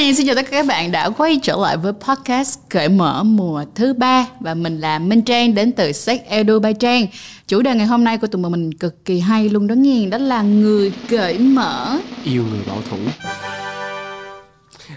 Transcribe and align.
Hi, 0.00 0.14
xin 0.14 0.26
chào 0.26 0.34
tất 0.34 0.42
cả 0.42 0.50
các 0.50 0.66
bạn 0.66 0.92
đã 0.92 1.10
quay 1.10 1.38
trở 1.42 1.56
lại 1.56 1.76
với 1.76 1.92
podcast 1.92 2.58
Cởi 2.68 2.88
mở 2.88 3.22
mùa 3.22 3.64
thứ 3.74 3.94
ba 3.94 4.26
và 4.40 4.54
mình 4.54 4.80
là 4.80 4.98
Minh 4.98 5.22
Trang 5.22 5.54
đến 5.54 5.72
từ 5.72 5.92
Sách 5.92 6.22
Edu 6.26 6.58
by 6.58 6.72
Trang. 6.72 7.06
Chủ 7.46 7.62
đề 7.62 7.74
ngày 7.74 7.86
hôm 7.86 8.04
nay 8.04 8.18
của 8.18 8.26
tụi 8.26 8.42
mình 8.42 8.74
cực 8.74 9.04
kỳ 9.04 9.20
hay 9.20 9.48
luôn 9.48 9.66
đó 9.66 9.74
nghe, 9.74 10.06
đó 10.06 10.18
là 10.18 10.42
người 10.42 10.92
cởi 11.10 11.38
mở. 11.38 11.98
Yêu 12.24 12.44
người 12.50 12.60
bảo 12.66 12.78
thủ. 12.90 12.96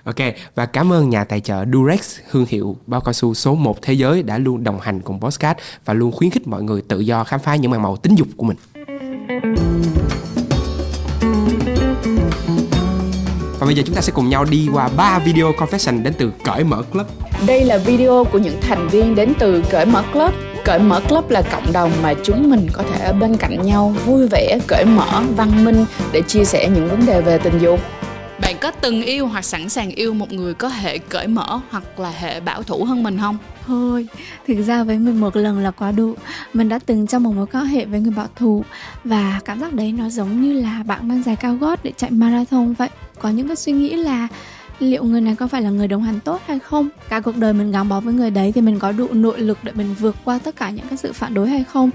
Ok, 0.03 0.35
và 0.55 0.65
cảm 0.65 0.93
ơn 0.93 1.09
nhà 1.09 1.23
tài 1.23 1.39
trợ 1.39 1.65
Durex, 1.73 2.19
thương 2.31 2.45
hiệu 2.49 2.77
bao 2.87 3.01
cao 3.01 3.13
su 3.13 3.33
số 3.33 3.55
1 3.55 3.81
thế 3.81 3.93
giới 3.93 4.23
đã 4.23 4.37
luôn 4.37 4.63
đồng 4.63 4.79
hành 4.79 5.01
cùng 5.01 5.19
podcast 5.19 5.57
và 5.85 5.93
luôn 5.93 6.11
khuyến 6.11 6.31
khích 6.31 6.47
mọi 6.47 6.63
người 6.63 6.81
tự 6.81 6.99
do 6.99 7.23
khám 7.23 7.39
phá 7.39 7.55
những 7.55 7.71
màn 7.71 7.81
màu 7.81 7.97
tính 7.97 8.15
dục 8.15 8.27
của 8.37 8.45
mình. 8.45 8.57
Và 13.63 13.67
bây 13.67 13.75
giờ 13.75 13.83
chúng 13.85 13.95
ta 13.95 14.01
sẽ 14.01 14.13
cùng 14.15 14.29
nhau 14.29 14.45
đi 14.45 14.69
qua 14.73 14.89
3 14.97 15.19
video 15.19 15.51
confession 15.51 16.03
đến 16.03 16.13
từ 16.17 16.31
Cởi 16.43 16.63
Mở 16.63 16.81
Club. 16.81 17.07
Đây 17.47 17.65
là 17.65 17.77
video 17.77 18.23
của 18.31 18.37
những 18.37 18.61
thành 18.61 18.87
viên 18.87 19.15
đến 19.15 19.33
từ 19.39 19.63
Cởi 19.69 19.85
Mở 19.85 20.03
Club. 20.13 20.33
Cởi 20.65 20.79
Mở 20.79 21.01
Club 21.09 21.29
là 21.29 21.41
cộng 21.41 21.73
đồng 21.73 21.91
mà 22.03 22.13
chúng 22.23 22.49
mình 22.49 22.67
có 22.73 22.83
thể 22.83 23.05
ở 23.05 23.13
bên 23.13 23.37
cạnh 23.37 23.65
nhau 23.65 23.95
vui 24.05 24.27
vẻ, 24.27 24.59
cởi 24.67 24.85
mở, 24.85 25.21
văn 25.35 25.65
minh 25.65 25.85
để 26.11 26.21
chia 26.21 26.45
sẻ 26.45 26.69
những 26.75 26.89
vấn 26.89 27.05
đề 27.05 27.21
về 27.21 27.37
tình 27.37 27.59
dục. 27.59 27.79
Bạn 28.41 28.55
có 28.61 28.71
từng 28.71 29.03
yêu 29.03 29.27
hoặc 29.27 29.45
sẵn 29.45 29.69
sàng 29.69 29.89
yêu 29.89 30.13
một 30.13 30.31
người 30.31 30.53
có 30.53 30.67
hệ 30.67 30.97
cởi 30.97 31.27
mở 31.27 31.59
hoặc 31.69 31.99
là 31.99 32.09
hệ 32.09 32.39
bảo 32.39 32.63
thủ 32.63 32.83
hơn 32.83 33.03
mình 33.03 33.17
không? 33.19 33.37
Thôi, 33.67 34.07
thực 34.47 34.61
ra 34.61 34.83
với 34.83 34.97
mình 34.97 35.21
một 35.21 35.35
lần 35.35 35.59
là 35.59 35.71
quá 35.71 35.91
đủ 35.91 36.13
Mình 36.53 36.69
đã 36.69 36.79
từng 36.85 37.07
trong 37.07 37.23
một 37.23 37.31
mối 37.35 37.45
quan 37.53 37.65
hệ 37.65 37.85
với 37.85 37.99
người 37.99 38.13
bảo 38.15 38.27
thủ 38.35 38.63
Và 39.03 39.39
cảm 39.45 39.59
giác 39.59 39.73
đấy 39.73 39.91
nó 39.91 40.09
giống 40.09 40.41
như 40.41 40.53
là 40.53 40.83
bạn 40.85 41.07
mang 41.07 41.23
giày 41.23 41.35
cao 41.35 41.55
gót 41.55 41.79
để 41.83 41.91
chạy 41.97 42.11
marathon 42.11 42.73
vậy 42.73 42.89
có 43.23 43.29
những 43.29 43.47
cái 43.47 43.55
suy 43.55 43.71
nghĩ 43.71 43.95
là 43.95 44.27
liệu 44.79 45.03
người 45.03 45.21
này 45.21 45.35
có 45.35 45.47
phải 45.47 45.61
là 45.61 45.69
người 45.69 45.87
đồng 45.87 46.03
hành 46.03 46.19
tốt 46.19 46.41
hay 46.45 46.59
không? 46.59 46.89
Cả 47.09 47.19
cuộc 47.19 47.37
đời 47.37 47.53
mình 47.53 47.71
gắn 47.71 47.89
bó 47.89 47.99
với 47.99 48.13
người 48.13 48.31
đấy 48.31 48.51
thì 48.51 48.61
mình 48.61 48.79
có 48.79 48.91
đủ 48.91 49.07
nội 49.11 49.39
lực 49.39 49.57
để 49.63 49.71
mình 49.75 49.95
vượt 49.99 50.15
qua 50.23 50.39
tất 50.43 50.55
cả 50.55 50.69
những 50.69 50.87
cái 50.87 50.97
sự 50.97 51.13
phản 51.13 51.33
đối 51.33 51.49
hay 51.49 51.63
không? 51.63 51.89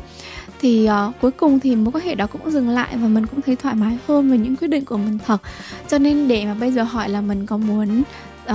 Thì 0.61 0.89
uh, 1.08 1.14
cuối 1.20 1.30
cùng 1.30 1.61
thì 1.61 1.77
mối 1.77 1.92
quan 1.92 2.05
hệ 2.05 2.14
đó 2.14 2.27
cũng 2.27 2.50
dừng 2.50 2.69
lại 2.69 2.97
và 2.97 3.08
mình 3.08 3.27
cũng 3.27 3.41
thấy 3.42 3.56
thoải 3.56 3.75
mái 3.75 3.98
hơn 4.08 4.30
về 4.30 4.39
những 4.39 4.56
quyết 4.56 4.69
định 4.69 4.84
của 4.84 4.97
mình 4.97 5.19
thật. 5.27 5.42
Cho 5.89 5.98
nên 5.98 6.28
để 6.28 6.44
mà 6.44 6.55
bây 6.55 6.72
giờ 6.72 6.83
hỏi 6.83 7.08
là 7.08 7.20
mình 7.20 7.47
có 7.47 7.56
muốn 7.56 8.02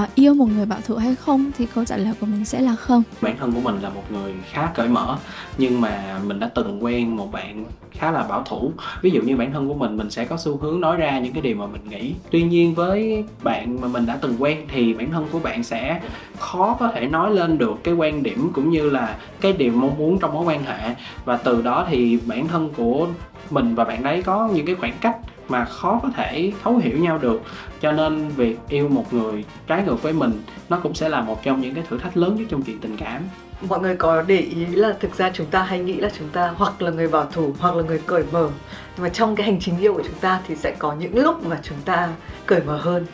uh, 0.02 0.16
yêu 0.16 0.34
một 0.34 0.46
người 0.46 0.66
bảo 0.66 0.80
thủ 0.86 0.96
hay 0.96 1.16
không 1.16 1.52
thì 1.58 1.68
câu 1.76 1.86
trả 1.86 1.98
lời 1.98 2.14
của 2.20 2.26
mình 2.26 2.46
sẽ 2.46 2.62
là 2.62 2.76
không. 2.76 3.04
Bản 3.22 3.38
thân 3.40 3.52
của 3.52 3.62
mình 3.62 3.82
là 3.82 3.90
một 3.90 4.04
người 4.12 4.34
khá 4.52 4.70
cởi 4.76 4.88
mở 4.88 5.18
nhưng 5.58 5.82
mà 5.82 6.20
mình 6.26 6.40
đã 6.40 6.50
từng 6.56 6.84
quen 6.84 7.16
một 7.16 7.32
bạn 7.32 7.66
khá 7.92 8.12
là 8.12 8.24
bảo 8.24 8.44
thủ. 8.44 8.72
Ví 9.02 9.10
dụ 9.10 9.22
như 9.22 9.38
bản 9.38 9.54
thân 9.54 9.68
của 9.68 9.74
mình 9.74 9.98
mình 9.98 10.10
sẽ 10.10 10.26
có 10.26 10.38
xu 10.38 10.58
hướng 10.58 10.82
nói 10.82 10.98
ra 10.98 11.20
những 11.20 11.34
cái 11.34 11.42
điều 11.42 11.56
mà 11.56 11.66
mình 11.68 11.90
nghĩ. 11.90 12.14
Tuy 12.32 12.44
nhiên 12.44 12.76
với 12.76 13.24
bạn 13.44 13.82
mà 13.82 13.88
mình 13.88 14.06
đã 14.06 14.18
từng 14.22 14.36
quen 14.40 14.58
thì 14.68 14.94
bản 14.94 15.12
thân 15.12 15.28
của 15.32 15.40
bạn 15.40 15.64
sẽ 15.64 16.02
khó 16.40 16.78
có 16.80 16.88
thể 16.88 17.08
nói 17.08 17.32
lên 17.32 17.58
được 17.58 17.76
cái 17.84 17.94
quan 17.94 18.24
điểm 18.24 18.52
cũng 18.54 18.70
như 18.70 18.90
là 18.90 19.18
cái 19.42 19.54
điều 19.54 19.72
mong 19.72 19.98
muốn 19.98 20.20
trong 20.20 20.34
mối 20.34 20.46
quan 20.46 20.64
hệ. 20.64 20.96
Và 21.26 21.38
từ 21.38 21.62
đó 21.62 21.86
thì 21.90 22.20
bản 22.26 22.48
thân 22.48 22.70
của 22.78 23.08
mình 23.50 23.76
và 23.76 23.84
bạn 23.84 24.04
đấy 24.04 24.22
có 24.22 24.50
những 24.54 24.66
cái 24.66 24.76
khoảng 24.76 24.94
cách 25.02 25.18
mà 25.48 25.66
khó 25.66 26.00
có 26.04 26.10
thể 26.16 26.52
thấu 26.64 26.78
hiểu 26.78 26.98
nhau 26.98 27.18
được. 27.18 27.42
Cho 27.82 27.92
nên 27.92 28.28
việc 28.28 28.58
yêu 28.70 28.90
một 28.90 29.14
người 29.14 29.46
trái 29.68 29.84
ngược 29.84 30.02
với 30.02 30.14
mình, 30.14 30.42
nó 30.70 30.80
cũng 30.84 30.94
sẽ 30.94 31.10
là 31.10 31.22
một 31.22 31.44
trong 31.44 31.62
những 31.62 31.76
cái 31.76 31.84
thử 31.90 31.98
thách 31.98 32.18
lớn 32.18 32.36
nhất 32.36 32.46
trong 32.50 32.62
chuyện 32.62 32.80
tình 32.80 32.98
cảm. 32.98 33.22
Mọi 33.70 33.80
người 33.80 33.96
có 33.96 34.22
để 34.22 34.38
ý 34.38 34.66
là 34.66 34.94
thực 35.00 35.16
ra 35.16 35.32
chúng 35.34 35.46
ta 35.46 35.64
hay 35.64 35.80
nghĩ 35.80 35.94
là 35.94 36.10
chúng 36.20 36.30
ta 36.30 36.54
hoặc 36.58 36.82
là 36.82 36.92
người 36.92 37.08
bảo 37.08 37.28
thủ, 37.32 37.54
hoặc 37.60 37.76
là 37.76 37.84
người 37.84 38.02
cởi 38.06 38.24
mở. 38.32 38.50
Nhưng 38.96 39.04
mà 39.04 39.10
trong 39.10 39.36
cái 39.36 39.46
hành 39.46 39.60
trình 39.60 39.80
yêu 39.80 39.94
của 39.94 40.04
chúng 40.04 40.20
ta 40.22 40.40
thì 40.48 40.56
sẽ 40.56 40.76
có 40.80 40.94
những 40.94 41.16
lúc 41.16 41.46
mà 41.46 41.60
chúng 41.64 41.78
ta 41.86 42.10
cởi 42.46 42.62
mở 42.64 42.78
hơn. 42.78 43.06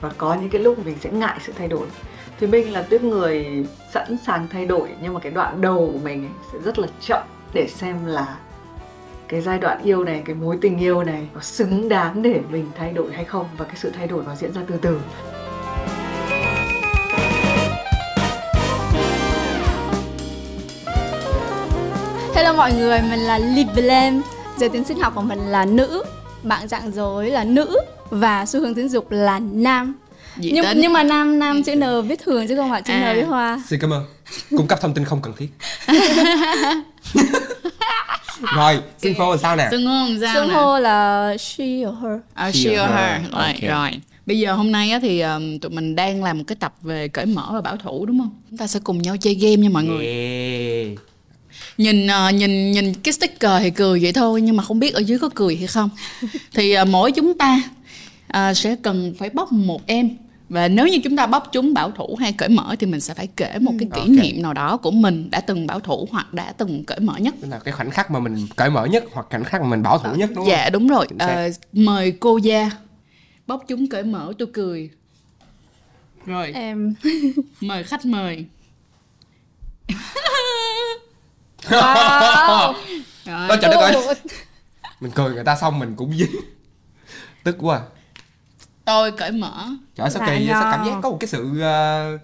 Và 0.00 0.10
có 0.18 0.34
những 0.34 0.50
cái 0.50 0.62
lúc 0.62 0.86
mình 0.86 0.96
sẽ 1.00 1.10
ngại 1.10 1.38
sự 1.40 1.52
thay 1.58 1.68
đổi. 1.68 1.86
Thì 2.40 2.46
mình 2.46 2.72
là 2.72 2.82
tuyết 2.82 3.02
người 3.02 3.66
sẵn 3.92 4.16
sàng 4.26 4.46
thay 4.50 4.66
đổi, 4.66 4.88
nhưng 5.02 5.14
mà 5.14 5.20
cái 5.20 5.32
đoạn 5.32 5.60
đầu 5.60 5.90
của 5.92 5.98
mình 5.98 6.24
ấy 6.24 6.32
sẽ 6.52 6.58
rất 6.64 6.78
là 6.78 6.86
chậm 7.00 7.22
để 7.52 7.68
xem 7.68 8.06
là 8.06 8.36
cái 9.28 9.40
giai 9.40 9.58
đoạn 9.58 9.78
yêu 9.84 10.04
này 10.04 10.22
cái 10.24 10.34
mối 10.34 10.58
tình 10.62 10.78
yêu 10.78 11.04
này 11.04 11.26
có 11.34 11.40
xứng 11.40 11.88
đáng 11.88 12.22
để 12.22 12.40
mình 12.50 12.70
thay 12.78 12.92
đổi 12.92 13.12
hay 13.12 13.24
không 13.24 13.46
và 13.56 13.64
cái 13.64 13.74
sự 13.76 13.90
thay 13.96 14.06
đổi 14.06 14.24
nó 14.26 14.34
diễn 14.34 14.52
ra 14.52 14.60
từ 14.68 14.74
từ 14.82 15.00
Hello 22.34 22.52
mọi 22.52 22.72
người, 22.72 23.00
mình 23.10 23.20
là 23.20 23.38
Liblem 23.38 24.22
Giới 24.56 24.68
tính 24.68 24.84
sinh 24.84 24.98
học 25.00 25.12
của 25.16 25.22
mình 25.22 25.38
là 25.38 25.64
nữ 25.64 26.04
Bạn 26.42 26.68
dạng 26.68 26.92
dối 26.92 27.30
là 27.30 27.44
nữ 27.44 27.78
Và 28.10 28.46
xu 28.46 28.60
hướng 28.60 28.74
tính 28.74 28.88
dục 28.88 29.10
là 29.10 29.38
nam 29.38 29.94
Dị 30.36 30.50
nhưng, 30.52 30.64
tính. 30.64 30.80
nhưng 30.80 30.92
mà 30.92 31.02
nam 31.02 31.38
nam 31.38 31.62
chữ 31.62 31.74
N 31.74 32.08
viết 32.08 32.20
thường 32.24 32.48
chứ 32.48 32.56
không 32.56 32.70
phải 32.70 32.82
chữ 32.82 32.92
À. 32.92 33.12
N 33.12 33.16
viết 33.16 33.22
hoa 33.24 33.62
Xin 33.68 33.80
cảm 33.80 33.92
ơn. 33.92 34.04
Cung 34.50 34.66
cấp 34.66 34.78
thông 34.82 34.94
tin 34.94 35.04
không 35.04 35.22
cần 35.22 35.32
thiết. 35.36 35.48
Rồi, 38.56 38.78
xin 38.98 39.14
phô 39.18 39.30
là 39.30 39.36
sao 39.36 39.56
nè? 39.56 39.68
Xưng 39.70 39.86
hô 39.86 40.06
sao 40.20 40.34
Xưng 40.34 40.48
nè? 40.48 40.54
hô 40.54 40.78
là 40.78 41.36
she 41.38 41.64
or 41.64 41.94
her 42.02 42.18
À, 42.34 42.52
She 42.52 42.60
she 42.60 42.70
or 42.70 42.78
her. 42.78 42.90
her. 43.22 43.32
Rồi, 43.32 43.42
Ok. 43.46 43.60
rồi. 43.62 43.90
Bây 44.26 44.38
giờ 44.38 44.52
hôm 44.54 44.72
nay 44.72 44.90
á, 44.90 44.98
thì 45.02 45.20
um, 45.20 45.58
tụi 45.58 45.70
mình 45.70 45.96
đang 45.96 46.24
làm 46.24 46.38
một 46.38 46.44
cái 46.46 46.56
tập 46.60 46.74
về 46.82 47.08
cởi 47.08 47.26
mở 47.26 47.48
và 47.52 47.60
bảo 47.60 47.76
thủ 47.76 48.06
đúng 48.06 48.18
không? 48.18 48.30
Chúng 48.50 48.58
ta 48.58 48.66
sẽ 48.66 48.80
cùng 48.84 49.02
nhau 49.02 49.16
chơi 49.16 49.34
game 49.34 49.56
nha 49.56 49.68
mọi 49.68 49.84
người. 49.84 50.06
Yeah. 50.06 50.98
Nhìn 51.78 52.06
ờ, 52.06 52.30
nhìn 52.30 52.72
nhìn 52.72 52.94
cái 52.94 53.12
sticker 53.12 53.52
thì 53.62 53.70
cười 53.70 54.00
vậy 54.02 54.12
thôi 54.12 54.40
nhưng 54.40 54.56
mà 54.56 54.62
không 54.62 54.78
biết 54.78 54.94
ở 54.94 54.98
dưới 55.00 55.18
có 55.18 55.28
cười 55.34 55.56
hay 55.56 55.66
không. 55.66 55.90
thì 56.54 56.72
ờ, 56.72 56.84
mỗi 56.84 57.12
chúng 57.12 57.38
ta 57.38 57.62
ờ, 58.28 58.54
sẽ 58.54 58.76
cần 58.82 59.14
phải 59.18 59.30
bóc 59.30 59.52
một 59.52 59.86
em 59.86 60.10
và 60.48 60.68
nếu 60.68 60.86
như 60.88 60.98
chúng 61.04 61.16
ta 61.16 61.26
bóc 61.26 61.48
chúng 61.52 61.74
bảo 61.74 61.90
thủ 61.90 62.16
hay 62.20 62.32
cởi 62.32 62.48
mở 62.48 62.76
thì 62.78 62.86
mình 62.86 63.00
sẽ 63.00 63.14
phải 63.14 63.26
kể 63.36 63.58
một 63.60 63.72
cái 63.78 63.88
kỷ 63.94 64.00
Ok. 64.00 64.08
niệm 64.08 64.42
nào 64.42 64.52
đó 64.54 64.76
của 64.76 64.90
mình 64.90 65.30
đã 65.30 65.40
từng 65.40 65.66
bảo 65.66 65.80
thủ 65.80 66.08
hoặc 66.10 66.34
đã 66.34 66.52
từng 66.52 66.84
cởi 66.84 67.00
mở 67.00 67.16
nhất. 67.16 67.34
Là 67.40 67.58
cái 67.58 67.72
khoảnh 67.72 67.90
khắc 67.90 68.10
mà 68.10 68.20
mình 68.20 68.46
cởi 68.56 68.70
mở 68.70 68.84
nhất 68.86 69.04
hoặc 69.12 69.26
khoảnh 69.30 69.44
khắc 69.44 69.60
mà 69.62 69.68
mình 69.68 69.82
bảo 69.82 69.98
thủ 69.98 70.10
nhất 70.14 70.28
đúng 70.34 70.36
không? 70.44 70.46
dạ 70.48 70.70
đúng 70.70 70.88
rồi. 70.88 71.06
Ờ, 71.18 71.50
mời 71.72 72.12
cô 72.20 72.36
gia 72.38 72.70
bóc 73.46 73.64
chúng 73.68 73.88
cởi 73.88 74.02
mở 74.02 74.32
tôi 74.38 74.48
cười. 74.52 74.90
Rồi, 76.26 76.52
Em 76.54 76.94
mời 77.60 77.84
khách 77.84 78.04
mời. 78.06 78.44
Wow 81.68 82.72
Rồi. 83.24 83.48
Ôi 83.48 83.58
trời 83.62 83.70
đất 83.70 83.80
ơi. 83.80 83.94
Mình 85.00 85.10
cười 85.14 85.34
người 85.34 85.44
ta 85.44 85.56
xong 85.56 85.78
mình 85.78 85.94
cũng 85.96 86.12
dính. 86.18 86.30
Tức 87.44 87.56
quá. 87.60 87.80
Tôi 88.84 89.12
cởi 89.12 89.30
mở. 89.32 89.52
Trời 89.96 90.04
ơi, 90.04 90.10
sao 90.10 90.22
kỳ 90.26 90.32
vậy? 90.32 90.46
Sao 90.50 90.72
cảm 90.72 90.84
giác 90.86 90.92
có 91.02 91.10
một 91.10 91.16
cái 91.20 91.28
sự 91.28 91.42
uh, 91.50 92.20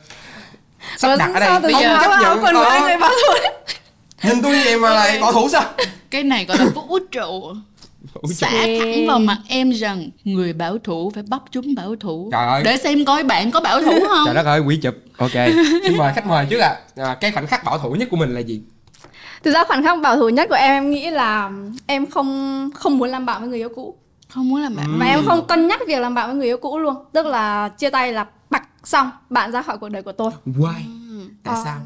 sắp 0.97 1.17
đặt 1.17 1.31
ở 1.35 1.41
đây. 1.41 1.61
Bây 1.61 1.73
giờ- 1.83 1.99
quần 2.43 2.55
của 2.55 2.61
Ờ, 2.61 2.71
anh 2.71 2.83
người 2.83 2.97
bảo 2.97 3.11
thủ 3.11 3.49
Nhìn 4.29 4.43
tôi 4.43 4.53
như 4.53 4.63
vậy 4.65 4.79
mà 4.79 4.91
lại 4.91 5.19
bảo 5.21 5.33
thủ 5.33 5.49
sao? 5.49 5.63
Cái 6.11 6.23
này 6.23 6.45
gọi 6.45 6.59
là 6.59 6.65
vũ 6.75 6.99
trụ. 7.11 7.53
Xả 8.35 8.51
thẳng 8.51 9.07
vào 9.09 9.19
mặt 9.19 9.39
em 9.49 9.71
rằng 9.71 10.09
người 10.25 10.53
bảo 10.53 10.79
thủ 10.85 11.11
phải 11.15 11.23
bóc 11.29 11.45
chúng 11.51 11.75
bảo 11.75 11.95
thủ 12.01 12.29
Trời 12.33 12.47
ơi. 12.47 12.63
để 12.65 12.77
xem 12.77 13.05
coi 13.05 13.25
bạn 13.25 13.51
có 13.51 13.61
bảo 13.61 13.81
thủ 13.83 13.93
không 14.09 14.23
Trời 14.27 14.35
đất 14.35 14.47
ơi, 14.47 14.61
quý 14.61 14.77
chụp. 14.83 14.95
Ok. 15.19 15.31
Xin 15.85 15.97
mời 15.97 16.13
khách 16.15 16.27
mời 16.27 16.47
trước 16.51 16.59
ạ. 16.59 16.77
À, 16.97 17.17
cái 17.21 17.33
khoảnh 17.33 17.47
khắc 17.47 17.65
bảo 17.65 17.79
thủ 17.79 17.91
nhất 17.93 18.09
của 18.11 18.17
mình 18.17 18.35
là 18.35 18.41
gì? 18.41 18.61
Thực 19.45 19.51
ra 19.55 19.65
khoảnh 19.65 19.83
khắc 19.83 20.01
bảo 20.01 20.17
thủ 20.17 20.29
nhất 20.29 20.49
của 20.49 20.55
em 20.55 20.71
em 20.75 20.91
nghĩ 20.91 21.11
là 21.11 21.51
em 21.87 22.11
không 22.11 22.71
không 22.75 22.99
muốn 22.99 23.09
làm 23.09 23.27
bạn 23.27 23.41
với 23.41 23.49
người 23.49 23.59
yêu 23.59 23.69
cũ 23.77 23.95
không 24.31 24.49
muốn 24.49 24.63
làm 24.63 24.77
bạn 24.77 24.99
Mà 24.99 25.07
em 25.07 25.21
không 25.27 25.47
cân 25.47 25.69
nhắc 25.69 25.81
việc 25.87 25.99
làm 26.01 26.15
bạn 26.15 26.27
với 26.29 26.37
người 26.37 26.47
yêu 26.47 26.57
cũ 26.59 26.79
luôn. 26.79 26.95
Tức 27.13 27.27
là 27.27 27.69
chia 27.69 27.91
tay 27.91 28.13
là 28.13 28.27
bạch 28.51 28.69
xong 28.85 29.11
bạn 29.31 29.53
ra 29.53 29.63
khỏi 29.63 29.79
cuộc 29.79 29.89
đời 29.89 30.03
của 30.03 30.13
tôi. 30.13 30.31
Why? 30.47 30.73
Tại 31.45 31.55
Ờ, 31.57 31.61
sao? 31.65 31.79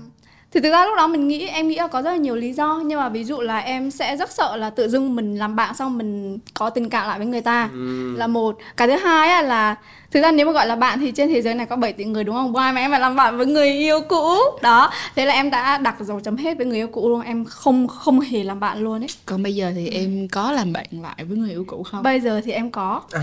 Thì 0.55 0.61
thực 0.61 0.71
ra 0.71 0.85
lúc 0.87 0.97
đó 0.97 1.07
mình 1.07 1.29
nghĩ 1.29 1.47
em 1.47 1.69
nghĩ 1.69 1.77
là 1.77 1.87
có 1.87 2.03
rất 2.03 2.11
là 2.11 2.17
nhiều 2.17 2.37
lý 2.37 2.53
do. 2.53 2.83
Nhưng 2.85 3.01
mà 3.01 3.09
ví 3.09 3.25
dụ 3.25 3.41
là 3.41 3.59
em 3.59 3.91
sẽ 3.91 4.17
rất 4.17 4.33
sợ 4.33 4.57
là 4.57 4.71
tự 4.71 4.89
dưng 4.89 5.17
mình 5.17 5.39
làm 5.39 5.57
bạn 5.57 5.75
xong 5.75 5.99
mình 5.99 6.39
có 6.55 6.71
tình 6.71 6.91
cảm 6.91 7.09
lại 7.09 7.19
với 7.19 7.27
người 7.27 7.41
ta 7.41 7.69
là 8.17 8.27
một. 8.27 8.59
Cái 8.77 8.89
thứ 8.89 8.97
hai 8.97 9.29
á 9.29 9.43
là 9.43 9.77
thực 10.11 10.23
ra 10.23 10.33
nếu 10.33 10.47
mà 10.47 10.53
gọi 10.53 10.67
là 10.67 10.77
bạn 10.77 11.01
thì 11.01 11.13
trên 11.13 11.29
thế 11.29 11.43
giới 11.43 11.55
này 11.55 11.67
có 11.67 11.77
7 11.77 11.93
tỷ 11.93 12.05
người 12.05 12.25
đúng 12.25 12.35
không? 12.35 12.53
Why 12.53 12.75
mà 12.75 12.81
em 12.81 12.91
phải 12.91 13.01
làm 13.01 13.17
bạn 13.17 13.37
với 13.37 13.47
người 13.47 13.71
yêu 13.71 14.01
cũ? 14.09 14.35
Đó. 14.63 14.91
Thế 15.17 15.27
là 15.27 15.35
em 15.35 15.51
đã 15.51 15.79
đặt 15.79 15.95
dấu 16.01 16.21
chấm 16.21 16.37
hết 16.37 16.57
với 16.57 16.67
người 16.67 16.77
yêu 16.77 16.89
cũ 16.89 17.09
luôn. 17.09 17.21
Em 17.21 17.45
không 17.45 17.89
không 17.89 18.21
hề 18.21 18.45
làm 18.45 18.61
bạn 18.61 18.79
luôn 18.79 19.03
ấy. 19.03 19.09
Còn 19.27 19.43
bây 19.43 19.55
giờ 19.55 19.73
thì 19.75 19.89
em 19.89 20.29
có 20.29 20.53
làm 20.53 20.73
bạn 20.73 20.87
lại 20.91 21.25
với 21.29 21.39
người 21.39 21.51
yêu 21.51 21.65
cũ 21.69 21.83
không? 21.83 22.03
Bây 22.03 22.21
giờ 22.21 22.41
thì 22.45 22.53
em 22.53 22.71
có. 22.71 23.03
À, 23.13 23.21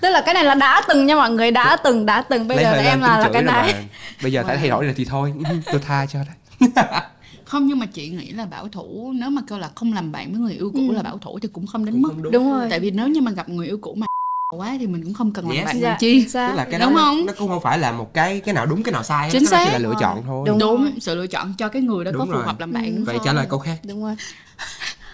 tức 0.00 0.10
là 0.10 0.20
cái 0.20 0.34
này 0.34 0.44
là 0.44 0.54
đã 0.54 0.82
từng 0.88 1.06
nha 1.06 1.14
mọi 1.14 1.30
người 1.30 1.50
đã 1.50 1.76
từng 1.84 2.06
đã 2.06 2.22
từng. 2.22 2.48
Bây 2.48 2.56
lấy 2.56 2.64
giờ 2.64 2.72
là 2.76 2.82
em 2.82 3.00
là 3.00 3.18
là 3.18 3.30
cái 3.32 3.42
này. 3.42 3.74
Bây 4.22 4.32
giờ 4.32 4.42
phải 4.46 4.56
thay 4.56 4.68
đổi 4.68 4.84
rồi 4.84 4.94
thì 4.96 5.04
thôi. 5.04 5.32
Tôi 5.72 5.80
tha 5.86 6.06
cho 6.06 6.18
đấy. 6.18 6.36
không 7.44 7.66
nhưng 7.66 7.78
mà 7.78 7.86
chị 7.86 8.08
nghĩ 8.08 8.30
là 8.30 8.46
bảo 8.46 8.68
thủ 8.68 9.12
nếu 9.16 9.30
mà 9.30 9.42
kêu 9.48 9.58
là 9.58 9.70
không 9.74 9.92
làm 9.92 10.12
bạn 10.12 10.30
với 10.32 10.40
người 10.40 10.52
yêu 10.52 10.70
cũ 10.74 10.92
là 10.92 11.02
bảo 11.02 11.18
thủ 11.18 11.38
thì 11.38 11.48
cũng 11.52 11.66
không 11.66 11.84
đến 11.84 11.92
Cũng 11.94 12.02
mức 12.02 12.08
không 12.08 12.22
đúng. 12.22 12.32
đúng 12.32 12.50
rồi 12.52 12.66
tại 12.70 12.80
vì 12.80 12.90
nếu 12.90 13.08
như 13.08 13.20
mà 13.20 13.30
gặp 13.30 13.48
người 13.48 13.66
yêu 13.66 13.78
cũ 13.82 13.94
mà 13.94 14.06
quá 14.56 14.76
thì 14.78 14.86
mình 14.86 15.04
cũng 15.04 15.14
không 15.14 15.32
cần 15.32 15.44
làm 15.48 15.56
Yes. 15.56 15.66
bạn 15.66 15.80
Dạ, 15.80 15.88
làm 15.88 15.98
chi 16.00 16.28
xác. 16.28 16.48
Tức 16.50 16.56
là 16.56 16.64
cái 16.70 16.80
Đúng 16.80 16.94
đó 16.94 17.00
không? 17.00 17.26
nó 17.26 17.32
cũng 17.38 17.48
không 17.48 17.62
phải 17.62 17.78
là 17.78 17.92
một 17.92 18.14
cái 18.14 18.40
cái 18.40 18.54
nào 18.54 18.66
đúng 18.66 18.82
cái 18.82 18.92
nào 18.92 19.02
sai 19.02 19.24
hết. 19.26 19.30
Chính 19.32 19.42
Nó 19.42 19.50
chỉ 19.50 19.50
xác. 19.50 19.72
là 19.72 19.78
lựa 19.78 19.94
chọn 20.00 20.22
thôi. 20.26 20.44
Đúng. 20.48 20.58
đúng 20.58 20.82
rồi. 20.82 20.92
sự 21.00 21.14
lựa 21.14 21.26
chọn 21.26 21.54
cho 21.58 21.68
cái 21.68 21.82
người 21.82 22.04
đó 22.04 22.10
có 22.14 22.18
Đúng 22.18 22.26
phù 22.26 22.32
rồi. 22.32 22.42
hợp 22.44 22.60
làm 22.60 22.72
bạn 22.72 22.96
Ừ. 22.96 23.02
Vậy 23.06 23.18
trả 23.24 23.32
lời 23.32 23.46
câu 23.50 23.58
khác. 23.58 23.76
đúng 23.88 24.02
rồi 24.04 24.14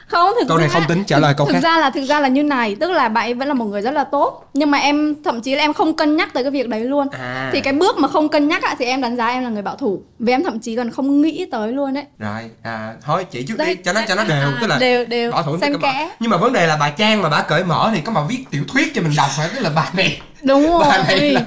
không 0.07 0.31
thực 0.41 0.49
câu 0.49 0.59
này 0.59 0.69
ra, 0.69 0.73
không 0.75 0.83
tính 0.89 1.05
trả 1.05 1.19
lời 1.19 1.35
câu 1.37 1.47
thực 1.47 1.53
khác. 1.53 1.61
ra 1.63 1.79
là 1.79 1.91
thực 1.91 2.05
ra 2.05 2.21
là 2.21 2.29
như 2.29 2.43
này 2.43 2.77
tức 2.81 2.91
là 2.91 3.09
bạn 3.09 3.25
ấy 3.27 3.35
vẫn 3.35 3.49
là 3.49 3.55
một 3.55 3.65
người 3.65 3.83
rất 3.83 3.91
là 3.91 4.05
tốt 4.05 4.51
nhưng 4.55 4.71
mà 4.71 4.79
em 4.79 5.15
thậm 5.25 5.41
chí 5.41 5.55
là 5.55 5.63
em 5.63 5.73
không 5.73 5.97
cân 5.97 6.17
nhắc 6.17 6.33
tới 6.35 6.43
cái 6.45 6.51
việc 6.51 6.69
đấy 6.69 6.81
luôn. 6.81 7.09
À. 7.19 7.51
Thì 7.53 7.61
cái 7.61 7.73
bước 7.73 7.99
mà 7.99 8.09
không 8.09 8.29
cân 8.29 8.49
nhắc 8.49 8.63
á, 8.63 8.75
thì 8.79 8.85
em 8.85 9.01
đánh 9.01 9.17
giá 9.17 9.27
em 9.27 9.43
là 9.45 9.51
người 9.51 9.63
bảo 9.63 9.77
thủ 9.77 10.03
vì 10.19 10.33
em 10.33 10.45
thậm 10.45 10.59
chí 10.59 10.77
còn 10.77 10.91
không 10.91 11.23
nghĩ 11.23 11.47
tới 11.53 11.73
luôn 11.73 11.95
đấy 11.95 12.05
rồi 12.19 12.51
à 12.63 12.95
thôi 13.05 13.27
chỉ 13.31 13.43
trước 13.43 13.55
Đấy, 13.59 13.75
đi 13.75 13.83
cho 13.85 13.93
nó 13.93 14.01
cho 14.09 14.15
nó 14.15 14.25
đều 14.25 14.37
à, 14.41 14.59
tức 14.61 14.67
là 14.67 14.79
đều 14.79 15.05
đều. 15.05 15.31
bảo 15.33 15.43
thủ 15.43 15.57
mở. 15.61 15.79
kẽ. 15.83 16.11
Nhưng 16.21 16.31
mà 16.31 16.37
vấn 16.37 16.53
đề 16.53 16.67
là 16.67 16.77
bà 16.81 16.91
trang 16.91 17.23
mà 17.23 17.29
bà 17.29 17.43
cởi 17.43 17.65
mở 17.65 17.91
thì 17.95 18.01
có 18.01 18.13
mà 18.13 18.21
viết 18.29 18.45
tiểu 18.51 18.63
thuyết 18.69 18.95
cho 18.95 19.03
mình 19.03 19.13
đọc 19.17 19.29
phải 19.37 19.49
tức 19.55 19.61
là 19.63 19.71
bà 19.75 19.91
này 19.95 20.21
đúng 20.43 20.63
rồi. 20.71 20.85
bà 20.89 21.03
này 21.03 21.31
là 21.31 21.45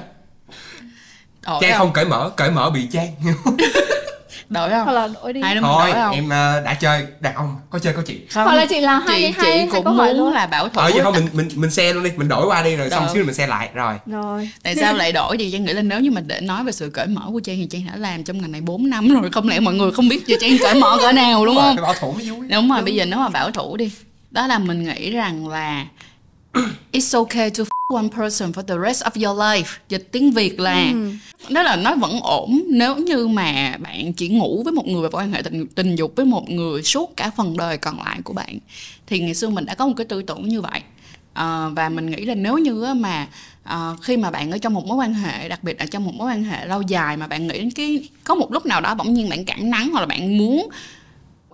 trang 1.60 1.78
không 1.78 1.92
cởi 1.92 2.04
mở 2.04 2.30
cởi 2.36 2.50
mở 2.50 2.70
bị 2.70 2.86
trang 2.92 3.08
đổi 4.50 4.70
không? 4.70 4.84
Hoặc 4.84 4.92
là 4.92 5.08
đổi 5.08 5.32
đi. 5.32 5.40
Hai 5.42 5.54
đứa 5.54 5.60
mình 5.60 5.70
thôi 5.74 5.90
đổi 5.92 6.02
không? 6.02 6.14
em 6.14 6.28
ờ, 6.28 6.60
đã 6.64 6.74
chơi. 6.74 7.06
Đàn 7.20 7.34
ông 7.34 7.56
có 7.70 7.78
chơi 7.78 7.92
có 7.92 8.02
chị. 8.06 8.20
Không 8.30 8.44
hoặc 8.44 8.54
là 8.54 8.66
chị 8.66 8.80
là 8.80 8.98
hai 8.98 9.20
chị 9.22 9.34
hai 9.38 9.68
chị 9.72 9.78
cũng 9.84 9.96
muốn 9.96 10.16
luôn. 10.16 10.32
là 10.32 10.46
bảo 10.46 10.68
thủ 10.68 10.80
ờ 10.80 10.90
vậy 10.94 11.00
thôi 11.02 11.12
mình 11.12 11.28
mình 11.32 11.48
mình 11.54 11.70
xe 11.70 11.92
luôn 11.92 12.04
đi. 12.04 12.10
Mình 12.16 12.28
đổi 12.28 12.46
qua 12.46 12.62
đi 12.62 12.76
rồi 12.76 12.90
xong 12.90 13.06
Được. 13.06 13.10
xíu 13.14 13.24
mình 13.24 13.34
xe 13.34 13.46
lại. 13.46 13.68
Rồi. 13.74 13.94
Rồi. 14.06 14.50
Tại 14.62 14.76
sao 14.76 14.94
lại 14.94 15.12
đổi 15.12 15.36
thì 15.36 15.50
trang 15.50 15.64
nghĩ 15.64 15.72
là 15.72 15.82
nếu 15.82 16.00
như 16.00 16.10
mà 16.10 16.20
để 16.20 16.40
nói 16.40 16.64
về 16.64 16.72
sự 16.72 16.90
cởi 16.94 17.06
mở 17.06 17.22
của 17.32 17.40
trang 17.40 17.56
thì 17.56 17.66
trang 17.70 17.86
đã 17.86 17.96
làm 17.96 18.24
trong 18.24 18.40
ngành 18.40 18.52
này 18.52 18.60
4 18.60 18.90
năm 18.90 19.14
rồi. 19.20 19.30
Không 19.32 19.48
lẽ 19.48 19.60
mọi 19.60 19.74
người 19.74 19.92
không 19.92 20.08
biết 20.08 20.22
cho 20.26 20.36
trang 20.40 20.58
cởi 20.62 20.74
mở 20.74 20.98
cỡ 21.00 21.12
nào 21.12 21.46
đúng 21.46 21.56
không? 21.56 21.76
bảo 21.82 21.94
thủ 22.00 22.12
mới 22.12 22.30
vui. 22.30 22.48
Đúng 22.48 22.70
rồi 22.70 22.82
bây 22.82 22.94
giờ 22.94 23.04
nếu 23.04 23.18
mà 23.18 23.28
bảo 23.28 23.50
thủ 23.50 23.76
đi 23.76 23.92
đó 24.30 24.46
là 24.46 24.58
mình 24.58 24.84
nghĩ 24.84 25.10
rằng 25.10 25.48
là 25.48 25.86
it's 26.92 27.18
okay 27.18 27.50
to 27.50 27.64
one 27.90 28.08
person 28.16 28.52
for 28.52 28.62
the 28.62 28.74
rest 28.86 29.04
of 29.04 29.28
your 29.28 29.40
life. 29.40 29.78
Dịch 29.88 30.08
tiếng 30.12 30.32
việt 30.32 30.60
là 30.60 30.92
đó 31.50 31.62
là 31.62 31.76
nó 31.76 31.94
vẫn 31.94 32.20
ổn 32.20 32.62
nếu 32.68 32.96
như 32.96 33.28
mà 33.28 33.76
bạn 33.78 34.12
chỉ 34.12 34.28
ngủ 34.28 34.62
với 34.64 34.72
một 34.72 34.86
người 34.86 35.02
và 35.02 35.18
quan 35.18 35.32
hệ 35.32 35.42
tình, 35.42 35.66
tình 35.66 35.96
dục 35.96 36.12
với 36.16 36.26
một 36.26 36.50
người 36.50 36.82
suốt 36.82 37.16
cả 37.16 37.30
phần 37.36 37.56
đời 37.56 37.78
còn 37.78 37.98
lại 38.02 38.18
của 38.24 38.32
bạn. 38.32 38.58
Thì 39.06 39.18
ngày 39.20 39.34
xưa 39.34 39.48
mình 39.48 39.66
đã 39.66 39.74
có 39.74 39.86
một 39.86 39.94
cái 39.96 40.06
tư 40.06 40.22
tưởng 40.22 40.48
như 40.48 40.60
vậy. 40.60 40.80
Ờ, 41.34 41.70
và 41.76 41.88
mình 41.88 42.10
nghĩ 42.10 42.24
là 42.24 42.34
nếu 42.34 42.58
như 42.58 42.94
mà 42.94 43.26
ờ, 43.64 43.96
khi 44.02 44.16
mà 44.16 44.30
bạn 44.30 44.50
ở 44.50 44.58
trong 44.58 44.74
một 44.74 44.86
mối 44.86 44.96
quan 44.96 45.14
hệ 45.14 45.48
đặc 45.48 45.64
biệt 45.64 45.80
là 45.80 45.86
trong 45.86 46.04
một 46.04 46.14
mối 46.14 46.28
quan 46.28 46.44
hệ 46.44 46.66
lâu 46.66 46.82
dài 46.82 47.16
mà 47.16 47.26
bạn 47.26 47.46
nghĩ 47.46 47.58
đến 47.58 47.70
cái 47.70 48.08
có 48.24 48.34
một 48.34 48.52
lúc 48.52 48.66
nào 48.66 48.80
đó 48.80 48.94
bỗng 48.94 49.14
nhiên 49.14 49.28
bạn 49.28 49.44
cảm 49.44 49.70
nắng 49.70 49.90
hoặc 49.92 50.00
là 50.00 50.06
bạn 50.06 50.38
muốn 50.38 50.68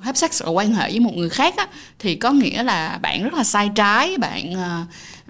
have 0.01 0.17
sex 0.17 0.43
or 0.43 0.57
quan 0.57 0.75
hệ 0.75 0.91
với 0.91 1.01
một 1.01 1.15
người 1.15 1.29
khác 1.29 1.55
á, 1.57 1.67
thì 1.99 2.15
có 2.15 2.31
nghĩa 2.31 2.63
là 2.63 2.99
bạn 3.03 3.23
rất 3.25 3.35
là 3.35 3.45
sai 3.45 3.71
trái 3.75 4.17
bạn 4.19 4.55
ờ, 4.55 4.83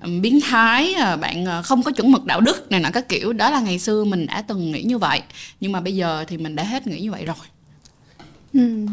biến 0.07 0.41
thái 0.41 0.95
ờ, 0.95 1.17
bạn 1.17 1.45
ờ, 1.45 1.63
không 1.63 1.83
có 1.83 1.91
chuẩn 1.91 2.13
mực 2.13 2.25
đạo 2.25 2.41
đức 2.41 2.71
này 2.71 2.81
nọ 2.81 2.89
các 2.93 3.09
kiểu. 3.09 3.33
Đó 3.33 3.51
là 3.51 3.61
ngày 3.61 3.79
xưa 3.79 4.05
mình 4.05 4.27
đã 4.27 4.43
từng 4.49 4.73
nghĩ 4.73 4.83
như 4.83 4.99
vậy. 4.99 5.23
Nhưng 5.61 5.73
mà 5.73 5.81
bây 5.81 5.97
giờ 5.97 6.25
thì 6.29 6.37
mình 6.37 6.57
đã 6.57 6.63
hết 6.63 6.87
nghĩ 6.87 7.01
như 7.01 7.11
vậy 7.11 7.25
rồi. 7.25 7.37
Ừ. 8.55 8.87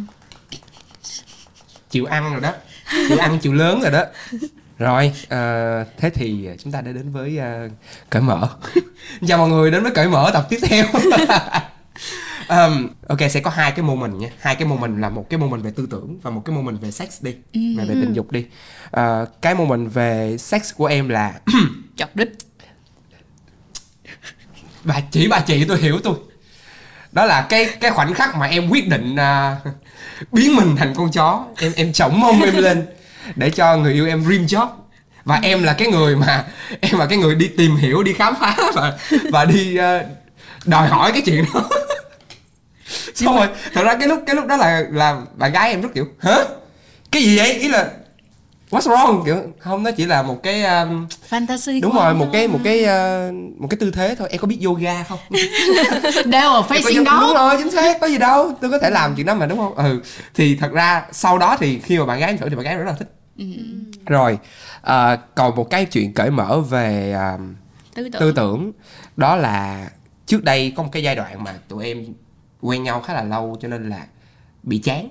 chịu 1.90 2.06
ăn 2.06 2.32
rồi 2.32 2.42
đó. 2.42 2.52
Chịu 3.08 3.18
ăn 3.18 3.40
chịu 3.40 3.54
lớn 3.54 3.80
rồi 3.82 3.92
đó. 3.92 4.04
Rồi 4.80 5.14
ờ, 5.30 5.86
thế 5.98 6.10
thì 6.10 6.50
chúng 6.64 6.72
ta 6.72 6.82
đã 6.82 6.92
đến 6.92 7.12
với 7.12 7.38
ờ, 7.38 7.70
cởi 8.10 8.22
mở. 8.22 8.50
Chào 9.28 9.38
mọi 9.38 9.50
người 9.50 9.72
đến 9.72 9.84
với 9.84 9.92
cởi 9.92 10.08
mở 10.08 10.32
tập 10.34 10.46
tiếp 10.50 10.60
theo 10.62 10.86
um, 12.50 12.90
ok 13.08 13.20
sẽ 13.30 13.40
có 13.40 13.50
hai 13.50 13.72
cái 13.72 13.84
moment 13.84 14.14
nha. 14.14 14.30
Hai 14.40 14.56
cái 14.56 14.68
moment 14.68 15.00
là 15.00 15.10
một 15.10 15.26
cái 15.30 15.38
moment 15.38 15.64
về 15.64 15.72
tư 15.76 15.88
tưởng 15.92 16.20
và 16.22 16.32
một 16.32 16.42
cái 16.46 16.56
moment 16.56 16.82
về 16.82 16.92
sex 16.92 17.24
đi 17.24 17.36
về 17.54 17.86
về 17.86 17.96
tình 18.02 18.14
dục 18.14 18.32
đi. 18.32 18.46
Ờ, 18.92 19.26
cái 19.42 19.56
moment 19.56 19.94
về 19.94 20.38
sex 20.40 20.76
của 20.76 20.86
em 20.86 21.10
là 21.10 21.34
chọc 21.96 22.16
đích 22.16 22.30
bà 24.84 25.00
chỉ 25.12 25.28
bà 25.28 25.40
chị 25.40 25.66
tôi 25.66 25.78
hiểu 25.78 26.00
tôi. 26.04 26.16
Đó 27.12 27.26
là 27.26 27.42
cái 27.42 27.70
cái 27.80 27.92
khoảnh 27.92 28.14
khắc 28.14 28.36
mà 28.36 28.46
em 28.46 28.70
quyết 28.70 28.88
định 28.88 29.16
à, 29.16 29.58
biến 30.32 30.56
mình 30.56 30.76
thành 30.76 30.94
con 30.96 31.12
chó. 31.12 31.46
Em 31.58 31.72
em 31.76 31.94
chổng 31.94 32.20
mông 32.20 32.42
em 32.42 32.58
lên 32.58 32.86
để 33.36 33.50
cho 33.50 33.78
người 33.78 33.94
yêu 33.94 34.08
em 34.08 34.24
dream 34.26 34.46
job. 34.46 34.68
Và 35.26 35.40
em 35.44 35.64
là 35.64 35.74
cái 35.74 35.88
người 35.88 36.16
mà 36.16 36.46
em 36.82 37.00
là 37.00 37.06
cái 37.06 37.18
người 37.18 37.36
đi 37.36 37.48
tìm 37.58 37.76
hiểu 37.76 38.04
đi 38.04 38.14
khám 38.14 38.34
phá 38.40 38.58
và 38.74 38.98
và 39.32 39.46
đi 39.46 39.78
à, 39.78 40.04
đòi 40.66 40.88
hỏi 40.88 41.12
cái 41.12 41.22
chuyện 41.26 41.46
đó 41.54 41.70
xong 43.16 43.36
rồi 43.36 43.48
thật 43.74 43.84
ra 43.86 43.96
cái 43.96 44.08
lúc 44.08 44.24
cái 44.26 44.36
lúc 44.36 44.46
đó 44.48 44.58
là 44.58 44.84
là 44.92 45.22
bạn 45.36 45.52
gái 45.52 45.70
em 45.70 45.82
rất 45.82 45.90
kiểu 45.94 46.08
hả? 46.20 46.36
Cái 47.12 47.24
gì 47.24 47.38
vậy? 47.38 47.54
Ý 47.54 47.68
là 47.68 47.92
what's 48.72 48.96
wrong? 48.96 49.26
Kiểu 49.26 49.36
không 49.60 49.84
nó 49.84 49.92
chỉ 49.92 50.06
là 50.06 50.22
một 50.22 50.44
cái 50.44 50.64
um, 50.64 51.08
fantasy 51.30 51.82
đúng 51.82 51.96
rồi 51.96 52.14
một 52.14 52.26
thôi. 52.26 52.30
cái 52.34 52.48
một 52.48 52.60
cái 52.64 52.84
ờ, 52.84 53.32
một 53.58 53.68
cái 53.70 53.78
tư 53.80 53.92
thế 53.92 54.16
thôi. 54.20 54.28
Em 54.32 54.42
có 54.42 54.48
biết 54.48 54.60
yoga 54.66 55.04
không? 55.04 55.20
Đều 56.26 56.52
ở 56.52 56.62
facing 56.70 57.04
đó. 57.04 57.20
Đúng 57.22 57.34
rồi 57.36 57.56
chính 57.58 57.72
xác 57.72 58.00
có 58.02 58.08
gì 58.08 58.18
đâu. 58.18 58.52
Tôi 58.62 58.72
có 58.72 58.80
thể 58.80 58.90
làm 58.90 59.16
chuyện 59.16 59.26
đó 59.26 59.34
mà 59.34 59.46
đúng 59.46 59.58
không? 59.58 59.76
Ừ 59.76 60.02
thì 60.34 60.56
thật 60.56 60.72
ra 60.72 61.06
sau 61.12 61.38
đó 61.38 61.58
thì 61.60 61.80
khi 61.80 62.00
mà 62.00 62.06
bạn 62.06 62.20
gái 62.20 62.30
em 62.30 62.38
thử 62.38 62.50
thì 62.50 62.56
bạn 62.56 62.64
gái 62.66 62.74
em 62.74 62.80
rất 62.80 62.92
là 62.92 62.96
thích. 63.00 63.08
Ừ. 63.38 63.46
rồi 64.06 64.38
ờ, 64.82 65.18
còn 65.36 65.56
một 65.56 65.70
cái 65.70 65.86
chuyện 65.86 66.14
cởi 66.14 66.32
mở 66.32 66.60
về 66.60 67.12
ờ, 67.12 67.38
tư 67.96 68.10
tưởng. 68.12 68.20
tư 68.22 68.32
tưởng 68.36 68.72
đó 69.18 69.36
là 69.36 69.90
trước 70.26 70.44
đây 70.44 70.74
có 70.78 70.84
một 70.84 70.90
cái 70.92 71.04
giai 71.04 71.16
đoạn 71.16 71.44
mà 71.44 71.54
tụi 71.68 71.86
em 71.86 72.06
quen 72.64 72.84
nhau 72.84 73.02
khá 73.02 73.14
là 73.14 73.24
lâu 73.24 73.58
cho 73.62 73.68
nên 73.68 73.90
là 73.90 74.08
bị 74.64 74.78
chán. 74.78 75.08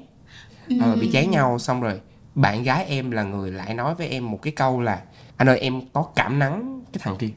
Ờ, 0.81 0.96
bị 0.96 1.10
chán 1.12 1.31
nhau 1.31 1.58
xong 1.58 1.81
rồi 1.81 2.00
bạn 2.34 2.62
gái 2.62 2.84
em 2.84 3.10
là 3.10 3.22
người 3.22 3.50
lại 3.50 3.75
nói 3.75 3.94
với 3.94 4.08
em 4.08 4.31
một 4.31 4.43
cái 4.43 4.52
câu 4.52 4.81
là 4.81 5.00
anh 5.37 5.49
ơi 5.49 5.58
em 5.58 5.81
có 5.93 6.02
cảm 6.16 6.38
nắng 6.38 6.82
cái 6.93 7.00
thằng 7.04 7.16
kia. 7.16 7.31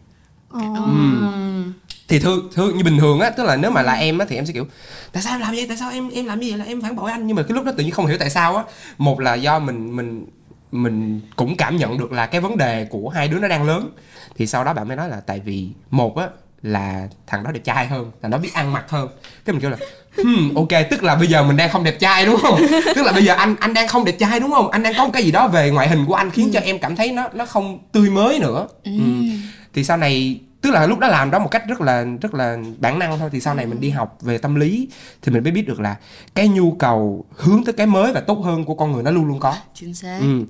Ờ. 0.50 0.62
thì 2.08 2.20
thương 2.20 2.50
thương 2.54 2.78
như 2.78 2.84
bình 2.84 2.98
thường 3.00 3.20
á 3.20 3.30
tức 3.30 3.44
là 3.44 3.56
nếu 3.56 3.72
mà 3.72 3.82
là 3.82 3.94
em 3.94 4.18
á 4.18 4.26
thì 4.30 4.36
em 4.36 4.46
sẽ 4.46 4.54
kiểu 4.54 4.66
tại 5.12 5.24
sao 5.24 5.34
em 5.34 5.42
làm 5.42 5.56
vậy? 5.56 5.66
Tại 5.68 5.78
sao 5.78 5.92
em 5.92 6.10
em 6.10 6.26
làm 6.26 6.40
như 6.40 6.50
vậy? 6.50 6.58
Là 6.58 6.66
em 6.66 6.82
phản 6.82 6.96
bội 6.96 7.12
anh. 7.12 7.28
Nhưng 7.28 7.36
mà 7.36 7.44
cái 7.44 7.56
lúc 7.56 7.66
đó 7.66 7.72
tự 7.78 7.84
nhiên 7.84 7.94
không 7.94 8.06
hiểu 8.06 8.18
tại 8.18 8.30
sao 8.30 8.56
á 8.56 8.64
một 8.98 9.20
là 9.20 9.34
do 9.34 9.60
mình 9.60 9.96
mình 9.96 10.26
mình 10.72 11.22
cũng 11.36 11.58
cảm 11.58 11.78
nhận 11.78 11.98
được 11.98 12.12
là 12.12 12.26
cái 12.26 12.42
vấn 12.42 12.58
đề 12.58 12.86
của 12.86 13.10
hai 13.10 13.28
đứa 13.28 13.40
nó 13.40 13.48
đang 13.48 13.64
lớn. 13.64 13.92
Thì 14.36 14.48
sau 14.48 14.64
đó 14.64 14.74
bạn 14.74 14.88
mới 14.88 14.98
nói 14.98 15.10
là 15.10 15.20
tại 15.20 15.40
vì 15.40 15.70
một 15.90 16.18
á 16.18 16.28
là 16.62 17.08
thằng 17.28 17.44
đó 17.44 17.52
đẹp 17.52 17.62
trai 17.64 17.88
hơn 17.88 18.12
thằng 18.22 18.32
đó 18.32 18.38
biết 18.38 18.54
ăn 18.54 18.74
mặc 18.74 18.86
hơn. 18.90 19.10
Cái 19.46 19.54
mình 19.54 19.62
kêu 19.62 19.72
là 19.72 19.78
hmm, 20.24 20.56
ok 20.56 20.90
tức 20.90 21.04
là 21.04 21.16
bây 21.16 21.28
giờ 21.28 21.44
mình 21.44 21.58
đang 21.58 21.70
không 21.70 21.84
đẹp 21.84 22.00
trai 22.00 22.26
đúng 22.26 22.38
không? 22.38 22.60
Tức 22.96 23.06
là 23.06 23.12
bây 23.12 23.26
giờ 23.26 23.34
anh 23.34 23.56
anh 23.60 23.74
đang 23.74 23.88
không 23.88 24.06
đẹp 24.06 24.16
trai 24.20 24.40
đúng 24.40 24.52
không? 24.52 24.72
Anh 24.72 24.84
đang 24.84 24.94
có 24.98 25.06
một 25.06 25.12
cái 25.14 25.24
gì 25.24 25.32
đó 25.32 25.48
về 25.48 25.70
ngoại 25.70 25.90
hình 25.90 26.06
của 26.06 26.14
anh 26.14 26.32
khiến 26.32 26.52
cho 26.54 26.60
em 26.60 26.80
cảm 26.80 26.96
thấy 26.96 27.12
nó 27.12 27.30
nó 27.34 27.46
không 27.46 27.80
tươi 27.92 28.10
mới 28.10 28.40
nữa. 28.40 28.68
Ừ. 28.84 28.92
thì 29.74 29.84
sau 29.84 29.98
này 29.98 30.40
tức 30.66 30.72
là 30.72 30.88
lúc 30.88 31.00
đó 31.00 31.08
làm 31.08 31.32
đó 31.32 31.40
một 31.40 31.48
cách 31.52 31.64
rất 31.68 31.82
là 31.82 32.06
rất 32.22 32.34
là 32.34 32.58
bản 32.80 33.00
năng 33.00 33.20
thôi. 33.20 33.30
Thì 33.32 33.40
sau 33.40 33.54
này 33.54 33.66
mình 33.66 33.80
đi 33.80 33.90
học 33.90 34.18
về 34.22 34.38
tâm 34.38 34.56
lý 34.56 34.88
thì 35.22 35.32
mình 35.32 35.44
mới 35.44 35.52
biết 35.52 35.68
được 35.68 35.80
là 35.80 35.96
cái 36.36 36.48
nhu 36.48 36.72
cầu 36.72 37.26
hướng 37.32 37.64
tới 37.64 37.74
cái 37.74 37.88
mới 37.88 38.14
và 38.14 38.20
tốt 38.20 38.34
hơn 38.44 38.66
của 38.66 38.74
con 38.76 38.92
người 38.92 39.04
nó 39.04 39.12
luôn 39.12 39.26
luôn 39.26 39.40
có. 39.40 39.56
Chính 39.74 39.94
xác. 39.94 40.18
Ừ. 40.22 40.44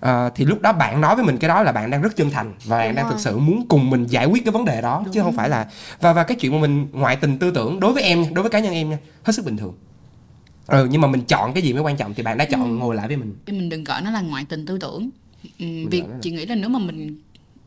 Ờ, 0.00 0.30
thì 0.34 0.44
lúc 0.44 0.60
đó 0.60 0.72
bạn 0.72 1.00
nói 1.00 1.16
với 1.16 1.24
mình 1.24 1.38
cái 1.38 1.48
đó 1.48 1.62
là 1.62 1.72
bạn 1.72 1.90
đang 1.90 2.02
rất 2.02 2.16
chân 2.16 2.30
thành 2.30 2.52
và 2.64 2.78
bạn 2.78 2.88
Đúng 2.88 2.96
đang 2.96 3.04
rồi. 3.04 3.12
thực 3.12 3.20
sự 3.20 3.38
muốn 3.38 3.66
cùng 3.68 3.90
mình 3.90 4.06
giải 4.06 4.26
quyết 4.26 4.44
cái 4.44 4.52
vấn 4.52 4.64
đề 4.64 4.80
đó 4.80 5.04
chứ 5.12 5.20
không 5.22 5.36
phải 5.36 5.48
là 5.48 5.66
và 6.00 6.12
và 6.12 6.24
cái 6.24 6.36
chuyện 6.40 6.52
mà 6.52 6.58
mình 6.58 6.86
ngoại 6.92 7.16
tình 7.16 7.38
tư 7.38 7.50
tưởng 7.50 7.80
đối 7.80 7.92
với 7.92 8.02
em 8.02 8.34
đối 8.34 8.42
với 8.42 8.50
cá 8.50 8.58
nhân 8.60 8.74
em 8.74 8.90
nha 8.90 8.98
hết 9.22 9.32
sức 9.32 9.44
bình 9.44 9.56
thường. 9.56 9.74
Ừ 10.66 10.88
nhưng 10.90 11.00
mà 11.00 11.08
mình 11.08 11.22
chọn 11.24 11.52
cái 11.52 11.62
gì 11.62 11.72
mới 11.72 11.82
quan 11.82 11.96
trọng 11.96 12.14
thì 12.14 12.22
bạn 12.22 12.38
đã 12.38 12.44
chọn 12.44 12.78
ngồi 12.78 12.94
lại 12.94 13.08
với 13.08 13.16
mình. 13.16 13.34
Mình 13.46 13.68
đừng 13.68 13.84
gọi 13.84 14.02
nó 14.02 14.10
là 14.10 14.20
ngoại 14.20 14.44
tình 14.48 14.66
tư 14.66 14.78
tưởng. 14.78 15.10
Ừ, 15.58 15.66
việc 15.90 16.04
là- 16.10 16.16
chị 16.22 16.30
nghĩ 16.30 16.46
là 16.46 16.54
nếu 16.54 16.68
mà 16.68 16.78
mình 16.78 17.18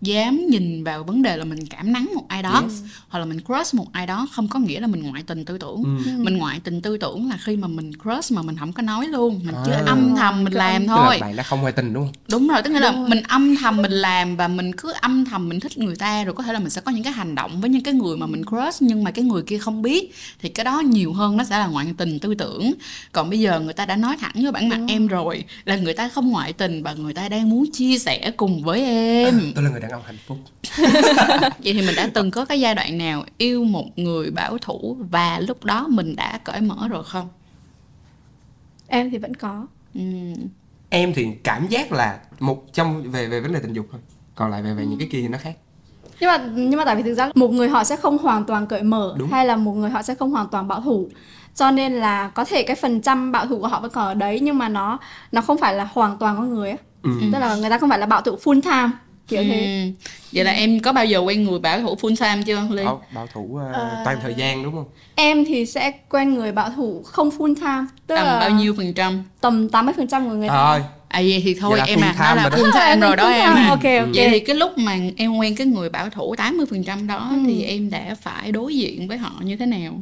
dám 0.01 0.47
nhìn 0.49 0.83
vào 0.83 1.03
vấn 1.03 1.21
đề 1.21 1.37
là 1.37 1.45
mình 1.45 1.65
cảm 1.65 1.93
nắng 1.93 2.09
một 2.15 2.25
ai 2.27 2.43
đó 2.43 2.63
hoặc 3.09 3.19
là 3.19 3.25
mình 3.25 3.39
crush 3.45 3.73
một 3.75 3.87
ai 3.91 4.07
đó 4.07 4.27
không 4.31 4.47
có 4.47 4.59
nghĩa 4.59 4.79
là 4.79 4.87
mình 4.87 5.03
ngoại 5.03 5.23
tình 5.27 5.45
tư 5.45 5.57
tưởng. 5.57 5.83
Ừ. 5.83 6.11
mình 6.17 6.37
ngoại 6.37 6.59
tình 6.63 6.81
tư 6.81 6.97
tưởng 6.97 7.29
là 7.29 7.37
khi 7.41 7.55
mà 7.57 7.67
mình 7.67 7.91
crush 8.03 8.31
mà 8.31 8.41
mình 8.41 8.57
không 8.57 8.73
có 8.73 8.83
nói 8.83 9.07
luôn 9.07 9.39
mình 9.45 9.55
chỉ 9.65 9.71
À. 9.71 9.83
âm 9.85 10.15
thầm 10.17 10.43
mình 10.43 10.53
làm 10.53 10.81
tức 10.81 10.87
thôi. 10.87 11.17
Là 11.19 11.27
bạn 11.27 11.35
đã 11.35 11.43
không 11.43 11.61
ngoại 11.61 11.73
tình 11.73 11.93
đúng 11.93 12.03
không? 12.05 12.13
Đúng 12.31 12.47
rồi 12.47 12.61
tức 12.63 12.69
nghĩa 12.69 12.79
là 12.79 12.91
mình 12.91 13.23
âm 13.27 13.55
thầm 13.55 13.77
mình 13.81 13.91
làm 13.91 14.35
và 14.35 14.47
mình 14.47 14.75
cứ 14.75 14.93
âm 15.01 15.25
thầm 15.25 15.49
mình 15.49 15.59
thích 15.59 15.77
người 15.77 15.95
ta 15.95 16.23
rồi 16.23 16.33
có 16.35 16.43
thể 16.43 16.53
là 16.53 16.59
mình 16.59 16.69
sẽ 16.69 16.81
có 16.81 16.91
những 16.91 17.03
cái 17.03 17.13
hành 17.13 17.35
động 17.35 17.61
với 17.61 17.69
những 17.69 17.83
cái 17.83 17.93
người 17.93 18.17
mà 18.17 18.25
mình 18.27 18.43
crush 18.45 18.81
nhưng 18.81 19.03
mà 19.03 19.11
cái 19.11 19.25
người 19.25 19.43
kia 19.43 19.57
không 19.57 19.81
biết 19.81 20.13
thì 20.41 20.49
cái 20.49 20.63
đó 20.63 20.79
nhiều 20.79 21.13
hơn 21.13 21.37
nó 21.37 21.43
sẽ 21.43 21.57
là 21.59 21.67
ngoại 21.67 21.87
tình 21.97 22.19
tư 22.19 22.35
tưởng. 22.35 22.73
Còn 23.11 23.29
bây 23.29 23.39
giờ 23.39 23.59
người 23.59 23.73
ta 23.73 23.85
đã 23.85 23.95
nói 23.95 24.17
thẳng 24.19 24.33
với 24.35 24.51
bản 24.51 24.69
mặt 24.69 24.79
em 24.87 25.07
rồi 25.07 25.43
là 25.65 25.75
người 25.75 25.93
ta 25.93 26.09
không 26.09 26.29
ngoại 26.29 26.53
tình 26.53 26.83
và 26.83 26.93
người 26.93 27.13
ta 27.13 27.29
đang 27.29 27.49
muốn 27.49 27.71
chia 27.71 27.97
sẻ 27.97 28.31
cùng 28.37 28.63
với 28.63 28.81
em. 28.81 29.51
Tôi 29.55 29.63
là 29.63 29.69
người 29.69 29.81
đàn 29.86 30.00
ông 30.00 30.04
hạnh 30.06 30.18
phúc. 30.27 30.38
Vậy 31.39 31.74
thì 31.74 31.82
mình 31.82 31.96
đã 31.96 32.10
từng 32.13 32.32
có 32.32 32.46
cái 32.46 32.60
giai 32.60 32.75
đoạn 32.75 32.98
nào 32.98 33.24
yêu 33.38 33.63
một 33.63 33.86
người 34.00 34.32
bảo 34.32 34.58
thủ 34.58 34.98
và 35.12 35.39
lúc 35.39 35.63
đó 35.63 35.88
mình 35.89 36.15
đã 36.15 36.39
cởi 36.44 36.62
mở 36.62 36.88
rồi 36.88 37.04
không? 37.04 37.27
Em 38.88 39.10
thì 39.12 39.18
vẫn 39.18 39.36
có. 39.36 39.68
Ừm, 39.94 40.34
em 40.89 41.13
thì 41.13 41.27
cảm 41.44 41.68
giác 41.68 41.92
là 41.92 42.20
một 42.39 42.74
trong 42.74 43.12
về 43.12 43.27
về 43.27 43.39
vấn 43.39 43.54
đề 43.54 43.60
tình 43.60 43.74
dục 43.74 43.86
thôi. 43.92 44.01
Còn 44.36 44.51
lại 44.51 44.62
về 44.62 44.74
về 44.74 44.86
những 44.86 45.00
cái 45.00 45.08
kia 45.12 45.22
thì 45.22 45.27
nó 45.27 45.38
khác. 45.38 45.54
Nhưng 46.20 46.27
mà 46.27 46.38
nhưng 46.56 46.77
mà 46.77 46.86
tại 46.86 46.96
vì 46.96 47.04
thực 47.04 47.13
ra 47.13 47.32
một 47.36 47.51
người 47.51 47.70
họ 47.70 47.84
sẽ 47.84 47.96
không 47.96 48.18
hoàn 48.18 48.46
toàn 48.46 48.68
cởi 48.68 48.84
mở 48.84 49.15
Đúng. 49.18 49.32
hay 49.32 49.46
là 49.46 49.56
một 49.56 49.74
người 49.74 49.89
họ 49.89 50.01
sẽ 50.01 50.15
không 50.15 50.32
hoàn 50.32 50.48
toàn 50.48 50.68
bảo 50.68 50.82
thủ. 50.82 51.10
Cho 51.56 51.72
nên 51.72 51.94
là 51.94 52.30
có 52.30 52.46
thể 52.46 52.63
cái 52.63 52.75
phần 52.75 53.01
trăm 53.01 53.32
bảo 53.32 53.48
thủ 53.48 53.60
của 53.60 53.68
họ 53.68 53.82
vẫn 53.82 53.92
còn 53.92 54.06
ở 54.08 54.13
đấy 54.13 54.39
nhưng 54.39 54.58
mà 54.58 54.70
nó 54.70 54.98
nó 55.32 55.42
không 55.42 55.58
phải 55.58 55.74
là 55.74 55.89
hoàn 55.94 56.18
toàn 56.18 56.38
con 56.38 56.54
người 56.54 56.70
á. 56.72 56.77
Ừ. 57.04 57.12
tức 57.34 57.39
là 57.39 57.56
người 57.56 57.70
ta 57.70 57.77
không 57.77 57.89
phải 57.89 58.00
là 58.00 58.06
bảo 58.06 58.22
thủ 58.22 58.36
full 58.44 58.62
time 58.62 58.89
kiểu 59.27 59.44
thế. 59.44 59.82
Ừm. 59.84 59.94
vậy 60.32 60.44
là 60.44 60.51
em 60.51 60.79
có 60.79 60.94
bao 60.94 61.05
giờ 61.05 61.20
quen 61.20 61.44
người 61.44 61.60
bảo 61.60 61.82
thủ 61.82 61.96
full 62.01 62.15
time 62.15 62.44
chưa 62.46 62.62
Ly? 62.75 62.86
bảo, 62.86 63.01
bảo 63.15 63.27
thủ 63.34 63.41
uh, 63.41 63.75
toàn 64.05 64.17
thời 64.22 64.34
gian 64.34 64.63
đúng 64.63 64.74
không? 64.74 64.86
Em 65.15 65.46
thì 65.46 65.65
sẽ 65.65 65.91
quen 66.10 66.34
người 66.34 66.51
bảo 66.51 66.70
thủ 66.75 67.01
không 67.05 67.29
full 67.38 67.55
time 67.55 67.86
tức 68.08 68.15
tầm 68.15 68.25
là 68.25 68.39
bao 68.39 68.50
nhiêu 68.50 68.74
phần 68.77 68.94
trăm? 68.94 69.24
Tầm 69.41 69.67
80% 69.67 70.29
của 70.29 70.36
người 70.36 70.48
ta. 70.48 70.53
Trời 70.53 70.63
ơi, 70.63 70.82
à 71.08 71.22
vậy 71.22 71.41
thì 71.46 71.53
thôi 71.60 71.72
Vậy 71.79 71.88
em 71.89 72.00
à 72.01 72.15
nó 72.20 72.36
là 72.36 72.50
full 72.50 72.72
time 72.74 73.08
rồi 73.08 73.15
đó 73.15 73.29
em. 73.29 73.53
ok 73.70 73.70
ok. 73.84 74.10
Vậy 74.15 74.29
thì 74.29 74.39
cái 74.39 74.55
lúc 74.55 74.77
mà 74.77 74.98
em 75.17 75.38
quen 75.38 75.55
cái 75.55 75.67
người 75.67 75.89
bảo 75.89 76.10
thủ 76.10 76.36
80% 76.38 77.08
đó 77.08 77.27
Ừ. 77.32 77.38
thì 77.46 77.63
em 77.63 77.89
đã 77.89 78.15
phải 78.22 78.51
đối 78.51 78.75
diện 78.77 79.08
với 79.08 79.17
họ 79.17 79.32
như 79.41 79.58
thế 79.58 79.65
nào 79.65 79.94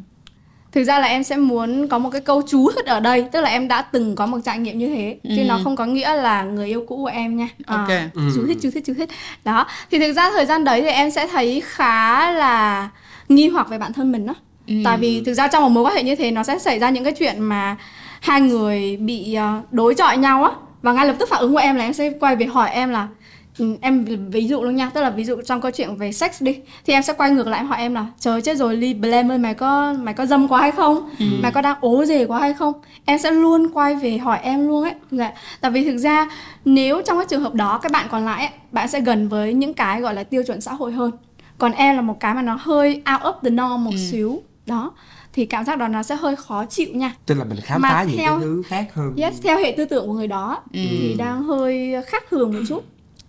thực 0.74 0.84
ra 0.84 1.00
là 1.00 1.08
em 1.08 1.24
sẽ 1.24 1.38
muốn 1.38 1.88
có 1.88 1.98
một 2.00 2.10
cái 2.10 2.22
câu 2.22 2.42
chú 2.48 2.68
hết 2.76 2.86
ở 2.86 3.00
đây 3.00 3.26
tức 3.32 3.42
là 3.42 3.50
em 3.50 3.68
đã 3.68 3.82
từng 3.82 4.16
có 4.16 4.26
một 4.26 4.38
trải 4.46 4.58
nghiệm 4.60 4.78
như 4.78 4.88
thế 4.96 5.18
chứ 5.24 5.42
Ừ. 5.42 5.46
nó 5.48 5.60
không 5.64 5.76
có 5.76 5.86
nghĩa 5.86 6.16
là 6.16 6.44
người 6.44 6.68
yêu 6.68 6.86
cũ 6.88 6.96
của 6.98 7.06
em 7.14 7.38
nha 7.38 7.48
À, 7.66 7.76
Ok. 7.78 7.90
Ừ. 8.14 8.22
chú 8.36 8.48
thích 8.48 8.58
chú 8.62 8.70
thích 8.74 8.84
chú 8.88 8.94
thích 8.98 9.10
đó 9.44 9.68
thì 9.92 10.00
thực 10.00 10.14
ra 10.14 10.30
thời 10.32 10.46
gian 10.46 10.64
đấy 10.64 10.82
thì 10.82 10.88
em 10.88 11.12
sẽ 11.12 11.28
thấy 11.28 11.62
khá 11.66 12.32
là 12.32 12.90
nghi 13.30 13.48
hoặc 13.48 13.70
về 13.70 13.78
bản 13.78 13.94
thân 13.94 14.12
mình 14.12 14.28
đó 14.28 14.34
Ừ. 14.68 14.74
tại 14.84 14.98
vì 14.98 15.22
thực 15.26 15.34
ra 15.34 15.48
trong 15.48 15.64
một 15.64 15.70
mối 15.70 15.84
quan 15.84 15.96
hệ 15.96 16.04
như 16.04 16.16
thế 16.16 16.32
nó 16.32 16.44
sẽ 16.44 16.60
xảy 16.60 16.80
ra 16.80 16.90
những 16.90 17.04
cái 17.04 17.14
chuyện 17.20 17.40
mà 17.40 17.76
hai 18.22 18.42
người 18.42 18.98
bị 18.98 19.34
ờ, 19.34 19.62
đối 19.72 19.96
chọi 19.96 20.18
nhau 20.18 20.44
á 20.44 20.52
và 20.82 20.94
ngay 20.94 21.06
lập 21.08 21.16
tức 21.20 21.30
phản 21.30 21.40
ứng 21.42 21.52
của 21.54 21.60
em 21.60 21.76
là 21.76 21.84
em 21.84 21.94
sẽ 21.94 22.10
quay 22.20 22.36
về 22.36 22.46
hỏi 22.46 22.70
em 22.72 22.90
là 22.90 23.08
ừ, 23.58 23.76
em 23.82 24.06
ví 24.32 24.48
dụ 24.48 24.64
luôn 24.64 24.76
nha 24.76 24.90
tức 24.94 25.02
là 25.02 25.10
ví 25.10 25.24
dụ 25.24 25.42
trong 25.46 25.62
câu 25.62 25.72
chuyện 25.72 25.96
về 25.96 26.12
sex 26.12 26.42
đi 26.42 26.60
thì 26.86 26.94
em 26.94 27.04
sẽ 27.04 27.14
quay 27.14 27.32
ngược 27.32 27.48
lại 27.48 27.64
hỏi 27.64 27.78
em 27.78 27.94
là 27.94 28.06
trời 28.20 28.42
chết 28.42 28.58
rồi 28.58 28.76
Ly 28.78 28.94
Blame 28.94 29.30
ơi 29.34 29.38
mày 29.38 29.54
có 29.54 29.94
mày 29.94 30.14
có 30.14 30.26
dâm 30.26 30.48
quá 30.48 30.62
hay 30.62 30.72
không? 30.72 31.10
Mày 31.42 31.52
có 31.52 31.62
đang 31.62 31.78
ố 31.82 32.06
dề 32.06 32.26
quá 32.26 32.40
hay 32.40 32.54
không? 32.54 32.74
Em 33.06 33.20
sẽ 33.20 33.32
luôn 33.32 33.68
quay 33.74 33.96
về 33.96 34.18
hỏi 34.18 34.40
em 34.44 34.68
luôn 34.68 34.84
ấy. 34.84 34.94
Dạ. 35.12 35.32
tại 35.62 35.72
vì 35.72 35.84
thực 35.86 35.98
ra 35.98 36.30
nếu 36.66 37.02
trong 37.06 37.18
cái 37.18 37.26
trường 37.30 37.42
hợp 37.42 37.54
đó 37.54 37.78
các 37.84 37.92
bạn 37.92 38.08
còn 38.12 38.26
lại 38.26 38.46
ấy, 38.46 38.54
bạn 38.72 38.88
sẽ 38.88 39.00
gần 39.02 39.30
với 39.30 39.54
những 39.54 39.74
cái 39.74 40.02
gọi 40.02 40.14
là 40.14 40.24
tiêu 40.24 40.44
chuẩn 40.44 40.62
xã 40.62 40.74
hội 40.74 40.92
hơn. 40.92 41.12
Còn 41.58 41.72
em 41.72 41.96
là 41.96 42.02
một 42.02 42.20
cái 42.20 42.34
mà 42.34 42.42
nó 42.42 42.58
hơi 42.62 42.94
out 43.14 43.22
of 43.22 43.34
the 43.44 43.50
norm 43.50 43.84
một 43.84 43.92
Ừ. 43.92 43.98
xíu 44.12 44.42
đó 44.66 44.92
thì 45.34 45.46
cảm 45.46 45.66
giác 45.66 45.78
đó 45.78 45.88
nó 45.88 46.04
sẽ 46.04 46.16
hơi 46.16 46.36
khó 46.36 46.66
chịu 46.66 46.88
nha. 46.94 47.14
Tức 47.26 47.36
là 47.36 47.44
mình 47.44 47.60
khám 47.64 47.82
Mà 47.82 47.90
phá 47.90 48.04
những 48.04 48.18
theo- 48.18 48.32
cái 48.32 48.42
thứ 48.42 48.62
khác 48.68 48.86
hơn. 48.94 49.14
Yes 49.18 49.34
theo 49.44 49.58
hệ 49.58 49.74
tư 49.78 49.86
tưởng 49.86 50.08
của 50.08 50.14
người 50.14 50.28
đó 50.28 50.58
Ừ. 50.74 50.80
thì 50.90 51.16
đang 51.18 51.44
hơi 51.44 51.94
khác 52.08 52.24
thường 52.30 52.54
một 52.54 52.60
chút 52.68 52.84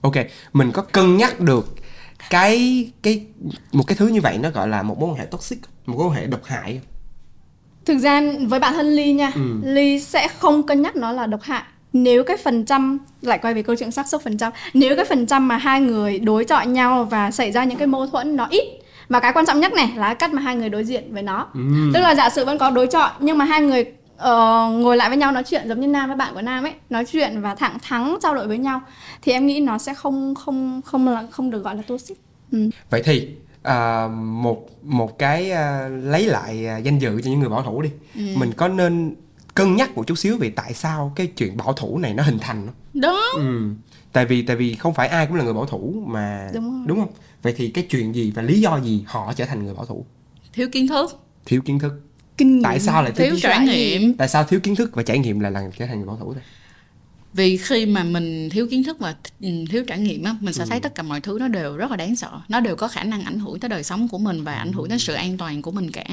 ok 0.04 0.12
mình 0.52 0.72
có 0.72 0.82
cân 0.82 1.16
nhắc 1.16 1.40
được 1.40 1.74
cái 2.30 2.86
cái 3.02 3.26
một 3.72 3.84
cái 3.86 3.96
thứ 3.96 4.06
như 4.08 4.20
vậy 4.20 4.38
nó 4.38 4.50
gọi 4.50 4.68
là 4.68 4.82
một 4.82 4.98
mối 5.00 5.08
quan 5.10 5.18
hệ 5.18 5.24
toxic 5.24 5.58
một 5.86 5.96
mối 5.98 6.06
quan 6.06 6.14
hệ 6.16 6.26
độc 6.26 6.40
hại 6.44 6.80
thực 7.84 7.98
ra 7.98 8.22
với 8.48 8.60
bản 8.60 8.72
thân 8.74 8.86
ly 8.96 9.12
nha 9.12 9.32
Ừ. 9.34 9.40
ly 9.64 10.00
sẽ 10.00 10.28
không 10.28 10.62
cân 10.66 10.82
nhắc 10.82 10.96
nó 10.96 11.12
là 11.12 11.26
độc 11.26 11.42
hại 11.42 11.62
nếu 11.92 12.24
cái 12.24 12.36
phần 12.36 12.64
trăm 12.64 12.98
lại 13.22 13.38
quay 13.38 13.54
về 13.54 13.62
câu 13.62 13.76
chuyện 13.76 13.90
xác 13.90 14.08
suất 14.08 14.22
phần 14.22 14.38
trăm 14.38 14.52
nếu 14.74 14.96
cái 14.96 15.04
phần 15.04 15.26
trăm 15.26 15.48
mà 15.48 15.56
hai 15.56 15.80
người 15.80 16.18
đối 16.18 16.44
chọi 16.44 16.66
nhau 16.66 17.04
và 17.04 17.30
xảy 17.30 17.52
ra 17.52 17.64
những 17.64 17.78
cái 17.78 17.86
mâu 17.86 18.06
thuẫn 18.06 18.36
nó 18.36 18.46
ít 18.50 18.64
và 19.08 19.20
cái 19.20 19.32
quan 19.32 19.46
trọng 19.46 19.60
nhất 19.60 19.72
này 19.72 19.92
là 19.96 20.14
cách 20.14 20.32
mà 20.34 20.42
hai 20.42 20.56
người 20.56 20.68
đối 20.68 20.84
diện 20.84 21.14
với 21.14 21.22
nó 21.22 21.46
Ừm. 21.54 21.90
tức 21.94 22.00
là 22.00 22.14
giả 22.14 22.30
sử 22.30 22.44
vẫn 22.44 22.58
có 22.58 22.70
đối 22.70 22.86
chọi 22.86 23.10
nhưng 23.20 23.38
mà 23.38 23.44
hai 23.44 23.60
người 23.60 23.84
ờ, 24.16 24.68
ngồi 24.72 24.96
lại 24.96 25.08
với 25.08 25.18
nhau 25.18 25.32
nói 25.32 25.42
chuyện 25.46 25.68
giống 25.68 25.80
như 25.80 25.86
nam 25.88 26.08
với 26.08 26.16
bạn 26.16 26.34
của 26.34 26.42
nam 26.42 26.64
ấy 26.64 26.72
nói 26.90 27.04
chuyện 27.04 27.40
và 27.40 27.54
thẳng 27.54 27.78
thắn 27.82 28.14
trao 28.22 28.34
đổi 28.34 28.48
với 28.48 28.58
nhau 28.58 28.80
thì 29.22 29.32
em 29.32 29.46
nghĩ 29.46 29.60
nó 29.60 29.78
sẽ 29.78 29.94
không 29.94 30.34
không 30.34 30.80
không 30.84 31.08
là 31.08 31.26
không 31.30 31.50
được 31.50 31.64
gọi 31.64 31.76
là 31.76 31.82
toxic 31.86 32.16
ừ. 32.52 32.70
vậy 32.90 33.02
thì 33.04 33.28
à, 33.62 34.08
một 34.16 34.66
một 34.82 35.18
cái 35.18 35.50
à, 35.50 35.88
lấy 35.88 36.26
lại 36.26 36.66
à, 36.66 36.76
danh 36.78 36.98
dự 36.98 37.20
cho 37.22 37.30
những 37.30 37.40
người 37.40 37.48
bảo 37.48 37.62
thủ 37.62 37.82
đi 37.82 37.90
Ừ. 38.14 38.20
mình 38.36 38.52
có 38.56 38.68
nên 38.68 39.14
cân 39.54 39.76
nhắc 39.76 39.94
một 39.96 40.06
chút 40.06 40.18
xíu 40.18 40.36
về 40.36 40.50
tại 40.56 40.74
sao 40.74 41.12
cái 41.16 41.26
chuyện 41.26 41.56
bảo 41.56 41.72
thủ 41.72 41.98
này 41.98 42.14
nó 42.14 42.22
hình 42.22 42.38
thành 42.40 42.66
không? 42.66 43.00
đó 43.00 43.20
Ừ. 43.36 43.60
Tại 44.12 44.26
vì 44.26 44.42
tại 44.42 44.56
vì 44.56 44.74
không 44.74 44.94
phải 44.94 45.08
ai 45.08 45.26
cũng 45.26 45.36
là 45.36 45.44
người 45.44 45.54
bảo 45.54 45.66
thủ 45.66 46.02
mà 46.06 46.50
Đúng 46.54 46.86
rồi. 46.86 46.96
không? 46.98 47.12
Vậy 47.42 47.54
thì 47.56 47.68
cái 47.70 47.86
chuyện 47.90 48.14
gì 48.14 48.30
và 48.34 48.42
lý 48.42 48.60
do 48.60 48.80
gì 48.80 49.04
họ 49.06 49.32
trở 49.36 49.44
thành 49.44 49.64
người 49.64 49.74
bảo 49.74 49.84
thủ? 49.86 50.04
thiếu 50.52 50.68
kiến 50.72 50.88
thức 50.88 51.20
Thiếu 51.44 51.62
kiến 51.64 51.78
thức. 51.78 51.92
Kinh 52.36 52.54
nghiệm 52.54 52.62
Tại 52.62 52.80
sao 52.80 53.02
lại 53.02 53.12
thiếu, 53.12 53.26
thiếu 53.26 53.38
trải 53.42 53.66
nghiệm. 53.66 54.14
Tại 54.14 54.28
sao 54.28 54.44
thiếu 54.44 54.60
kiến 54.60 54.74
thức 54.74 54.90
và 54.94 55.02
trải 55.02 55.18
nghiệm 55.18 55.40
lại 55.40 55.52
là 55.52 55.62
trở 55.78 55.86
thành 55.86 55.96
người 55.96 56.06
bảo 56.06 56.16
thủ 56.16 56.34
đây? 56.34 56.42
vì 57.34 57.56
khi 57.56 57.86
mà 57.86 58.04
mình 58.04 58.50
thiếu 58.50 58.66
kiến 58.70 58.84
thức 58.84 58.98
và 58.98 59.14
ừ, 59.40 59.48
thiếu 59.70 59.84
trải 59.86 59.98
nghiệm 59.98 60.24
á 60.24 60.36
mình 60.40 60.54
sẽ 60.54 60.66
thấy 60.66 60.80
tất 60.80 60.94
cả 60.94 61.02
mọi 61.02 61.20
thứ 61.20 61.38
nó 61.40 61.48
đều 61.48 61.76
rất 61.76 61.90
là 61.90 61.96
đáng 61.96 62.16
sợ. 62.16 62.40
Nó 62.48 62.60
đều 62.60 62.76
có 62.76 62.88
khả 62.88 63.04
năng 63.04 63.22
ảnh 63.22 63.38
hưởng 63.38 63.60
tới 63.60 63.68
đời 63.68 63.82
sống 63.82 64.08
của 64.08 64.18
mình 64.18 64.44
và 64.44 64.54
ảnh 64.54 64.72
hưởng 64.72 64.88
đến 64.88 64.98
sự 64.98 65.12
an 65.12 65.36
toàn 65.36 65.62
của 65.62 65.70
mình 65.70 65.90
cả. 65.90 66.04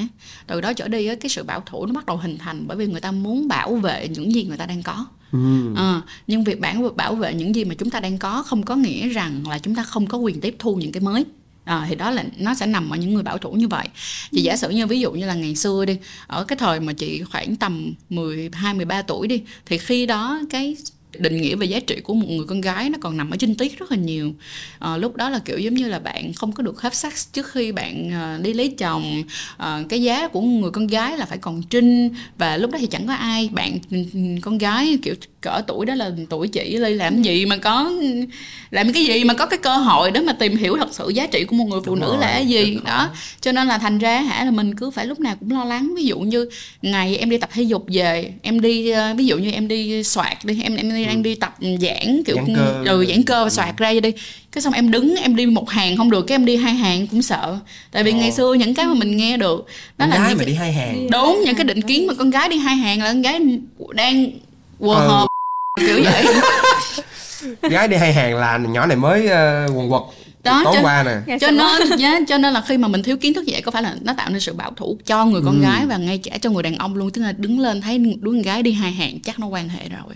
Từ 0.46 0.60
đó 0.60 0.72
trở 0.72 0.88
đi 0.88 1.06
á 1.06 1.14
cái 1.14 1.28
sự 1.28 1.42
bảo 1.42 1.62
thủ 1.66 1.86
nó 1.86 1.92
bắt 1.92 2.06
đầu 2.06 2.16
hình 2.16 2.38
thành 2.38 2.64
bởi 2.66 2.76
vì 2.76 2.86
người 2.86 3.00
ta 3.00 3.10
muốn 3.10 3.48
bảo 3.48 3.76
vệ 3.76 4.08
những 4.08 4.32
gì 4.34 4.44
người 4.44 4.56
ta 4.56 4.66
đang 4.66 4.82
có. 4.82 5.06
Ừ. 5.32 5.74
Ờ, 5.76 6.00
nhưng 6.26 6.44
việc 6.44 6.60
bảo 6.60 6.90
bảo 6.96 7.14
vệ 7.14 7.34
những 7.34 7.54
gì 7.54 7.64
mà 7.64 7.74
chúng 7.74 7.90
ta 7.90 8.00
đang 8.00 8.18
có 8.18 8.42
không 8.42 8.62
có 8.62 8.76
nghĩa 8.76 9.08
rằng 9.08 9.48
là 9.48 9.58
chúng 9.58 9.74
ta 9.74 9.82
không 9.82 10.06
có 10.06 10.18
quyền 10.18 10.40
tiếp 10.40 10.56
thu 10.58 10.74
những 10.74 10.92
cái 10.92 11.00
mới 11.00 11.24
À, 11.64 11.86
thì 11.88 11.94
đó 11.94 12.10
là 12.10 12.24
nó 12.38 12.54
sẽ 12.54 12.66
nằm 12.66 12.90
ở 12.90 12.96
những 12.96 13.14
người 13.14 13.22
bảo 13.22 13.38
thủ 13.38 13.52
như 13.52 13.68
vậy. 13.68 13.88
Chị 14.32 14.42
giả 14.42 14.56
sử 14.56 14.70
như 14.70 14.86
ví 14.86 15.00
dụ 15.00 15.12
như 15.12 15.26
là 15.26 15.34
ngày 15.34 15.54
xưa 15.54 15.84
đi 15.84 15.98
ở 16.26 16.44
cái 16.44 16.56
thời 16.56 16.80
mà 16.80 16.92
chị 16.92 17.22
khoảng 17.22 17.56
tầm 17.56 17.94
12 18.10 18.74
13 18.74 19.02
tuổi 19.02 19.26
đi 19.28 19.42
thì 19.66 19.78
khi 19.78 20.06
đó 20.06 20.40
cái 20.50 20.76
định 21.18 21.40
nghĩa 21.40 21.54
về 21.56 21.66
giá 21.66 21.80
trị 21.80 21.96
của 22.02 22.14
một 22.14 22.26
người 22.28 22.46
con 22.48 22.60
gái 22.60 22.90
nó 22.90 22.98
còn 23.00 23.16
nằm 23.16 23.30
ở 23.30 23.36
trinh 23.36 23.54
tiết 23.54 23.78
rất 23.78 23.90
là 23.90 23.96
nhiều. 23.96 24.32
À, 24.78 24.96
lúc 24.96 25.16
đó 25.16 25.28
là 25.30 25.38
kiểu 25.38 25.58
giống 25.58 25.74
như 25.74 25.88
là 25.88 25.98
bạn 25.98 26.32
không 26.32 26.52
có 26.52 26.62
được 26.62 26.82
have 26.82 26.94
sex 26.94 27.26
trước 27.32 27.46
khi 27.52 27.72
bạn 27.72 28.10
à, 28.12 28.38
đi 28.42 28.52
lấy 28.52 28.74
chồng. 28.78 29.22
À, 29.56 29.82
cái 29.88 30.02
giá 30.02 30.28
của 30.28 30.40
người 30.40 30.70
con 30.70 30.86
gái 30.86 31.18
là 31.18 31.26
phải 31.26 31.38
còn 31.38 31.62
trinh 31.62 32.10
và 32.38 32.56
lúc 32.56 32.70
đó 32.70 32.78
thì 32.80 32.86
chẳng 32.86 33.06
có 33.06 33.14
ai. 33.14 33.50
Bạn 33.52 33.78
ừ, 33.90 33.98
con 34.42 34.58
gái 34.58 34.98
kiểu 35.02 35.14
cỡ 35.40 35.62
tuổi 35.66 35.86
đó 35.86 35.94
là 35.94 36.10
tuổi 36.30 36.48
chị 36.48 36.76
ly 36.76 36.94
làm 36.94 37.22
gì 37.22 37.46
mà 37.46 37.56
có 37.56 37.92
làm 38.70 38.92
cái 38.92 39.04
gì 39.04 39.24
mà 39.24 39.34
có 39.34 39.46
cái 39.46 39.58
cơ 39.58 39.76
hội 39.76 40.10
để 40.10 40.20
mà 40.20 40.32
tìm 40.32 40.56
hiểu 40.56 40.76
thật 40.76 40.88
sự 40.94 41.08
giá 41.08 41.26
trị 41.26 41.44
của 41.44 41.56
một 41.56 41.64
người 41.64 41.80
phụ 41.84 41.94
Đúng 41.94 42.00
nữ 42.00 42.06
rồi, 42.08 42.20
là 42.20 42.32
cái 42.32 42.46
gì. 42.46 42.78
đó 42.84 43.10
cho 43.40 43.52
nên 43.52 43.68
là 43.68 43.78
thành 43.78 43.98
ra 43.98 44.20
hả 44.20 44.44
là 44.44 44.50
mình 44.50 44.74
cứ 44.74 44.90
phải 44.90 45.06
lúc 45.06 45.20
nào 45.20 45.36
cũng 45.40 45.52
lo 45.52 45.64
lắng. 45.64 45.94
Ví 45.96 46.04
dụ 46.04 46.18
như 46.20 46.48
ngày 46.82 47.16
em 47.16 47.30
đi 47.30 47.38
tập 47.38 47.50
thể 47.52 47.62
dục 47.62 47.84
về 47.92 48.32
em 48.42 48.60
đi 48.60 48.92
ví 49.16 49.26
dụ 49.26 49.38
như 49.38 49.50
em 49.50 49.68
đi 49.68 50.04
soạt 50.04 50.44
đi 50.44 50.62
em 50.62 50.76
em 50.76 50.94
đi, 50.94 51.01
đang 51.06 51.22
đi 51.22 51.34
tập 51.34 51.54
giãn 51.60 52.22
kiểu 52.26 52.36
Giãn 52.36 52.54
cơ. 52.56 52.82
ừ, 52.86 53.06
giãn 53.08 53.22
cơ 53.22 53.44
và 53.44 53.50
soạt 53.50 53.76
ra 53.76 53.92
đi 54.02 54.12
cái 54.52 54.62
xong 54.62 54.72
em 54.72 54.90
đứng 54.90 55.16
em 55.16 55.36
đi 55.36 55.46
một 55.46 55.70
hàng 55.70 55.96
không 55.96 56.10
được 56.10 56.22
cái 56.22 56.34
em 56.34 56.44
đi 56.44 56.56
hai 56.56 56.74
hàng 56.74 57.06
cũng 57.06 57.22
sợ 57.22 57.58
tại 57.90 58.04
vì 58.04 58.12
Ồ. 58.12 58.16
ngày 58.16 58.32
xưa 58.32 58.54
những 58.54 58.74
cái 58.74 58.86
mà 58.86 58.94
mình 58.94 59.16
nghe 59.16 59.36
được 59.36 59.66
đó 59.98 60.06
Con 60.06 60.10
là 60.10 60.16
gái 60.18 60.28
những 60.28 60.38
mà 60.38 60.44
cái- 60.44 60.46
đi 60.46 60.54
hai 60.54 60.72
hàng. 60.72 61.10
đúng 61.10 61.42
những 61.46 61.54
cái 61.54 61.64
định 61.64 61.82
kiến 61.82 62.06
mà 62.06 62.14
con 62.14 62.30
gái 62.30 62.48
đi 62.48 62.56
hai 62.56 62.76
hàng 62.76 62.98
là 63.02 63.06
con 63.12 63.22
gái 63.22 63.40
đang 63.94 64.26
quờ 64.78 64.94
Ừ. 64.94 65.08
hợp 65.08 65.26
kiểu 65.86 66.00
vậy 66.04 66.24
Gái 67.70 67.88
đi 67.88 67.96
hai 67.96 68.12
hàng 68.12 68.36
là 68.36 68.58
nhỏ 68.58 68.86
này 68.86 68.96
mới 68.96 69.20
uh, 69.26 69.76
quần 69.76 69.90
quật 69.90 70.02
Đó, 70.44 70.60
tối 70.64 70.74
cho- 70.76 70.82
qua 70.82 71.02
nè. 71.26 71.36
Cho 71.40 71.50
nên 71.50 71.98
yeah, 72.00 72.22
cho 72.28 72.38
nên 72.38 72.52
là 72.54 72.60
khi 72.68 72.76
mà 72.78 72.88
mình 72.88 73.02
thiếu 73.02 73.16
kiến 73.16 73.34
thức 73.34 73.44
vậy 73.46 73.60
có 73.62 73.70
phải 73.70 73.82
là 73.82 73.94
nó 74.02 74.12
tạo 74.16 74.30
nên 74.30 74.40
sự 74.40 74.52
bảo 74.52 74.70
thủ 74.76 74.98
cho 75.06 75.24
người 75.24 75.42
con 75.44 75.56
Ừ. 75.58 75.62
gái 75.62 75.86
và 75.86 75.96
ngay 75.96 76.18
cả 76.18 76.38
cho 76.40 76.50
người 76.50 76.62
đàn 76.62 76.76
ông 76.76 76.94
luôn 76.94 77.10
tức 77.10 77.22
là 77.22 77.32
đứng 77.32 77.60
lên 77.60 77.80
thấy 77.80 77.98
đứa 77.98 78.30
con 78.30 78.42
gái 78.42 78.62
đi 78.62 78.72
hai 78.72 78.92
hàng 78.92 79.20
chắc 79.20 79.38
nó 79.40 79.46
quan 79.46 79.68
hệ 79.68 79.88
rồi 79.88 80.14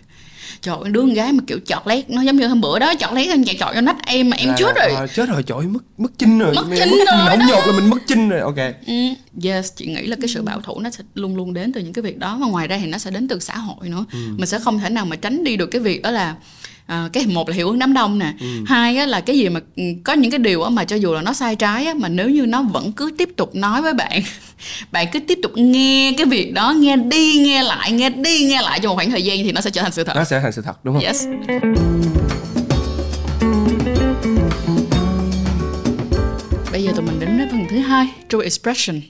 trời 0.60 0.76
ơi, 0.82 0.90
đứa 0.90 1.00
con 1.00 1.14
gái 1.14 1.32
mà 1.32 1.42
kiểu 1.46 1.58
chọt 1.66 1.82
lét 1.86 2.10
nó 2.10 2.22
giống 2.22 2.36
như 2.36 2.46
hôm 2.46 2.60
bữa 2.60 2.78
đó 2.78 2.94
chọt 2.98 3.12
lét 3.12 3.28
anh 3.28 3.44
chạy 3.44 3.56
chọt 3.60 3.74
cho 3.74 3.80
nách 3.80 3.96
em 4.06 4.30
mà 4.30 4.36
em 4.36 4.48
Là- 4.48 4.54
chết 4.58 4.72
rồi 4.76 4.92
ờ, 4.96 5.06
chết 5.06 5.28
rồi 5.28 5.42
trời 5.42 5.58
mất 5.66 5.80
mất 5.98 6.12
chinh 6.18 6.38
rồi. 6.38 6.54
Mất 6.54 6.64
chinh 6.78 6.90
mất 6.90 7.04
rồi 7.12 7.28
Không 7.28 7.38
đó. 7.38 7.46
nhột 7.48 7.66
là 7.66 7.72
mình 7.80 7.90
mất 7.90 7.98
chinh 8.06 8.28
rồi. 8.28 8.40
Ok. 8.40 8.56
Ừ, 8.86 8.92
yes 9.44 9.72
chị 9.76 9.86
nghĩ 9.86 10.06
là 10.06 10.16
cái 10.20 10.28
sự 10.28 10.42
bảo 10.42 10.60
thủ 10.60 10.80
nó 10.80 10.90
sẽ 10.90 11.04
luôn 11.14 11.36
luôn 11.36 11.54
đến 11.54 11.72
từ 11.72 11.80
những 11.80 11.92
cái 11.92 12.02
việc 12.02 12.18
đó 12.18 12.38
và 12.40 12.46
ngoài 12.46 12.68
ra 12.68 12.78
thì 12.78 12.86
nó 12.86 12.98
sẽ 12.98 13.10
đến 13.10 13.28
từ 13.28 13.38
xã 13.40 13.56
hội 13.58 13.88
nữa 13.88 14.04
Ừ. 14.12 14.18
mình 14.36 14.46
sẽ 14.46 14.58
không 14.58 14.78
thể 14.78 14.90
nào 14.90 15.06
mà 15.06 15.16
tránh 15.16 15.44
đi 15.44 15.56
được 15.56 15.66
cái 15.66 15.80
việc 15.80 16.02
đó 16.02 16.10
là 16.10 16.34
à, 16.86 17.08
cái 17.12 17.26
một 17.26 17.48
là 17.48 17.54
hiệu 17.54 17.68
ứng 17.68 17.78
đám 17.78 17.92
đông 17.92 18.18
nè 18.18 18.32
Ừ. 18.40 18.46
hai 18.66 18.96
á, 18.96 19.06
là 19.06 19.20
cái 19.20 19.38
gì 19.38 19.48
mà 19.48 19.60
ừ, 19.76 19.82
có 20.04 20.12
những 20.12 20.30
cái 20.30 20.38
điều 20.38 20.62
á, 20.62 20.70
mà 20.70 20.84
cho 20.84 20.96
dù 20.96 21.14
là 21.14 21.22
nó 21.22 21.32
sai 21.32 21.56
trái 21.56 21.86
á, 21.86 21.94
mà 21.94 22.08
nếu 22.08 22.30
như 22.30 22.46
nó 22.46 22.62
vẫn 22.62 22.92
cứ 22.92 23.10
tiếp 23.18 23.28
tục 23.36 23.54
nói 23.54 23.82
với 23.82 23.94
bạn 23.94 24.22
bạn 24.92 25.06
cứ 25.12 25.18
tiếp 25.20 25.38
tục 25.42 25.52
nghe 25.54 26.12
cái 26.16 26.26
việc 26.26 26.52
đó 26.54 26.72
nghe 26.72 26.96
đi 26.96 27.34
nghe 27.38 27.62
lại 27.62 27.92
nghe 27.92 28.10
đi 28.10 28.44
nghe 28.44 28.62
lại 28.62 28.80
trong 28.82 28.90
một 28.90 28.96
khoảng 28.96 29.10
thời 29.10 29.22
gian 29.22 29.38
thì 29.44 29.52
nó 29.52 29.60
sẽ 29.60 29.70
trở 29.70 29.82
thành 29.82 29.92
sự 29.92 30.04
thật 30.04 30.12
Nó 30.16 30.24
sẽ 30.24 30.40
thành 30.40 30.52
sự 30.52 30.62
thật 30.62 30.84
đúng 30.84 30.94
không? 30.94 31.04
yes 31.04 31.24
bây 36.72 36.82
giờ 36.82 36.92
tụi 36.96 37.04
mình 37.06 37.20
đến 37.20 37.36
với 37.38 37.46
phần 37.50 37.66
thứ 37.70 37.78
hai 37.78 38.06
true 38.28 38.42
expression 38.42 39.00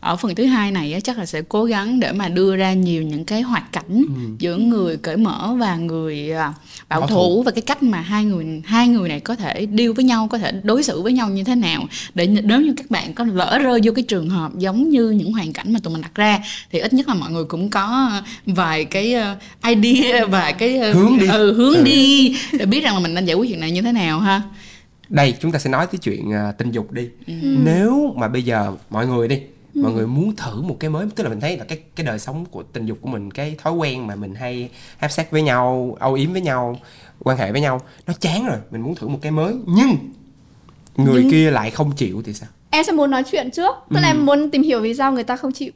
ở 0.00 0.16
phần 0.16 0.34
thứ 0.34 0.44
hai 0.44 0.70
này 0.70 0.92
á, 0.92 1.00
chắc 1.00 1.18
là 1.18 1.26
sẽ 1.26 1.42
cố 1.42 1.64
gắng 1.64 2.00
để 2.00 2.12
mà 2.12 2.28
đưa 2.28 2.56
ra 2.56 2.72
nhiều 2.72 3.02
những 3.02 3.24
cái 3.24 3.42
hoạt 3.42 3.72
cảnh 3.72 4.04
giữa 4.38 4.56
người 4.56 4.96
cởi 4.96 5.16
mở 5.16 5.54
và 5.58 5.76
người 5.76 6.32
à, 6.32 6.52
bảo, 6.88 7.00
Bảo 7.00 7.08
thủ, 7.08 7.14
thủ. 7.16 7.42
và 7.42 7.50
cái 7.50 7.62
cách 7.62 7.82
mà 7.82 8.00
hai 8.00 8.24
người 8.24 8.62
hai 8.64 8.88
người 8.88 9.08
này 9.08 9.20
có 9.20 9.34
thể 9.34 9.66
deal 9.78 9.90
với 9.92 10.04
nhau 10.04 10.28
có 10.30 10.38
thể 10.38 10.52
đối 10.62 10.82
xử 10.82 11.02
với 11.02 11.12
nhau 11.12 11.28
như 11.30 11.44
thế 11.44 11.54
nào 11.54 11.84
để 12.14 12.26
nếu 12.26 12.60
như 12.60 12.74
các 12.76 12.90
bạn 12.90 13.14
có 13.14 13.24
lỡ 13.24 13.58
rơi 13.62 13.80
vô 13.84 13.92
cái 13.92 14.02
trường 14.08 14.28
hợp 14.30 14.52
giống 14.58 14.88
như 14.88 15.10
những 15.10 15.32
hoàn 15.32 15.52
cảnh 15.52 15.72
mà 15.72 15.80
tụi 15.82 15.92
mình 15.92 16.02
đặt 16.02 16.14
ra 16.14 16.38
thì 16.72 16.78
ít 16.78 16.92
nhất 16.92 17.08
là 17.08 17.14
mọi 17.14 17.30
người 17.30 17.44
cũng 17.44 17.70
có 17.70 18.10
vài 18.46 18.84
cái 18.84 19.14
ờ, 19.14 19.36
idea 19.68 20.24
và 20.26 20.52
cái 20.52 20.78
ờ, 20.78 20.92
Hướng 20.92 21.18
đi. 21.18 21.26
ừ, 21.28 21.52
hướng 21.52 21.74
Ừ. 21.74 21.82
đi 21.82 22.36
để 22.58 22.66
biết 22.66 22.84
rằng 22.84 22.94
là 22.94 23.00
mình 23.00 23.14
nên 23.14 23.24
giải 23.24 23.36
quyết 23.36 23.48
chuyện 23.50 23.60
này 23.60 23.70
như 23.70 23.82
thế 23.82 23.92
nào 23.92 24.20
ha 24.20 24.42
Đây 25.08 25.34
chúng 25.40 25.52
ta 25.52 25.58
sẽ 25.58 25.70
nói 25.70 25.86
tới 25.86 25.98
chuyện 25.98 26.32
à, 26.32 26.52
tình 26.58 26.70
dục 26.70 26.92
đi. 26.92 27.08
Nếu 27.42 28.14
mà 28.18 28.28
bây 28.28 28.42
giờ 28.42 28.72
mọi 28.90 29.06
người 29.06 29.28
đi 29.28 29.38
mọi 29.82 29.92
người 29.92 30.06
muốn 30.06 30.36
thử 30.36 30.62
một 30.62 30.76
cái 30.80 30.90
mới 30.90 31.06
tức 31.16 31.24
là 31.24 31.30
mình 31.30 31.40
thấy 31.40 31.56
là 31.58 31.64
cái 31.64 31.78
cái 31.96 32.06
đời 32.06 32.18
sống 32.18 32.44
của 32.50 32.62
tình 32.62 32.86
dục 32.86 32.98
của 33.00 33.08
mình 33.08 33.30
cái 33.30 33.56
thói 33.62 33.72
quen 33.72 34.06
mà 34.06 34.14
mình 34.14 34.34
hay 34.34 34.70
have 34.98 35.12
sex 35.12 35.26
với 35.30 35.42
nhau 35.42 35.96
âu 36.00 36.14
yếm 36.14 36.32
với 36.32 36.40
nhau 36.40 36.78
quan 37.18 37.38
hệ 37.38 37.52
với 37.52 37.60
nhau 37.60 37.80
nó 38.06 38.12
chán 38.20 38.46
rồi. 38.46 38.56
Mình 38.70 38.80
muốn 38.82 38.94
thử 38.94 39.08
một 39.08 39.18
cái 39.22 39.32
mới 39.32 39.54
nhưng 39.66 39.96
người 40.96 41.22
Nhưng- 41.22 41.30
kia 41.30 41.50
lại 41.50 41.70
không 41.70 41.92
chịu 41.96 42.22
thì 42.24 42.32
sao? 42.34 42.48
Em 42.70 42.84
sẽ 42.84 42.92
muốn 42.92 43.10
nói 43.10 43.22
chuyện 43.30 43.50
trước. 43.50 43.74
Tức 43.90 44.00
là 44.00 44.08
Ừ. 44.08 44.12
em 44.12 44.26
muốn 44.26 44.50
tìm 44.50 44.62
hiểu 44.62 44.80
vì 44.80 44.94
sao 44.94 45.12
người 45.12 45.24
ta 45.24 45.36
không 45.36 45.52
chịu. 45.52 45.72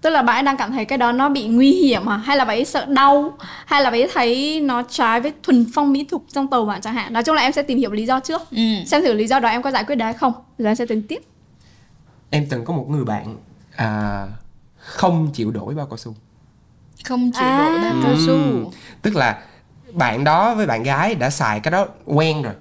Tức 0.00 0.10
là 0.10 0.22
bạn 0.22 0.36
ấy 0.36 0.42
đang 0.42 0.56
cảm 0.56 0.72
thấy 0.72 0.84
cái 0.84 0.98
đó 0.98 1.12
nó 1.12 1.28
bị 1.28 1.44
nguy 1.48 1.72
hiểm 1.72 2.08
à 2.08 2.16
hay 2.16 2.36
là 2.36 2.44
bạn 2.44 2.56
ấy 2.58 2.64
sợ 2.64 2.84
đau? 2.84 3.34
Hay 3.66 3.82
là 3.82 3.90
bạn 3.90 4.00
ấy 4.00 4.10
thấy 4.14 4.60
nó 4.60 4.82
trái 4.90 5.20
với 5.20 5.32
thuần 5.42 5.66
phong 5.74 5.92
mỹ 5.92 6.04
tục 6.04 6.24
trong 6.32 6.48
tàu 6.48 6.64
bạn 6.64 6.80
chẳng 6.80 6.94
hạn? 6.94 7.12
Nói 7.12 7.22
chung 7.22 7.34
là 7.34 7.42
em 7.42 7.52
sẽ 7.52 7.62
tìm 7.62 7.78
hiểu 7.78 7.90
lý 7.92 8.06
do 8.06 8.20
trước. 8.20 8.42
Ừ. 8.50 8.58
xem 8.86 9.02
thử 9.02 9.12
lý 9.12 9.26
do 9.26 9.40
đó 9.40 9.48
em 9.48 9.62
có 9.62 9.70
giải 9.70 9.84
quyết 9.84 9.94
được 9.96 10.04
hay 10.04 10.14
không. 10.14 10.32
Rồi 10.58 10.68
em 10.68 10.76
sẽ 10.76 10.86
tính 10.86 11.02
tiếp 11.08 11.22
em 12.34 12.46
từng 12.50 12.64
có 12.64 12.72
một 12.74 12.86
người 12.90 13.04
bạn 13.04 13.36
à, 13.76 14.26
không 14.78 15.30
chịu 15.32 15.50
đổi 15.50 15.74
bao 15.74 15.86
cao 15.86 15.96
su. 15.96 16.14
Không 17.04 17.30
chịu 17.32 17.42
À. 17.48 17.56
đổi 17.58 17.78
bao 17.82 17.94
cao 18.02 18.14
su. 18.16 18.32
Ừm, 18.32 18.64
tức 19.02 19.16
là 19.16 19.38
bạn 19.92 20.24
đó 20.24 20.54
với 20.54 20.66
bạn 20.66 20.82
gái 20.82 21.14
đã 21.14 21.30
xài 21.30 21.60
cái 21.60 21.70
đó 21.72 21.86
quen 22.04 22.42
rồi. 22.42 22.54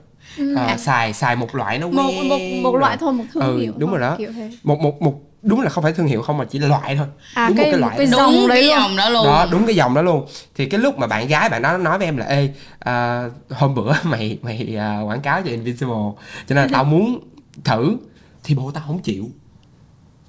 À, 0.56 0.77
xài 0.77 1.13
xài 1.13 1.36
một 1.36 1.56
loại 1.56 1.80
nó 1.80 1.88
một 1.88 2.01
quen 2.08 2.30
một 2.30 2.39
một 2.63 2.72
rồi. 2.72 2.80
loại 2.80 2.98
thôi 3.00 3.13
một 3.13 3.24
thương 3.34 3.44
Ừ, 3.44 3.58
hiệu 3.60 3.74
đúng 3.77 3.89
thôi, 3.89 4.00
rồi 4.00 4.10
đó. 4.10 4.15
kiểu 4.18 4.32
thế. 4.36 4.51
Một 4.63 4.80
một 4.80 5.01
một 5.01 5.22
đúng 5.42 5.62
là 5.62 5.70
không 5.70 5.84
phải 5.84 5.94
thương 5.94 6.08
hiệu 6.08 6.22
không 6.22 6.38
mà 6.38 6.46
chỉ 6.46 6.60
là 6.60 6.68
loại 6.68 6.96
thôi. 6.96 7.08
À 7.34 7.48
đúng 7.48 7.58
cái, 7.58 7.65
một 7.65 7.72
cái 7.72 7.80
một 7.82 7.88
loại 7.88 7.98
cái 7.98 8.08
đó. 8.12 8.18
dòng 8.18 8.32
đúng 8.34 8.48
đấy 8.48 8.62
cái 8.62 8.68
luôn. 8.68 8.77
dòng 8.80 8.96
đó 8.98 9.10
luôn. 9.10 9.25
Đó 9.25 9.48
đúng 9.51 9.65
cái 9.65 9.75
dòng 9.75 9.94
đó 9.94 10.01
luôn. 10.01 10.25
Thì 10.56 10.65
cái 10.65 10.80
lúc 10.80 10.98
mà 11.00 11.08
bạn 11.08 11.27
gái 11.27 11.50
bạn 11.50 11.62
đó 11.62 11.77
nói 11.77 11.98
với 11.98 12.08
em 12.08 12.18
là 12.18 12.25
ê 12.25 12.50
à, 12.80 13.25
hôm 13.50 13.75
bữa 13.75 13.94
mày 14.03 14.38
mày 14.42 14.75
à, 14.80 15.01
quảng 15.01 15.22
cáo 15.22 15.42
cho 15.42 15.50
Invincible 15.50 15.94
cho 16.48 16.56
nên 16.56 16.58
là 16.58 16.68
tao 16.72 16.84
muốn 16.94 17.20
thử. 17.63 17.98
Thì 18.44 18.56
bộ 18.56 18.72
tao 18.72 18.84
không 18.88 19.00
chịu 19.00 19.30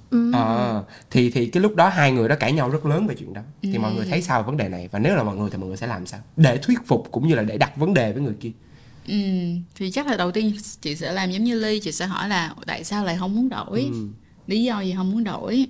Ừ. 0.09 0.31
Ờ, 0.33 0.83
thì 1.11 1.29
thì 1.29 1.45
cái 1.45 1.63
lúc 1.63 1.75
đó 1.75 1.89
hai 1.89 2.11
người 2.11 2.29
đó 2.29 2.35
cãi 2.35 2.51
nhau 2.51 2.69
rất 2.69 2.85
lớn 2.85 3.07
về 3.07 3.15
chuyện 3.19 3.33
đó 3.33 3.41
thì 3.61 3.77
mọi 3.77 3.93
người 3.93 4.05
thấy 4.05 4.21
sao 4.21 4.41
về 4.41 4.45
vấn 4.45 4.57
đề 4.57 4.69
này 4.69 4.89
và 4.91 4.99
nếu 4.99 5.15
là 5.15 5.23
mọi 5.23 5.35
người 5.35 5.49
thì 5.49 5.57
mọi 5.57 5.67
người 5.67 5.77
sẽ 5.77 5.87
làm 5.87 6.05
sao 6.05 6.19
để 6.37 6.57
thuyết 6.57 6.79
phục 6.85 7.07
cũng 7.11 7.27
như 7.27 7.35
là 7.35 7.43
để 7.43 7.57
đặt 7.57 7.77
vấn 7.77 7.93
đề 7.93 8.13
với 8.13 8.21
người 8.21 8.33
kia 8.39 8.51
ừ. 9.07 9.15
thì 9.75 9.91
chắc 9.91 10.07
là 10.07 10.17
đầu 10.17 10.31
tiên 10.31 10.53
chị 10.81 10.95
sẽ 10.95 11.11
làm 11.11 11.31
giống 11.31 11.43
như 11.43 11.59
ly 11.59 11.79
chị 11.79 11.91
sẽ 11.91 12.05
hỏi 12.05 12.29
là 12.29 12.55
tại 12.65 12.83
sao 12.83 13.05
lại 13.05 13.15
không 13.19 13.35
muốn 13.35 13.49
đổi 13.49 13.81
ừ. 13.91 14.07
lý 14.47 14.63
do 14.63 14.81
gì 14.81 14.93
không 14.97 15.11
muốn 15.11 15.23
đổi 15.23 15.67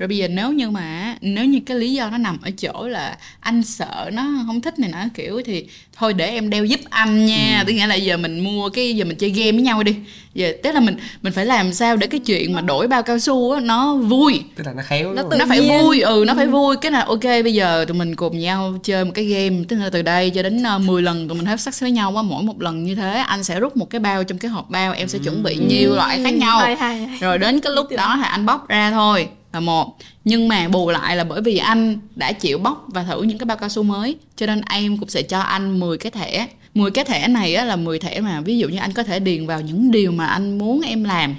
rồi 0.00 0.08
bây 0.08 0.16
giờ 0.16 0.28
nếu 0.28 0.52
như 0.52 0.70
mà 0.70 1.16
nếu 1.20 1.44
như 1.44 1.60
cái 1.66 1.76
lý 1.76 1.92
do 1.92 2.10
nó 2.10 2.18
nằm 2.18 2.38
ở 2.42 2.50
chỗ 2.50 2.88
là 2.88 3.16
anh 3.40 3.62
sợ 3.62 4.10
nó 4.12 4.24
không 4.46 4.60
thích 4.60 4.78
này 4.78 4.90
nọ 4.90 4.98
kiểu 5.14 5.40
thì 5.44 5.66
thôi 5.96 6.12
để 6.12 6.26
em 6.26 6.50
đeo 6.50 6.64
giúp 6.64 6.80
anh 6.90 7.26
nha. 7.26 7.64
Tức 7.66 7.72
nghĩa 7.72 7.86
là 7.86 7.94
giờ 7.94 8.16
mình 8.16 8.40
mua 8.40 8.68
cái 8.68 8.96
giờ 8.96 9.04
mình 9.04 9.16
chơi 9.16 9.30
game 9.30 9.52
với 9.52 9.60
nhau 9.60 9.82
đi. 9.82 9.96
Giờ 10.34 10.52
tức 10.62 10.72
là 10.72 10.80
mình 10.80 10.96
mình 11.22 11.32
phải 11.32 11.46
làm 11.46 11.72
sao 11.72 11.96
để 11.96 12.06
cái 12.06 12.20
chuyện 12.20 12.52
mà 12.52 12.60
đổi 12.60 12.88
bao 12.88 13.02
cao 13.02 13.18
su 13.18 13.52
á 13.52 13.60
nó 13.60 13.96
vui. 13.96 14.42
Tức 14.56 14.66
là 14.66 14.72
nó 14.72 14.82
khéo 14.82 15.14
Nó 15.14 15.22
nó 15.38 15.46
phải 15.48 15.60
nhiên. 15.60 15.68
vui 15.68 16.00
ừ 16.00 16.24
nó 16.26 16.34
phải 16.34 16.46
vui. 16.46 16.76
Cái 16.76 16.92
là 16.92 17.04
ok 17.04 17.24
bây 17.24 17.54
giờ 17.54 17.84
tụi 17.88 17.98
mình 17.98 18.16
cùng 18.16 18.38
nhau 18.38 18.74
chơi 18.82 19.04
một 19.04 19.12
cái 19.14 19.24
game 19.24 19.56
tức 19.68 19.76
là 19.76 19.90
từ 19.90 20.02
đây 20.02 20.30
cho 20.30 20.42
đến 20.42 20.62
uh, 20.76 20.82
10 20.82 21.02
lần 21.02 21.28
tụi 21.28 21.36
mình 21.38 21.46
have 21.46 21.56
sex 21.56 21.82
với 21.82 21.90
nhau 21.90 22.16
á 22.16 22.22
mỗi 22.22 22.42
một 22.42 22.60
lần 22.60 22.84
như 22.84 22.94
thế 22.94 23.24
anh 23.26 23.44
sẽ 23.44 23.60
rút 23.60 23.76
một 23.76 23.90
cái 23.90 24.00
bao 24.00 24.24
trong 24.24 24.38
cái 24.38 24.50
hộp 24.50 24.70
bao 24.70 24.92
em 24.92 25.08
sẽ 25.08 25.18
chuẩn 25.18 25.42
bị 25.42 25.56
nhiều 25.68 25.94
loại 25.94 26.20
khác 26.24 26.34
nhau. 26.34 26.58
Hay, 26.58 26.76
hay, 26.76 27.06
hay. 27.06 27.18
rồi 27.20 27.38
đến 27.38 27.60
cái 27.60 27.72
lúc 27.72 27.86
đó 27.96 28.14
thì 28.16 28.28
anh 28.30 28.46
bóc 28.46 28.68
ra 28.68 28.90
thôi 28.90 29.28
là 29.52 29.60
một. 29.60 29.96
Nhưng 30.24 30.48
mà 30.48 30.68
bù 30.68 30.90
lại 30.90 31.16
là 31.16 31.24
bởi 31.24 31.42
vì 31.42 31.56
anh 31.56 31.98
đã 32.16 32.32
chịu 32.32 32.58
bóc 32.58 32.84
và 32.88 33.02
thử 33.04 33.22
những 33.22 33.38
cái 33.38 33.46
bao 33.46 33.56
cao 33.56 33.68
su 33.68 33.82
mới 33.82 34.16
cho 34.36 34.46
nên 34.46 34.60
em 34.70 34.96
cũng 34.98 35.08
sẽ 35.08 35.22
cho 35.22 35.40
anh 35.40 35.80
10 35.80 35.98
cái 35.98 36.10
thẻ. 36.10 36.48
10 36.74 36.90
cái 36.90 37.04
thẻ 37.04 37.28
này 37.28 37.54
á 37.54 37.64
là 37.64 37.76
10 37.76 37.98
thẻ 37.98 38.20
mà 38.20 38.40
ví 38.40 38.58
dụ 38.58 38.68
như 38.68 38.78
anh 38.78 38.92
có 38.92 39.02
thể 39.02 39.18
điền 39.20 39.46
vào 39.46 39.60
những 39.60 39.90
điều 39.90 40.12
mà 40.12 40.26
anh 40.26 40.58
muốn 40.58 40.80
em 40.80 41.04
làm. 41.04 41.34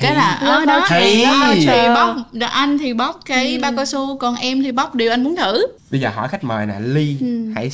Cái 0.00 0.14
là 0.14 0.30
ở 0.34 0.64
đó 0.64 0.78
Hay. 0.88 1.24
đó. 1.24 1.54
thì 1.56 1.66
bóc 1.94 2.16
anh 2.50 2.78
thì 2.78 2.94
bóc 2.94 3.20
cái 3.26 3.58
bao 3.58 3.72
cao 3.76 3.86
su 3.86 4.18
còn 4.18 4.36
em 4.36 4.62
thì 4.62 4.72
bóc 4.72 4.94
điều 4.94 5.10
anh 5.10 5.24
muốn 5.24 5.36
thử. 5.36 5.66
Bây 5.90 6.00
giờ 6.00 6.08
hỏi 6.14 6.28
khách 6.28 6.44
mời 6.44 6.66
nè 6.66 6.74
ly 6.80 7.16
Ừ. 7.20 7.52
hãy 7.54 7.70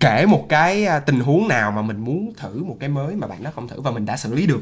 kể 0.00 0.26
một 0.26 0.46
cái 0.48 0.84
à, 0.86 0.98
tình 0.98 1.20
huống 1.20 1.48
nào 1.48 1.72
mà 1.72 1.82
mình 1.82 2.04
muốn 2.04 2.32
thử 2.36 2.64
một 2.64 2.76
cái 2.80 2.88
mới 2.88 3.14
mà 3.14 3.26
bạn 3.26 3.42
đó 3.42 3.50
không 3.54 3.68
thử 3.68 3.80
và 3.80 3.90
mình 3.90 4.06
đã 4.06 4.16
xử 4.16 4.34
lý 4.34 4.46
được. 4.46 4.60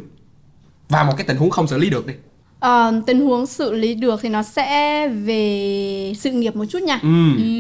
Và 0.89 1.05
một 1.05 1.13
cái 1.17 1.27
tình 1.27 1.37
huống 1.37 1.51
không 1.51 1.67
xử 1.69 1.79
lý 1.79 1.91
được 1.91 2.07
đi 2.07 2.15
Ờ, 2.61 3.03
tình 3.07 3.21
huống 3.27 3.47
xử 3.47 3.73
lý 3.73 3.95
được 3.95 4.21
thì 4.23 4.29
nó 4.29 4.43
sẽ 4.43 5.09
về 5.09 6.13
sự 6.17 6.31
nghiệp 6.31 6.57
một 6.57 6.65
chút 6.65 6.83
nha. 6.83 6.99
Ừ. 7.03 7.09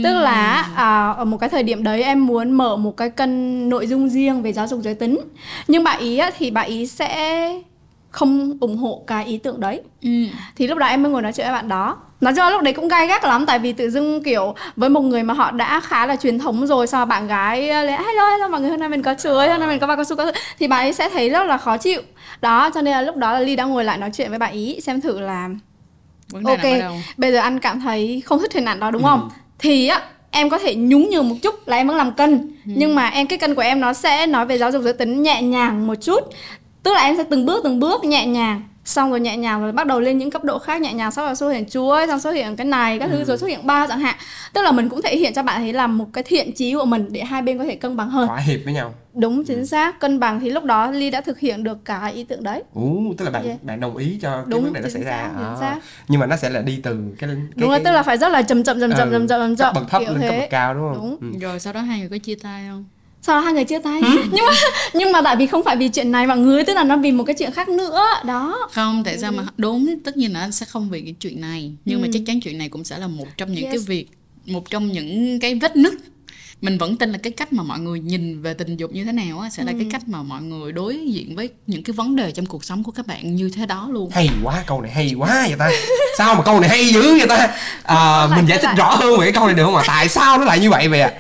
tức 0.05 0.13
là 0.13 0.69
à, 0.77 1.11
ở 1.11 1.25
một 1.25 1.37
cái 1.37 1.49
thời 1.49 1.63
điểm 1.63 1.83
đấy 1.83 2.03
em 2.03 2.27
muốn 2.27 2.51
mở 2.53 2.77
một 2.77 2.97
cái 2.97 3.11
kênh 3.11 3.69
nội 3.69 3.87
dung 3.87 4.09
riêng 4.09 4.43
về 4.43 4.53
giáo 4.53 4.67
dục 4.67 4.81
giới 4.83 4.95
tính. 4.95 5.19
Nhưng 5.69 5.85
bà 5.85 5.93
ý 5.93 6.19
á, 6.19 6.31
thì 6.39 6.51
bà 6.51 6.61
ý 6.61 6.87
sẽ 6.87 7.53
không 8.11 8.59
ủng 8.61 8.77
hộ 8.77 9.03
cái 9.07 9.25
ý 9.25 9.39
tưởng 9.39 9.61
đấy. 9.61 9.81
Ừ. 10.03 10.11
thì 10.57 10.67
lúc 10.67 10.79
đó 10.79 10.87
em 10.87 11.03
mới 11.03 11.13
ngồi 11.13 11.23
nói 11.23 11.33
chuyện 11.33 11.47
với 11.47 11.55
bạn 11.55 11.69
đó 11.69 11.97
nói 12.21 12.33
chung 12.37 12.45
là 12.45 12.51
lúc 12.51 12.63
đấy 12.63 12.73
cũng 12.75 12.89
gai 12.89 13.07
gắt 13.07 13.25
lắm 13.25 13.47
tại 13.47 13.59
vì 13.59 13.73
tự 13.73 13.91
dưng 13.91 14.23
kiểu 14.23 14.55
với 14.77 14.89
một 14.89 15.01
người 15.01 15.23
mà 15.23 15.35
họ 15.35 15.51
đã 15.51 15.81
khá 15.81 16.07
là 16.07 16.17
truyền 16.17 16.39
thống 16.39 16.67
rồi 16.67 16.87
sao 16.87 17.07
bạn 17.07 17.27
gái 17.27 17.63
lại 17.69 18.03
hello 18.05 18.31
hello 18.31 18.49
mọi 18.49 18.61
người 18.61 18.71
hôm 18.71 18.81
nay 18.81 18.89
mình 18.89 19.03
có 19.03 19.15
chuối 19.15 19.49
hôm 19.49 19.61
nay 19.61 19.69
mình 19.69 19.79
có 19.79 19.87
bao 19.87 19.97
cao 19.97 20.05
su 20.05 20.17
có 20.17 20.33
thì 20.59 20.69
bà 20.69 20.77
ấy 20.77 20.93
sẽ 20.93 21.09
thấy 21.09 21.31
rất 21.31 21.47
là 21.47 21.57
khó 21.59 21.77
chịu. 21.77 22.03
Đó 22.41 22.71
cho 22.75 22.83
nên 22.83 22.93
là 22.93 23.03
lúc 23.03 23.17
đó 23.17 23.33
là 23.33 23.41
ly 23.41 23.57
đã 23.57 23.65
ngồi 23.65 23.85
lại 23.85 23.99
nói 23.99 24.11
chuyện 24.15 24.29
với 24.31 24.39
bà 24.39 24.47
ý 24.47 24.81
xem 24.81 25.01
thử 25.01 25.21
là 25.21 25.49
ok 26.45 26.63
đâu 26.81 26.95
bây 27.17 27.33
giờ 27.33 27.39
anh 27.39 27.59
cảm 27.61 27.81
thấy 27.81 28.23
không 28.25 28.41
thích 28.41 28.53
hình 28.55 28.65
ảnh 28.65 28.81
đó 28.81 28.91
đúng 28.91 29.03
Ừ. 29.05 29.09
không 29.09 29.31
thì 29.59 29.87
á 29.87 30.03
em 30.31 30.51
có 30.51 30.59
thể 30.59 30.75
nhúng 30.75 31.11
nhường 31.11 31.29
một 31.29 31.35
chút 31.43 31.69
là 31.69 31.77
em 31.77 31.89
vẫn 31.89 31.97
làm 31.97 32.13
cân. 32.13 32.53
Nhưng 32.65 32.95
mà 32.95 33.07
em 33.09 33.27
cái 33.27 33.39
cân 33.39 33.55
của 33.55 33.63
em 33.63 33.81
nó 33.81 33.93
sẽ 33.93 34.27
nói 34.27 34.47
về 34.47 34.59
giáo 34.59 34.73
dục 34.73 34.83
giới 34.83 34.93
tính 34.93 35.23
nhẹ 35.23 35.43
nhàng 35.43 35.87
một 35.87 35.95
chút. 35.95 36.21
Tức 36.83 36.93
là 36.95 37.01
em 37.01 37.17
sẽ 37.17 37.25
từng 37.31 37.47
bước 37.47 37.61
từng 37.65 37.81
bước 37.81 38.05
nhẹ 38.05 38.27
nhàng 38.27 38.63
xong 38.87 39.11
rồi 39.11 39.21
nhẹ 39.21 39.37
nhàng 39.37 39.61
rồi 39.63 39.73
bắt 39.73 39.87
đầu 39.87 40.01
lên 40.01 40.19
những 40.19 40.31
cấp 40.31 40.45
độ 40.45 40.59
khác 40.59 40.81
nhẹ 40.83 40.93
nhàng 40.95 41.11
sau 41.13 41.27
đó 41.27 41.35
xuất 41.35 41.49
hiện 41.51 41.65
chuối 41.69 42.07
xong 42.07 42.21
xuất 42.21 42.31
hiện 42.33 42.57
cái 42.57 42.65
này 42.65 42.99
các 42.99 43.09
thứ 43.13 43.25
rồi 43.25 43.39
xuất 43.39 43.47
hiện 43.47 43.67
ba 43.67 43.87
chẳng 43.87 44.01
hạn. 44.01 44.17
Tức 44.53 44.63
là 44.63 44.73
mình 44.73 44.89
cũng 44.89 45.03
thể 45.03 45.17
hiện 45.17 45.35
cho 45.35 45.43
bạn 45.43 45.61
thấy 45.61 45.73
là 45.73 45.87
một 45.87 46.07
cái 46.13 46.25
thiện 46.25 46.53
chí 46.53 46.75
của 46.75 46.85
mình 46.85 47.07
để 47.11 47.25
hai 47.25 47.43
bên 47.43 47.59
có 47.59 47.65
thể 47.65 47.75
cân 47.77 47.97
bằng 47.97 48.11
hơn. 48.11 48.29
Thỏa 48.29 48.39
hiệp 48.39 48.61
với 48.65 48.73
nhau. 48.75 48.95
Đúng 49.15 49.45
chính 49.45 49.67
xác. 49.67 50.01
Cân 50.01 50.21
bằng 50.21 50.41
thì 50.41 50.51
lúc 50.51 50.65
đó 50.65 50.91
ly 50.91 51.11
đã 51.11 51.21
thực 51.21 51.39
hiện 51.39 51.65
được 51.65 51.79
cái 51.85 52.13
ý 52.13 52.25
tưởng 52.25 52.43
đấy. 52.43 52.63
Ú, 52.75 53.15
tức 53.19 53.25
là 53.25 53.31
bạn 53.31 53.45
Yeah. 53.45 53.63
bạn 53.65 53.81
đồng 53.81 53.97
ý 53.97 54.19
cho 54.23 54.31
cái 54.37 54.45
Đúng, 54.47 54.63
vấn 54.65 54.73
đề 54.73 54.81
nó 54.81 54.89
xảy 54.89 55.03
ra. 55.05 55.11
xác, 55.13 55.31
chính 55.39 55.45
À. 55.47 55.57
xác. 55.61 55.77
nhưng 56.09 56.21
mà 56.21 56.27
nó 56.27 56.37
sẽ 56.37 56.51
là 56.51 56.61
đi 56.63 56.81
từ 56.83 56.97
cái, 57.19 57.29
cái 57.31 57.37
đúng 57.55 57.69
rồi 57.71 57.79
cái- 57.79 57.85
tức 57.85 57.91
là 57.93 58.03
phải 58.03 58.19
rất 58.19 58.29
là 58.29 58.43
chậm 58.43 58.65
chậm 58.65 58.81
chậm 58.81 58.91
chậm 58.91 59.09
Ừ, 59.09 59.13
chậm 59.13 59.29
chậm 59.29 59.29
chậm 59.29 59.57
chậm 59.57 59.75
bậc 59.75 59.89
thấp 59.91 60.03
lên 60.03 60.21
cấp 60.21 60.35
bậc 60.41 60.51
cao 60.51 60.75
đúng 60.75 60.83
không? 60.95 61.17
Đúng. 61.21 61.33
Ừ. 61.33 61.39
rồi 61.41 61.61
sau 61.61 61.73
đó 61.73 61.81
hai 61.81 61.99
người 62.01 62.09
có 62.09 62.19
chia 62.19 62.35
tay 62.43 62.65
không 62.71 62.85
sau 63.27 63.37
đó 63.37 63.41
hai 63.41 63.53
người 63.53 63.65
chia 63.65 63.79
tay? 63.79 64.01
Nhưng 64.33 64.45
mà 64.47 64.53
nhưng 64.95 65.13
mà 65.13 65.23
tại 65.23 65.37
vì 65.37 65.47
không 65.47 65.65
phải 65.65 65.77
vì 65.77 65.89
chuyện 65.89 66.13
này 66.13 66.27
mọi 66.27 66.39
người 66.39 66.65
tức 66.65 66.75
là 66.75 66.85
nó 66.85 66.97
vì 66.97 67.13
một 67.13 67.25
cái 67.25 67.35
chuyện 67.39 67.53
khác 67.53 67.69
nữa. 67.69 68.05
Đó. 68.25 68.69
Không 68.73 69.03
tại 69.05 69.19
sao 69.19 69.33
mà 69.33 69.43
đúng 69.57 69.95
tất 70.05 70.17
nhiên 70.17 70.33
là 70.33 70.41
anh 70.41 70.53
sẽ 70.53 70.67
không 70.67 70.91
vì 70.91 71.01
cái 71.01 71.15
chuyện 71.21 71.41
này. 71.41 71.73
Nhưng 71.85 72.03
mà 72.03 72.09
chắc 72.13 72.23
chắn 72.27 72.41
chuyện 72.41 72.59
này 72.59 72.69
cũng 72.69 72.85
sẽ 72.85 72.99
là 72.99 73.07
một 73.07 73.27
trong 73.37 73.53
những 73.53 73.65
cái 73.65 73.73
Yes. 73.73 73.87
việc 73.87 74.07
một 74.47 74.71
trong 74.71 74.93
những 74.93 75.41
cái 75.41 75.55
vết 75.55 75.77
nứt. 75.77 75.93
Mình 76.61 76.79
vẫn 76.79 76.97
tin 76.97 77.13
là 77.13 77.19
cái 77.23 77.33
cách 77.33 77.53
mà 77.53 77.63
mọi 77.63 77.79
người 77.79 78.01
nhìn 78.01 78.43
về 78.43 78.55
tình 78.55 78.77
dục 78.77 78.93
như 78.93 79.05
thế 79.05 79.13
nào 79.13 79.39
á 79.41 79.51
sẽ 79.51 79.65
là 79.65 79.73
cái 79.73 79.87
cách 79.93 80.03
mà 80.09 80.23
mọi 80.23 80.43
người 80.43 80.73
đối 80.73 80.99
diện 81.07 81.37
với 81.37 81.49
những 81.67 81.83
cái 81.83 81.93
vấn 81.93 82.17
đề 82.17 82.31
trong 82.33 82.47
cuộc 82.47 82.65
sống 82.65 82.83
của 82.85 82.93
các 82.93 83.07
bạn 83.07 83.37
như 83.37 83.51
thế 83.55 83.67
đó 83.67 83.89
luôn. 83.91 84.11
Hay 84.11 84.29
quá 84.45 84.65
câu 84.67 84.81
này 84.83 84.91
hay 84.91 85.15
quá 85.19 85.45
vậy 85.49 85.57
ta. 85.59 85.71
Sao 86.19 86.35
mà 86.35 86.43
câu 86.43 86.61
này 86.61 86.71
hay 86.71 86.89
dữ 86.89 87.03
vậy 87.19 87.27
ta? 87.29 87.49
À, 87.83 88.27
mình 88.37 88.47
giải 88.47 88.59
thích 88.63 88.71
rõ 88.77 88.95
hơn 88.95 89.21
về 89.21 89.27
cái 89.27 89.33
câu 89.33 89.47
này 89.47 89.55
được 89.55 89.65
không 89.65 89.77
ạ? 89.77 89.85
Tại 89.87 90.09
sao 90.09 90.39
nó 90.39 90.45
lại 90.45 90.59
như 90.61 90.71
vậy 90.71 90.89
vậy 90.89 91.01
ạ 91.01 91.13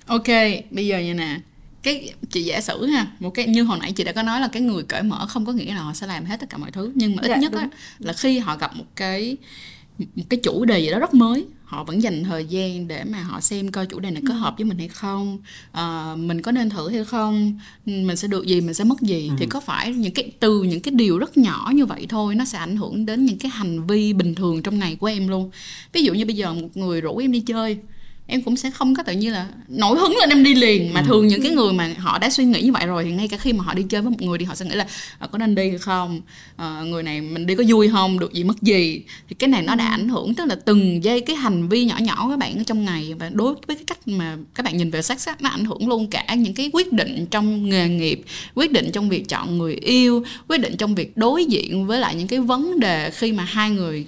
ok 0.06 0.26
bây 0.70 0.86
giờ 0.86 0.98
như 0.98 1.14
nè. 1.14 1.40
Cái 1.82 2.12
chị 2.30 2.42
giả 2.42 2.60
sử 2.60 2.86
ha 2.86 3.06
một 3.20 3.30
cái 3.30 3.46
như 3.46 3.62
hồi 3.62 3.78
nãy 3.80 3.92
chị 3.92 4.04
đã 4.04 4.12
có 4.12 4.22
nói 4.22 4.40
là 4.40 4.48
cái 4.48 4.62
người 4.62 4.82
cởi 4.82 5.02
mở 5.02 5.26
không 5.26 5.46
có 5.46 5.52
nghĩa 5.52 5.74
là 5.74 5.80
họ 5.82 5.92
sẽ 5.94 6.06
làm 6.06 6.24
hết 6.24 6.40
tất 6.40 6.50
cả 6.50 6.58
mọi 6.58 6.70
thứ 6.70 6.92
nhưng 6.94 7.16
mà 7.16 7.22
ít 7.22 7.28
Dạ, 7.28 7.36
nhất 7.36 7.52
á, 7.52 7.68
là 7.98 8.12
khi 8.12 8.38
họ 8.38 8.56
gặp 8.56 8.76
một 8.76 8.84
cái 8.96 9.36
một 9.98 10.24
cái 10.28 10.40
chủ 10.42 10.64
đề 10.64 10.78
gì 10.80 10.90
đó 10.90 10.98
rất 10.98 11.14
mới 11.14 11.46
họ 11.64 11.84
vẫn 11.84 12.02
dành 12.02 12.24
thời 12.24 12.44
gian 12.44 12.88
để 12.88 13.04
mà 13.04 13.22
họ 13.22 13.40
xem 13.40 13.70
coi 13.72 13.86
chủ 13.86 14.00
đề 14.00 14.10
này 14.10 14.22
có 14.28 14.34
hợp 14.34 14.54
với 14.58 14.64
mình 14.64 14.78
hay 14.78 14.88
không 14.88 15.38
Ờ, 15.72 16.16
mình 16.18 16.42
có 16.42 16.52
nên 16.52 16.70
thử 16.70 16.88
hay 16.90 17.04
không 17.04 17.58
mình 17.86 18.16
sẽ 18.16 18.28
được 18.28 18.46
gì 18.46 18.60
mình 18.60 18.74
sẽ 18.74 18.84
mất 18.84 19.00
gì. 19.00 19.30
Thì 19.38 19.46
có 19.46 19.60
phải 19.60 19.92
những 19.92 20.14
cái 20.14 20.32
từ 20.40 20.62
những 20.62 20.80
cái 20.80 20.94
điều 20.94 21.18
rất 21.18 21.36
nhỏ 21.36 21.70
như 21.74 21.86
vậy 21.86 22.06
thôi 22.08 22.34
nó 22.34 22.44
sẽ 22.44 22.58
ảnh 22.58 22.76
hưởng 22.76 23.06
đến 23.06 23.24
những 23.26 23.38
cái 23.38 23.50
hành 23.50 23.86
vi 23.86 24.12
bình 24.12 24.34
thường 24.34 24.62
trong 24.62 24.78
ngày 24.78 24.96
của 24.96 25.06
em 25.06 25.28
luôn. 25.28 25.50
Ví 25.92 26.02
dụ 26.02 26.14
như 26.14 26.26
bây 26.26 26.36
giờ 26.36 26.54
một 26.54 26.68
người 26.76 27.00
rủ 27.00 27.16
em 27.16 27.32
đi 27.32 27.40
chơi 27.40 27.78
em 28.30 28.42
cũng 28.42 28.56
sẽ 28.56 28.70
không 28.70 28.94
có 28.94 29.02
tự 29.02 29.12
nhiên 29.12 29.32
là 29.32 29.46
nổi 29.68 29.98
hứng 29.98 30.16
lên 30.20 30.28
em 30.30 30.42
đi 30.44 30.54
liền. 30.54 30.94
Mà 30.94 31.02
thường 31.02 31.26
những 31.26 31.42
cái 31.42 31.50
người 31.50 31.72
mà 31.72 31.94
họ 31.98 32.18
đã 32.18 32.30
suy 32.30 32.44
nghĩ 32.44 32.62
như 32.62 32.72
vậy 32.72 32.86
rồi 32.86 33.04
thì 33.04 33.10
ngay 33.12 33.28
cả 33.28 33.36
khi 33.36 33.52
mà 33.52 33.64
họ 33.64 33.74
đi 33.74 33.82
chơi 33.88 34.02
với 34.02 34.10
một 34.10 34.22
người 34.22 34.38
thì 34.38 34.44
họ 34.44 34.54
sẽ 34.54 34.64
nghĩ 34.64 34.74
là 34.74 34.86
"Ờ, 35.18 35.28
có 35.28 35.38
nên 35.38 35.54
đi 35.54 35.68
hay 35.68 35.78
không? 35.78 36.20
Ờ, 36.56 36.84
người 36.84 37.02
này 37.02 37.20
mình 37.20 37.46
đi 37.46 37.54
có 37.54 37.64
vui 37.68 37.88
không? 37.88 38.18
Được 38.18 38.32
gì 38.32 38.44
mất 38.44 38.62
gì? 38.62 39.02
Thì 39.28 39.34
cái 39.34 39.48
này 39.48 39.62
nó 39.62 39.74
đã 39.74 39.88
ảnh 39.88 40.08
hưởng 40.08 40.34
tức 40.34 40.44
là 40.46 40.54
từng 40.54 41.04
giây 41.04 41.20
cái 41.20 41.36
hành 41.36 41.68
vi 41.68 41.84
nhỏ 41.84 41.96
nhỏ 42.00 42.24
của 42.24 42.30
các 42.30 42.38
bạn 42.38 42.58
ở 42.58 42.62
trong 42.66 42.84
ngày. 42.84 43.14
Và 43.18 43.30
đối 43.32 43.54
với 43.66 43.76
cái 43.76 43.84
cách 43.86 44.08
mà 44.08 44.36
các 44.54 44.62
bạn 44.64 44.76
nhìn 44.76 44.90
về 44.90 45.02
sex 45.02 45.28
á, 45.28 45.36
nó 45.40 45.50
ảnh 45.50 45.64
hưởng 45.64 45.88
luôn 45.88 46.06
cả 46.10 46.34
những 46.34 46.54
cái 46.54 46.70
quyết 46.72 46.92
định 46.92 47.26
trong 47.30 47.68
nghề 47.68 47.88
nghiệp 47.88 48.22
quyết 48.54 48.72
định 48.72 48.90
trong 48.92 49.08
việc 49.08 49.28
chọn 49.28 49.58
người 49.58 49.74
yêu 49.74 50.24
quyết 50.48 50.58
định 50.60 50.76
trong 50.76 50.94
việc 50.94 51.16
đối 51.16 51.44
diện 51.44 51.86
với 51.86 52.00
lại 52.00 52.14
những 52.14 52.28
cái 52.28 52.40
vấn 52.40 52.80
đề 52.80 53.10
khi 53.10 53.32
mà 53.32 53.44
hai 53.44 53.70
người 53.70 54.06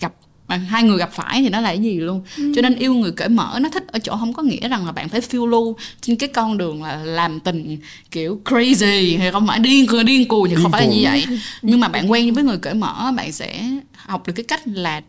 gặp 0.00 0.12
mà 0.50 0.56
hai 0.56 0.82
người 0.82 0.98
gặp 0.98 1.10
phải 1.12 1.42
thì 1.42 1.48
nó 1.48 1.60
là 1.60 1.68
cái 1.68 1.78
gì 1.78 2.00
luôn? 2.00 2.22
Cho 2.54 2.62
nên 2.62 2.74
yêu 2.74 2.94
người 2.94 3.12
cởi 3.12 3.28
mở 3.28 3.58
nó 3.62 3.68
thích 3.68 3.84
ở 3.86 3.98
chỗ 3.98 4.16
không 4.16 4.32
có 4.32 4.42
nghĩa 4.42 4.68
rằng 4.68 4.86
là 4.86 4.92
bạn 4.92 5.08
phải 5.08 5.20
phiêu 5.20 5.46
lưu 5.46 5.76
trên 6.00 6.16
cái 6.16 6.28
con 6.28 6.58
đường 6.58 6.82
là 6.82 6.96
làm 6.96 7.40
tình 7.40 7.78
kiểu 8.10 8.40
crazy 8.44 9.18
hay 9.18 9.32
không 9.32 9.46
phải 9.46 9.58
điên 9.58 9.86
cười 9.86 10.04
điên 10.04 10.28
cuồng 10.28 10.48
thì 10.48 10.54
không 10.54 10.64
Điên 10.64 10.72
phải 10.72 10.86
là 10.86 10.94
như 10.94 11.00
vậy. 11.02 11.26
Nhưng 11.62 11.80
mà 11.80 11.88
bạn 11.88 12.10
quen 12.10 12.34
với 12.34 12.44
người 12.44 12.58
cởi 12.58 12.74
mở 12.74 13.12
bạn 13.16 13.32
sẽ 13.32 13.70
học 13.96 14.26
được 14.26 14.32
cái 14.36 14.44
cách 14.44 14.60
là 14.64 15.00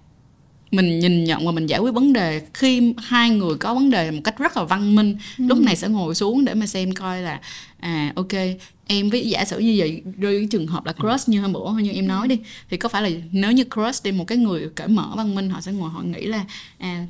mình 0.72 1.00
nhìn 1.00 1.24
nhận 1.24 1.46
và 1.46 1.52
mình 1.52 1.66
giải 1.66 1.80
quyết 1.80 1.92
vấn 1.92 2.14
đề 2.14 2.42
khi 2.54 2.94
hai 2.98 3.30
người 3.30 3.56
có 3.56 3.74
vấn 3.74 3.90
đề 3.90 4.12
một 4.12 4.22
cách 4.24 4.38
rất 4.38 4.58
là 4.58 4.64
văn 4.64 4.96
minh 4.96 5.18
ừ. 5.38 5.46
lúc 5.48 5.58
này 5.58 5.76
sẽ 5.76 5.88
ngồi 5.88 6.16
xuống 6.16 6.46
để 6.46 6.54
mà 6.54 6.66
xem 6.66 6.92
coi 6.92 7.22
là 7.22 7.40
à 7.80 8.14
ok 8.16 8.34
em 8.88 9.10
với 9.10 9.30
giả 9.30 9.46
sử 9.46 9.60
như 9.60 9.76
vậy 9.78 10.02
rơi 10.18 10.40
cái 10.40 10.48
trường 10.52 10.68
hợp 10.68 10.86
là 10.86 10.94
crush 10.94 11.30
như 11.30 11.42
hôm 11.42 11.54
bữa 11.54 11.72
như 11.84 11.92
em 11.92 12.08
nói 12.08 12.28
đi 12.28 12.40
thì 12.70 12.78
có 12.78 12.90
phải 12.90 13.02
là 13.02 13.10
nếu 13.32 13.52
như 13.52 13.64
crush 13.64 14.04
đi 14.04 14.12
một 14.12 14.28
cái 14.28 14.38
người 14.38 14.70
cởi 14.76 14.88
mở 14.88 15.08
văn 15.16 15.36
minh 15.36 15.50
họ 15.50 15.62
sẽ 15.62 15.72
ngồi 15.72 15.90
họ 15.90 16.02
nghĩ 16.02 16.26
là 16.26 16.46
à 16.78 17.06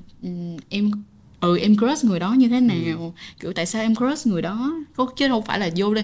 em 0.69 0.91
ừ 1.39 1.57
em 1.57 1.77
crush 1.77 2.05
người 2.05 2.19
đó 2.19 2.33
như 2.33 2.49
thế 2.49 2.59
nào 2.59 2.77
ừ. 2.97 3.21
kiểu 3.39 3.53
tại 3.53 3.65
sao 3.65 3.81
em 3.81 3.95
crush 3.95 4.27
người 4.27 4.41
đó 4.41 4.73
chứ 5.17 5.27
đâu 5.27 5.41
phải 5.41 5.59
là 5.59 5.69
vô 5.75 5.93
đây 5.93 6.03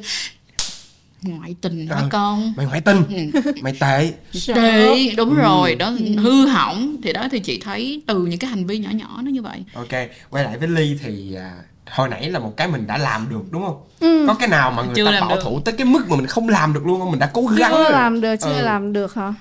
ngoại 1.22 1.56
tình 1.62 1.88
hả 1.88 1.96
à, 1.96 2.08
con 2.10 2.54
mày 2.58 2.66
ngoại 2.66 2.82
tình 2.82 3.32
ừ. 3.34 3.42
mày 3.62 3.74
tệ 3.80 4.12
tệ 4.48 5.16
đúng 5.18 5.30
ừ. 5.30 5.36
rồi 5.36 5.76
đó 5.76 5.88
ừ. 5.88 6.16
hư 6.18 6.48
hỏng 6.48 6.96
thì 7.04 7.14
đó 7.14 7.28
thì 7.32 7.40
chị 7.40 7.60
thấy 7.64 8.02
từ 8.08 8.26
những 8.26 8.40
cái 8.40 8.50
hành 8.50 8.66
vi 8.66 8.78
nhỏ 8.78 8.90
nhỏ 8.90 9.22
nó 9.24 9.32
như 9.32 9.42
vậy 9.42 9.64
ok 9.74 10.10
quay 10.30 10.44
lại 10.44 10.58
với 10.58 10.68
ly 10.68 10.98
thì 11.04 11.36
à, 11.36 11.52
hồi 11.90 12.10
nãy 12.10 12.30
là 12.30 12.40
một 12.40 12.58
cái 12.58 12.68
mình 12.68 12.88
đã 12.88 12.98
làm 12.98 13.30
được 13.30 13.52
đúng 13.52 13.66
không 13.66 13.82
ừ. 14.00 14.26
có 14.28 14.34
cái 14.34 14.48
nào 14.48 14.72
mà 14.72 14.84
người 14.84 14.94
chưa 14.96 15.12
ta 15.12 15.22
bảo 15.22 15.36
được. 15.36 15.42
thủ 15.44 15.60
tới 15.60 15.74
cái 15.78 15.86
mức 15.86 16.10
mà 16.10 16.16
mình 16.16 16.28
không 16.28 16.50
làm 16.50 16.74
được 16.74 16.86
luôn 16.86 17.00
không 17.00 17.12
mình 17.12 17.20
đã 17.20 17.30
cố 17.34 17.46
gắng 17.46 17.72
chưa 17.72 17.90
làm 17.90 18.22
được 18.22 18.36
chưa 18.42 18.60
ừ. 18.60 18.62
làm 18.62 18.94
được 18.94 19.14
hả 19.14 19.34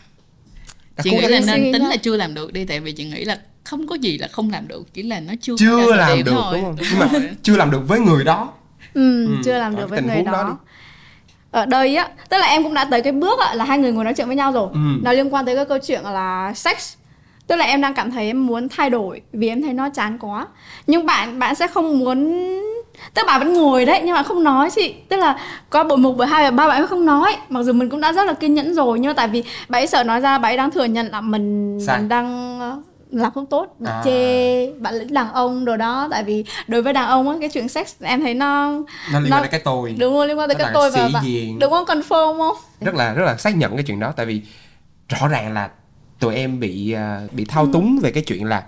đã 0.97 1.03
chị 1.03 1.11
nghĩ 1.11 1.27
là 1.27 1.41
nên 1.47 1.73
tính 1.73 1.87
là 1.87 1.97
chưa 1.97 2.17
làm 2.17 2.35
được 2.35 2.53
đi 2.53 2.65
tại 2.65 2.81
vì 2.81 2.93
chị 2.93 3.05
nghĩ 3.05 3.25
là 3.25 3.39
không 3.65 3.87
có 3.87 3.95
gì 3.95 4.19
là 4.19 4.29
không 4.29 4.51
làm 4.51 4.69
được 4.69 4.95
chỉ 4.95 5.03
là 5.03 5.21
nó 5.21 5.33
chưa 5.41 5.55
chưa 5.59 5.95
làm 5.95 6.25
được 6.25 6.33
thôi. 6.35 6.55
đúng 6.55 6.65
không 6.65 6.77
nhưng 6.91 6.99
mà 6.99 7.29
chưa 7.43 7.57
làm 7.57 7.71
được 7.71 7.89
với 7.89 8.01
người 8.01 8.25
đó 8.25 8.53
ừ, 8.95 9.27
ừ. 9.27 9.37
chưa 9.45 9.59
làm 9.59 9.77
được 9.77 9.91
với 9.91 10.03
người 10.03 10.23
đó, 10.23 10.33
đó 10.33 10.59
ở 11.57 11.67
đây 11.67 11.97
á 11.97 12.09
tức 12.29 12.39
là 12.39 12.47
em 12.47 12.63
cũng 12.63 12.75
đã 12.75 12.85
tới 12.85 13.03
cái 13.03 13.13
bước 13.13 13.41
á, 13.41 13.55
là 13.55 13.65
hai 13.65 13.79
người 13.79 13.93
ngồi 13.93 14.05
nói 14.05 14.15
chuyện 14.15 14.27
với 14.27 14.37
nhau 14.37 14.53
rồi. 14.53 14.69
Ừ. 14.73 14.79
nó 15.03 15.13
liên 15.13 15.35
quan 15.35 15.47
tới 15.47 15.57
cái 15.57 15.65
câu 15.65 15.79
chuyện 15.79 16.03
là 16.03 16.53
sex. 16.55 16.95
Tức 17.47 17.57
là 17.57 17.65
em 17.65 17.81
đang 17.81 17.95
cảm 17.95 18.11
thấy 18.11 18.27
em 18.27 18.47
muốn 18.47 18.69
thay 18.69 18.91
đổi 18.91 19.21
vì 19.33 19.49
em 19.49 19.63
thấy 19.63 19.73
nó 19.73 19.89
chán 19.89 20.19
quá. 20.19 20.47
Nhưng 20.87 21.07
bạn 21.07 21.39
bạn 21.39 21.55
sẽ 21.55 21.67
không 21.67 21.99
muốn 21.99 22.43
tức 23.15 23.23
là 23.27 23.33
bạn 23.33 23.41
vẫn 23.41 23.55
ngồi 23.55 23.85
đấy 23.85 24.01
nhưng 24.05 24.15
mà 24.15 24.23
không 24.23 24.45
nói 24.45 24.71
chị. 24.71 24.95
Tức 25.09 25.17
là 25.17 25.39
có 25.71 25.85
bộ 25.85 25.97
một 25.97 26.13
bộ 26.13 26.25
hai 26.25 26.45
và 26.45 26.51
ba 26.51 26.69
bạn 26.69 26.87
không 26.87 27.07
nói. 27.07 27.37
Mặc 27.49 27.63
dù 27.63 27.73
mình 27.73 27.91
cũng 27.91 28.01
đã 28.01 28.13
rất 28.13 28.27
là 28.27 28.33
kiên 28.33 28.55
nhẫn 28.55 28.75
rồi 28.75 28.99
nhưng 28.99 29.09
mà 29.09 29.15
tại 29.15 29.29
vì 29.29 29.45
bạn 29.69 29.83
ấy 29.83 29.87
sợ 29.87 30.05
nói 30.05 30.21
ra 30.21 30.39
bạn 30.39 30.51
ấy 30.51 30.57
đang 30.57 30.71
thừa 30.71 30.85
nhận 30.85 31.09
là 31.13 31.21
mình 31.21 31.79
mình 31.87 32.09
đang 32.09 32.83
làm 33.11 33.33
không 33.33 33.47
tốt 33.47 33.77
bạn 33.79 33.95
à. 33.95 34.03
chê 34.05 34.73
bạn 34.73 34.95
lĩnh 34.95 35.15
đàn 35.15 35.33
ông 35.33 35.65
đồ 35.65 35.77
đó. 35.77 36.09
Tại 36.11 36.25
vì 36.25 36.45
đối 36.67 36.83
với 36.83 36.93
đàn 36.93 37.09
ông 37.09 37.29
á 37.29 37.37
cái 37.41 37.49
chuyện 37.49 37.69
sex 37.69 37.95
em 38.01 38.21
thấy 38.21 38.35
nó 38.35 38.71
nó 39.13 39.21
liên 39.21 39.33
quan 39.33 39.43
tới 39.43 39.51
cái 39.51 39.61
tôi. 39.61 39.95
Đúng 39.99 40.15
không 40.15 40.27
liên 40.27 40.39
quan 40.39 40.49
tới 40.49 40.55
cái 40.55 40.71
tôi 40.75 40.91
và 40.91 41.09
bạn 41.13 41.25
đúng 41.61 41.71
không? 41.71 41.85
Confirm 41.85 42.39
không? 42.39 42.57
Rất 42.81 42.95
là 42.95 43.15
rất 43.15 43.25
là 43.25 43.37
xác 43.37 43.57
nhận 43.57 43.77
cái 43.77 43.85
chuyện 43.85 44.01
đó. 44.01 44.13
Tại 44.17 44.27
vì 44.27 44.43
rõ 45.09 45.29
ràng 45.29 45.55
là 45.55 45.71
tụi 46.19 46.35
em 46.35 46.61
bị 46.61 46.95
uh, 47.25 47.33
bị 47.33 47.45
thao 47.45 47.67
túng 47.73 47.97
ừ. 47.97 48.03
về 48.03 48.11
cái 48.11 48.23
chuyện 48.23 48.45
là 48.45 48.65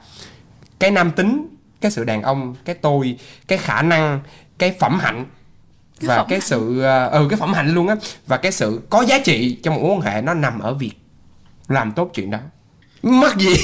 cái 0.78 0.90
nam 0.90 1.10
tính 1.10 1.48
cái 1.80 1.90
sự 1.90 2.04
đàn 2.04 2.22
ông 2.22 2.54
cái 2.64 2.74
tôi 2.74 3.16
cái 3.48 3.58
khả 3.58 3.82
năng 3.82 4.20
cái 4.58 4.74
phẩm 4.80 4.98
hạnh 4.98 5.26
và 6.00 6.16
cái, 6.16 6.26
cái 6.28 6.40
sự 6.40 6.58
uh, 7.06 7.12
ừ 7.12 7.26
cái 7.30 7.38
phẩm 7.38 7.52
hạnh 7.52 7.74
luôn 7.74 7.88
á. 7.88 7.96
Và 8.26 8.36
cái 8.36 8.52
sự 8.52 8.80
có 8.90 9.02
giá 9.02 9.18
trị 9.18 9.58
trong 9.62 9.74
một 9.74 9.80
mối 9.82 9.90
quan 9.90 10.00
hệ 10.00 10.22
nó 10.22 10.34
nằm 10.34 10.58
ở 10.58 10.74
việc 10.74 10.92
làm 11.68 11.92
tốt 11.92 12.10
chuyện 12.14 12.30
đó. 12.30 12.38
Mất 13.02 13.36
gì 13.36 13.54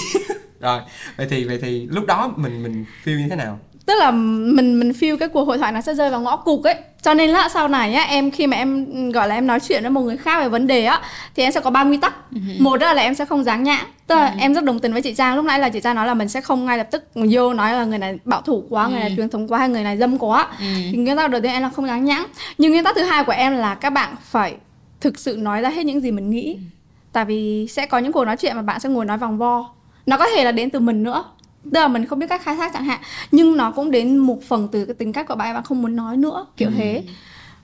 rồi 0.65 0.81
vậy 1.17 1.27
thì 1.31 1.45
vậy 1.45 1.59
thì 1.63 1.87
lúc 1.91 2.07
đó 2.07 2.33
mình 2.37 2.63
mình 2.63 2.85
feel 3.05 3.19
như 3.19 3.27
thế 3.31 3.37
nào 3.37 3.59
tức 3.87 3.95
là 3.99 4.11
mình 4.11 4.79
mình 4.79 4.91
feel 4.91 5.17
cái 5.17 5.29
cuộc 5.29 5.45
hội 5.45 5.59
thoại 5.59 5.73
nó 5.73 5.81
sẽ 5.81 5.95
rơi 5.95 6.11
vào 6.11 6.21
ngõ 6.21 6.37
cụt 6.37 6.65
ấy 6.65 6.77
cho 7.03 7.15
nên 7.15 7.31
là 7.31 7.49
sau 7.49 7.69
này 7.69 7.95
á 7.95 8.03
em 8.03 8.31
khi 8.31 8.47
mà 8.47 8.57
em 8.57 9.11
gọi 9.11 9.29
là 9.29 9.35
em 9.35 9.47
nói 9.47 9.61
chuyện 9.61 9.83
với 9.83 9.91
một 9.91 10.01
người 10.01 10.17
khác 10.17 10.41
về 10.41 10.49
vấn 10.49 10.67
đề 10.67 10.85
á 10.85 11.01
thì 11.37 11.43
em 11.43 11.53
sẽ 11.53 11.61
có 11.61 11.71
ba 11.71 11.85
nguyên 11.85 12.01
tắc 12.01 12.15
uh-huh. 12.33 12.63
một 12.63 12.77
đó 12.77 12.93
là 12.93 13.03
em 13.03 13.15
sẽ 13.15 13.25
không 13.25 13.45
dáng 13.45 13.63
nhãn 13.63 13.85
tức 14.07 14.15
là 14.15 14.31
uh-huh. 14.31 14.41
em 14.41 14.55
rất 14.55 14.65
đồng 14.65 14.79
tình 14.79 14.93
với 14.93 15.03
chị 15.03 15.15
trang 15.15 15.37
lúc 15.37 15.45
nãy 15.45 15.59
là 15.59 15.69
chị 15.69 15.81
trang 15.81 15.97
nói 15.97 16.07
là 16.07 16.15
mình 16.15 16.29
sẽ 16.29 16.41
không 16.41 16.67
ngay 16.67 16.79
lập 16.79 16.89
tức 16.91 17.05
vô 17.15 17.55
nói 17.55 17.73
là 17.73 17.85
người 17.85 17.99
này 17.99 18.19
bảo 18.25 18.43
thủ 18.43 18.65
quá 18.71 18.87
uh-huh. 18.87 18.91
người 18.91 19.01
này 19.01 19.15
truyền 19.17 19.29
thống 19.29 19.49
quá 19.49 19.59
hay 19.59 19.69
người 19.69 19.83
này 19.83 19.97
dâm 19.97 20.19
quá 20.19 20.49
uh-huh. 20.59 20.91
thì 20.93 20.97
nguyên 20.97 21.17
tắc 21.17 21.31
đầu 21.31 21.41
tiên 21.41 21.53
em 21.53 21.63
là 21.63 21.71
không 21.71 21.87
dáng 21.87 22.05
nhãn 22.05 22.25
nhưng 22.59 22.73
nguyên 22.73 22.85
tắc 22.85 22.97
thứ 22.97 23.03
hai 23.03 23.25
của 23.25 23.33
em 23.33 23.57
là 23.57 23.75
các 23.75 23.91
bạn 23.91 24.15
phải 24.23 24.57
thực 25.01 25.19
sự 25.19 25.37
nói 25.37 25.61
ra 25.61 25.69
hết 25.69 25.87
những 25.87 26.01
gì 26.01 26.11
mình 26.11 26.31
nghĩ 26.31 26.55
uh-huh. 26.55 27.11
tại 27.13 27.25
vì 27.25 27.67
sẽ 27.71 27.87
có 27.87 27.99
những 27.99 28.13
cuộc 28.13 28.25
nói 28.25 28.37
chuyện 28.37 28.57
mà 28.57 28.63
bạn 28.63 28.81
sẽ 28.81 28.89
ngồi 28.89 29.05
nói 29.05 29.19
vòng 29.19 29.39
vo 29.39 29.75
nó 30.07 30.17
có 30.17 30.27
thể 30.37 30.45
là 30.45 30.53
đến 30.53 30.71
từ 30.71 30.81
mình 30.81 31.03
nữa 31.03 31.25
tức 31.65 31.81
là 31.81 31.89
mình 31.89 32.07
không 32.07 32.19
biết 32.19 32.27
cách 32.29 32.43
khai 32.45 32.57
thác 32.57 32.73
chẳng 32.75 32.85
hạn 32.85 33.01
nhưng 33.31 33.57
nó 33.57 33.71
cũng 33.71 33.91
đến 33.91 34.17
một 34.17 34.39
phần 34.49 34.69
từ 34.73 34.85
cái 34.85 34.95
tính 34.95 35.13
cách 35.13 35.29
của 35.29 35.35
bạn 35.35 35.55
bạn 35.55 35.63
không 35.63 35.83
muốn 35.83 35.97
nói 35.97 36.17
nữa 36.17 36.47
kiểu 36.57 36.69
ừ. 36.69 36.75
thế 36.77 37.03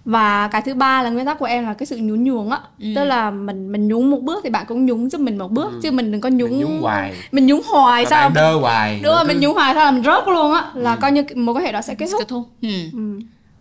và 0.04 0.48
cái 0.48 0.62
thứ 0.62 0.74
ba 0.74 1.02
là 1.02 1.10
nguyên 1.10 1.26
tắc 1.26 1.38
của 1.38 1.44
em 1.44 1.64
là 1.66 1.74
cái 1.74 1.86
sự 1.86 1.96
nhún 1.96 2.24
nhường 2.24 2.50
á 2.50 2.58
ừ. 2.78 2.86
tức 2.96 3.04
là 3.04 3.30
mình 3.30 3.72
mình 3.72 3.88
nhún 3.88 4.10
một 4.10 4.20
bước 4.20 4.40
thì 4.44 4.50
bạn 4.50 4.66
cũng 4.68 4.86
nhún 4.86 5.10
giúp 5.10 5.20
mình 5.20 5.38
một 5.38 5.50
bước 5.50 5.72
ừ. 5.72 5.80
chứ 5.82 5.90
mình 5.90 6.12
đừng 6.12 6.20
có 6.20 6.28
nhún 6.28 6.50
mình 6.50 6.60
nhún 6.60 6.80
hoài 6.80 7.14
mình 7.32 7.46
nhún 7.46 7.60
hoài 7.66 8.06
sao 8.06 8.28
mình 8.28 8.34
đơ 8.34 8.54
hoài 8.54 9.00
đúng 9.02 9.14
rồi 9.14 9.24
mình 9.24 9.40
nhún 9.40 9.54
hoài 9.54 9.74
sao 9.74 9.84
làm 9.84 10.04
rớt 10.04 10.28
luôn 10.28 10.52
á 10.52 10.70
là 10.74 10.94
ừ. 10.94 10.98
coi 11.00 11.12
như 11.12 11.24
một 11.34 11.54
cái 11.54 11.62
hệ 11.64 11.72
đó 11.72 11.82
sẽ 11.82 11.94
kết 11.94 12.06
thúc, 12.10 12.18
kết 12.18 12.28
thúc. 12.28 12.48
Ừ. 12.62 12.68
Ừ. 12.92 13.20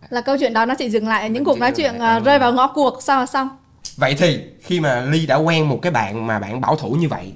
là 0.10 0.22
câu 0.22 0.38
chuyện 0.38 0.54
đó 0.54 0.66
nó 0.66 0.76
chỉ 0.76 0.90
dừng 0.90 1.08
lại 1.08 1.22
ở 1.22 1.28
những 1.28 1.44
cuộc 1.44 1.60
nói 1.60 1.72
chuyện 1.72 1.96
lại. 1.96 2.18
Uh, 2.18 2.26
rơi 2.26 2.40
vào 2.40 2.54
ngõ 2.54 2.68
cuộc 2.68 2.98
sau 3.02 3.20
là 3.20 3.26
xong 3.26 3.50
vậy 3.98 4.16
thì 4.18 4.40
khi 4.62 4.80
mà 4.80 5.06
ly 5.12 5.26
đã 5.26 5.36
quen 5.36 5.70
một 5.70 5.80
cái 5.82 5.92
bạn 5.92 6.28
mà 6.28 6.40
bạn 6.40 6.62
bảo 6.62 6.76
thủ 6.76 6.90
như 6.90 7.08
vậy 7.08 7.34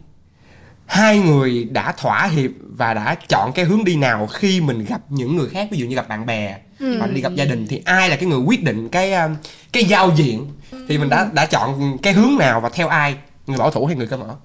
hai 0.85 1.19
người 1.19 1.63
đã 1.71 1.91
thỏa 1.91 2.27
hiệp 2.27 2.51
và 2.77 2.93
đã 2.93 3.15
chọn 3.27 3.51
cái 3.53 3.65
hướng 3.65 3.83
đi 3.83 3.95
nào 3.95 4.27
khi 4.27 4.61
mình 4.61 4.85
gặp 4.85 5.01
những 5.09 5.35
người 5.35 5.49
khác 5.49 5.67
ví 5.71 5.77
dụ 5.77 5.85
như 5.85 5.95
gặp 5.95 6.09
bạn 6.09 6.25
bè 6.25 6.57
ừ. 6.79 6.97
hoặc 6.99 7.11
đi 7.13 7.21
gặp 7.21 7.35
gia 7.35 7.45
đình 7.45 7.67
thì 7.67 7.81
ai 7.85 8.09
là 8.09 8.15
cái 8.15 8.25
người 8.25 8.39
quyết 8.39 8.63
định 8.63 8.89
cái 8.89 9.13
um, 9.13 9.35
cái 9.71 9.83
giao 9.83 10.11
diện? 10.15 10.47
Thì 10.87 10.97
mình 10.97 11.09
đã 11.09 11.29
đã 11.33 11.45
chọn 11.45 11.97
cái 12.01 12.13
hướng 12.13 12.37
nào 12.39 12.61
và 12.61 12.69
theo 12.69 12.87
ai? 12.87 13.15
Người 13.47 13.57
bảo 13.57 13.71
thủ 13.71 13.85
hay 13.85 13.95
người 13.95 14.07
cởi 14.07 14.19
mở? 14.19 14.35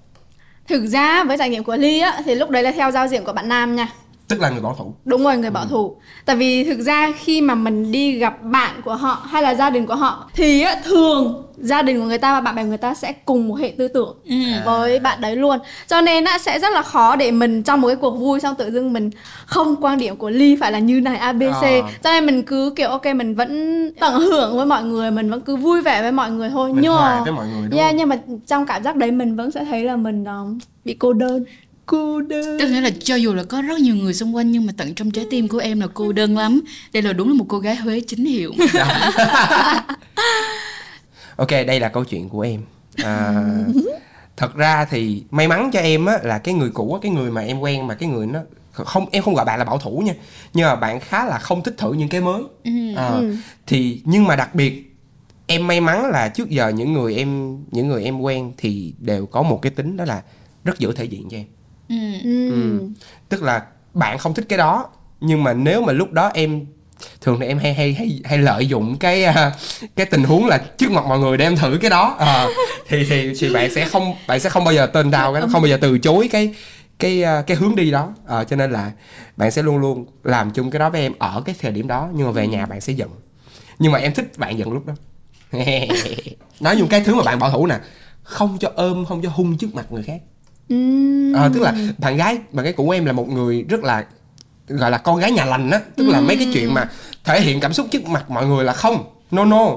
Thực 0.68 0.86
ra 0.86 1.24
với 1.24 1.38
trải 1.38 1.48
nghiệm 1.48 1.64
của 1.64 1.76
ly 1.76 2.00
á 2.00 2.22
thì 2.24 2.34
lúc 2.34 2.50
đấy 2.50 2.62
là 2.62 2.72
theo 2.72 2.90
giao 2.90 3.08
diện 3.08 3.24
của 3.24 3.32
bạn 3.32 3.48
nam 3.48 3.76
nha 3.76 3.88
tức 4.28 4.40
là 4.40 4.50
người 4.50 4.60
bảo 4.60 4.74
thủ. 4.78 4.94
Đúng 5.04 5.24
rồi 5.24 5.36
người 5.36 5.50
bảo 5.50 5.62
ừ. 5.62 5.68
thủ. 5.70 5.96
Tại 6.24 6.36
vì 6.36 6.64
thực 6.64 6.80
ra 6.80 7.12
khi 7.18 7.40
mà 7.40 7.54
mình 7.54 7.92
đi 7.92 8.18
gặp 8.18 8.42
bạn 8.42 8.74
của 8.84 8.94
họ 8.94 9.26
hay 9.30 9.42
là 9.42 9.54
gia 9.54 9.70
đình 9.70 9.86
của 9.86 9.94
họ 9.94 10.30
thì 10.34 10.64
thường 10.84 11.44
gia 11.56 11.82
đình 11.82 12.00
của 12.00 12.06
người 12.06 12.18
ta 12.18 12.32
và 12.32 12.40
bạn 12.40 12.54
bè 12.54 12.64
người 12.64 12.76
ta 12.76 12.94
sẽ 12.94 13.12
cùng 13.12 13.48
một 13.48 13.54
hệ 13.54 13.72
tư 13.78 13.88
tưởng 13.88 14.16
ừ. 14.24 14.34
với 14.64 14.98
bạn 14.98 15.20
đấy 15.20 15.36
luôn. 15.36 15.58
Cho 15.86 16.00
nên 16.00 16.24
á 16.24 16.38
sẽ 16.38 16.58
rất 16.58 16.72
là 16.72 16.82
khó 16.82 17.16
để 17.16 17.30
mình 17.30 17.62
trong 17.62 17.80
một 17.80 17.88
cái 17.88 17.96
cuộc 17.96 18.10
vui 18.10 18.40
xong 18.40 18.54
tự 18.54 18.70
dưng 18.70 18.92
mình 18.92 19.10
không 19.46 19.76
quan 19.80 19.98
điểm 19.98 20.16
của 20.16 20.30
ly 20.30 20.56
phải 20.56 20.72
là 20.72 20.78
như 20.78 21.00
này 21.00 21.16
abc 21.16 21.62
à. 21.62 21.82
cho 22.04 22.10
nên 22.10 22.26
mình 22.26 22.42
cứ 22.42 22.72
kiểu 22.76 22.88
ok 22.88 23.06
mình 23.06 23.34
vẫn 23.34 23.92
tận 24.00 24.20
hưởng 24.20 24.56
với 24.56 24.66
mọi 24.66 24.84
người 24.84 25.10
mình 25.10 25.30
vẫn 25.30 25.40
cứ 25.40 25.56
vui 25.56 25.82
vẻ 25.82 26.02
với 26.02 26.12
mọi 26.12 26.30
người 26.30 26.50
thôi. 26.50 26.72
Mình 26.72 26.82
nhưng 26.82 26.94
mà 26.94 27.20
với 27.24 27.32
mọi 27.32 27.46
người 27.46 27.68
đúng 27.70 27.80
yeah, 27.80 27.94
nhưng 27.94 28.08
mà 28.08 28.18
trong 28.46 28.66
cảm 28.66 28.82
giác 28.82 28.96
đấy 28.96 29.10
mình 29.10 29.36
vẫn 29.36 29.50
sẽ 29.50 29.64
thấy 29.64 29.84
là 29.84 29.96
mình 29.96 30.22
uh, 30.22 30.62
bị 30.84 30.96
cô 30.98 31.12
đơn 31.12 31.44
cô 31.88 32.20
đơn. 32.20 32.58
Tức 32.58 32.68
nghĩa 32.68 32.80
là 32.80 32.90
cho 33.00 33.14
dù 33.14 33.34
là 33.34 33.44
có 33.44 33.62
rất 33.62 33.78
nhiều 33.78 33.94
người 33.94 34.14
xung 34.14 34.36
quanh 34.36 34.52
nhưng 34.52 34.66
mà 34.66 34.72
tận 34.76 34.94
trong 34.94 35.10
trái 35.10 35.26
tim 35.30 35.48
của 35.48 35.58
em 35.58 35.80
là 35.80 35.86
cô 35.94 36.12
đơn 36.12 36.38
lắm. 36.38 36.60
Đây 36.92 37.02
là 37.02 37.12
đúng 37.12 37.28
là 37.28 37.34
một 37.34 37.44
cô 37.48 37.58
gái 37.58 37.76
huế 37.76 38.00
chính 38.06 38.24
hiệu. 38.24 38.52
Ok 41.36 41.50
đây 41.50 41.80
là 41.80 41.88
câu 41.88 42.04
chuyện 42.04 42.28
của 42.28 42.40
em. 42.40 42.62
À, 43.04 43.44
thật 44.36 44.54
ra 44.54 44.84
thì 44.84 45.22
may 45.30 45.48
mắn 45.48 45.70
cho 45.72 45.80
em 45.80 46.06
á 46.06 46.18
là 46.22 46.38
cái 46.38 46.54
người 46.54 46.70
cũ 46.70 46.94
á 46.94 46.98
cái 47.02 47.12
người 47.12 47.30
mà 47.30 47.40
em 47.40 47.60
quen 47.60 47.86
mà 47.86 47.94
cái 47.94 48.08
người 48.08 48.26
nó 48.26 48.40
không 48.72 49.06
em 49.12 49.22
không 49.22 49.34
gọi 49.34 49.44
bạn 49.44 49.58
là 49.58 49.64
bảo 49.64 49.78
thủ 49.78 50.02
nha 50.06 50.12
nhưng 50.54 50.66
mà 50.66 50.76
bạn 50.76 51.00
khá 51.00 51.24
là 51.24 51.38
không 51.38 51.62
thích 51.62 51.74
thử 51.78 51.92
những 51.92 52.08
cái 52.08 52.20
mới. 52.20 52.42
Ừ. 52.64 52.94
à, 52.96 53.10
thì 53.66 54.02
nhưng 54.04 54.24
mà 54.24 54.36
đặc 54.36 54.54
biệt 54.54 54.96
em 55.46 55.66
may 55.66 55.80
mắn 55.80 56.10
là 56.10 56.28
trước 56.28 56.48
giờ 56.48 56.68
những 56.68 56.92
người 56.92 57.16
em 57.16 57.58
những 57.70 57.88
người 57.88 58.04
em 58.04 58.20
quen 58.20 58.52
thì 58.56 58.94
đều 58.98 59.26
có 59.26 59.42
một 59.42 59.62
cái 59.62 59.70
tính 59.70 59.96
đó 59.96 60.04
là 60.04 60.22
rất 60.64 60.78
giữ 60.78 60.92
thể 60.92 61.04
diện 61.04 61.28
cho 61.30 61.36
em 61.36 61.46
Ừ. 61.88 61.96
ừ. 62.22 62.80
tức 63.28 63.42
là 63.42 63.62
bạn 63.94 64.18
không 64.18 64.34
thích 64.34 64.46
cái 64.48 64.58
đó 64.58 64.88
nhưng 65.20 65.44
mà 65.44 65.52
nếu 65.52 65.82
mà 65.82 65.92
lúc 65.92 66.12
đó 66.12 66.30
em 66.34 66.66
thường 67.20 67.40
thì 67.40 67.46
em 67.46 67.58
hay 67.58 67.74
hay 67.74 67.94
hay 67.94 68.20
hay 68.24 68.38
lợi 68.38 68.68
dụng 68.68 68.96
cái 68.98 69.24
uh, 69.24 69.34
cái 69.96 70.06
tình 70.06 70.24
huống 70.24 70.46
là 70.46 70.58
trước 70.58 70.90
mặt 70.90 71.04
mọi 71.06 71.18
người 71.18 71.36
để 71.36 71.44
em 71.44 71.56
thử 71.56 71.78
cái 71.80 71.90
đó. 71.90 72.18
Uh, 72.22 72.50
thì 72.88 73.04
thì 73.08 73.32
thì 73.38 73.54
bạn 73.54 73.74
sẽ 73.74 73.88
không 73.88 74.14
bạn 74.26 74.40
sẽ 74.40 74.50
không 74.50 74.64
bao 74.64 74.74
giờ 74.74 74.86
tên 74.86 75.10
đào 75.10 75.32
cái 75.32 75.42
không 75.52 75.62
bao 75.62 75.66
giờ 75.66 75.78
từ 75.80 75.98
chối 75.98 76.28
cái 76.32 76.54
cái 76.98 77.22
uh, 77.22 77.46
cái 77.46 77.56
hướng 77.56 77.76
đi 77.76 77.90
đó. 77.90 78.12
Uh, 78.40 78.48
cho 78.48 78.56
nên 78.56 78.70
là 78.70 78.92
bạn 79.36 79.50
sẽ 79.50 79.62
luôn 79.62 79.78
luôn 79.78 80.06
làm 80.24 80.50
chung 80.50 80.70
cái 80.70 80.78
đó 80.78 80.90
với 80.90 81.00
em 81.00 81.12
ở 81.18 81.42
cái 81.44 81.54
thời 81.60 81.72
điểm 81.72 81.88
đó 81.88 82.08
nhưng 82.14 82.26
mà 82.26 82.32
về 82.32 82.46
nhà 82.46 82.66
bạn 82.66 82.80
sẽ 82.80 82.92
giận. 82.92 83.08
Nhưng 83.78 83.92
mà 83.92 83.98
em 83.98 84.14
thích 84.14 84.32
bạn 84.36 84.58
giận 84.58 84.72
lúc 84.72 84.86
đó. 84.86 84.94
Nói 86.60 86.76
dùng 86.76 86.88
cái 86.88 87.00
thứ 87.00 87.14
mà 87.14 87.22
bạn 87.22 87.38
bảo 87.38 87.50
thủ 87.50 87.66
nè 87.66 87.78
không 88.22 88.58
cho 88.60 88.72
ôm 88.74 89.04
không 89.04 89.22
cho 89.22 89.28
hung 89.28 89.58
trước 89.58 89.74
mặt 89.74 89.86
người 89.90 90.02
khác 90.02 90.20
à, 91.34 91.48
tức 91.54 91.60
là 91.60 91.74
bạn 91.98 92.16
gái 92.16 92.38
bạn 92.52 92.64
gái 92.64 92.72
của 92.72 92.90
em 92.90 93.04
là 93.04 93.12
một 93.12 93.28
người 93.28 93.64
rất 93.68 93.84
là 93.84 94.04
gọi 94.68 94.90
là 94.90 94.98
con 94.98 95.20
gái 95.20 95.32
nhà 95.32 95.44
lành 95.44 95.70
á. 95.70 95.80
Tức 95.96 96.08
là 96.08 96.20
mấy 96.20 96.36
cái 96.36 96.48
chuyện 96.52 96.74
mà 96.74 96.90
thể 97.24 97.40
hiện 97.40 97.60
cảm 97.60 97.72
xúc 97.72 97.86
trước 97.90 98.06
mặt 98.06 98.30
mọi 98.30 98.46
người 98.46 98.64
là 98.64 98.72
không 98.72 99.04
no 99.30 99.44
no. 99.44 99.68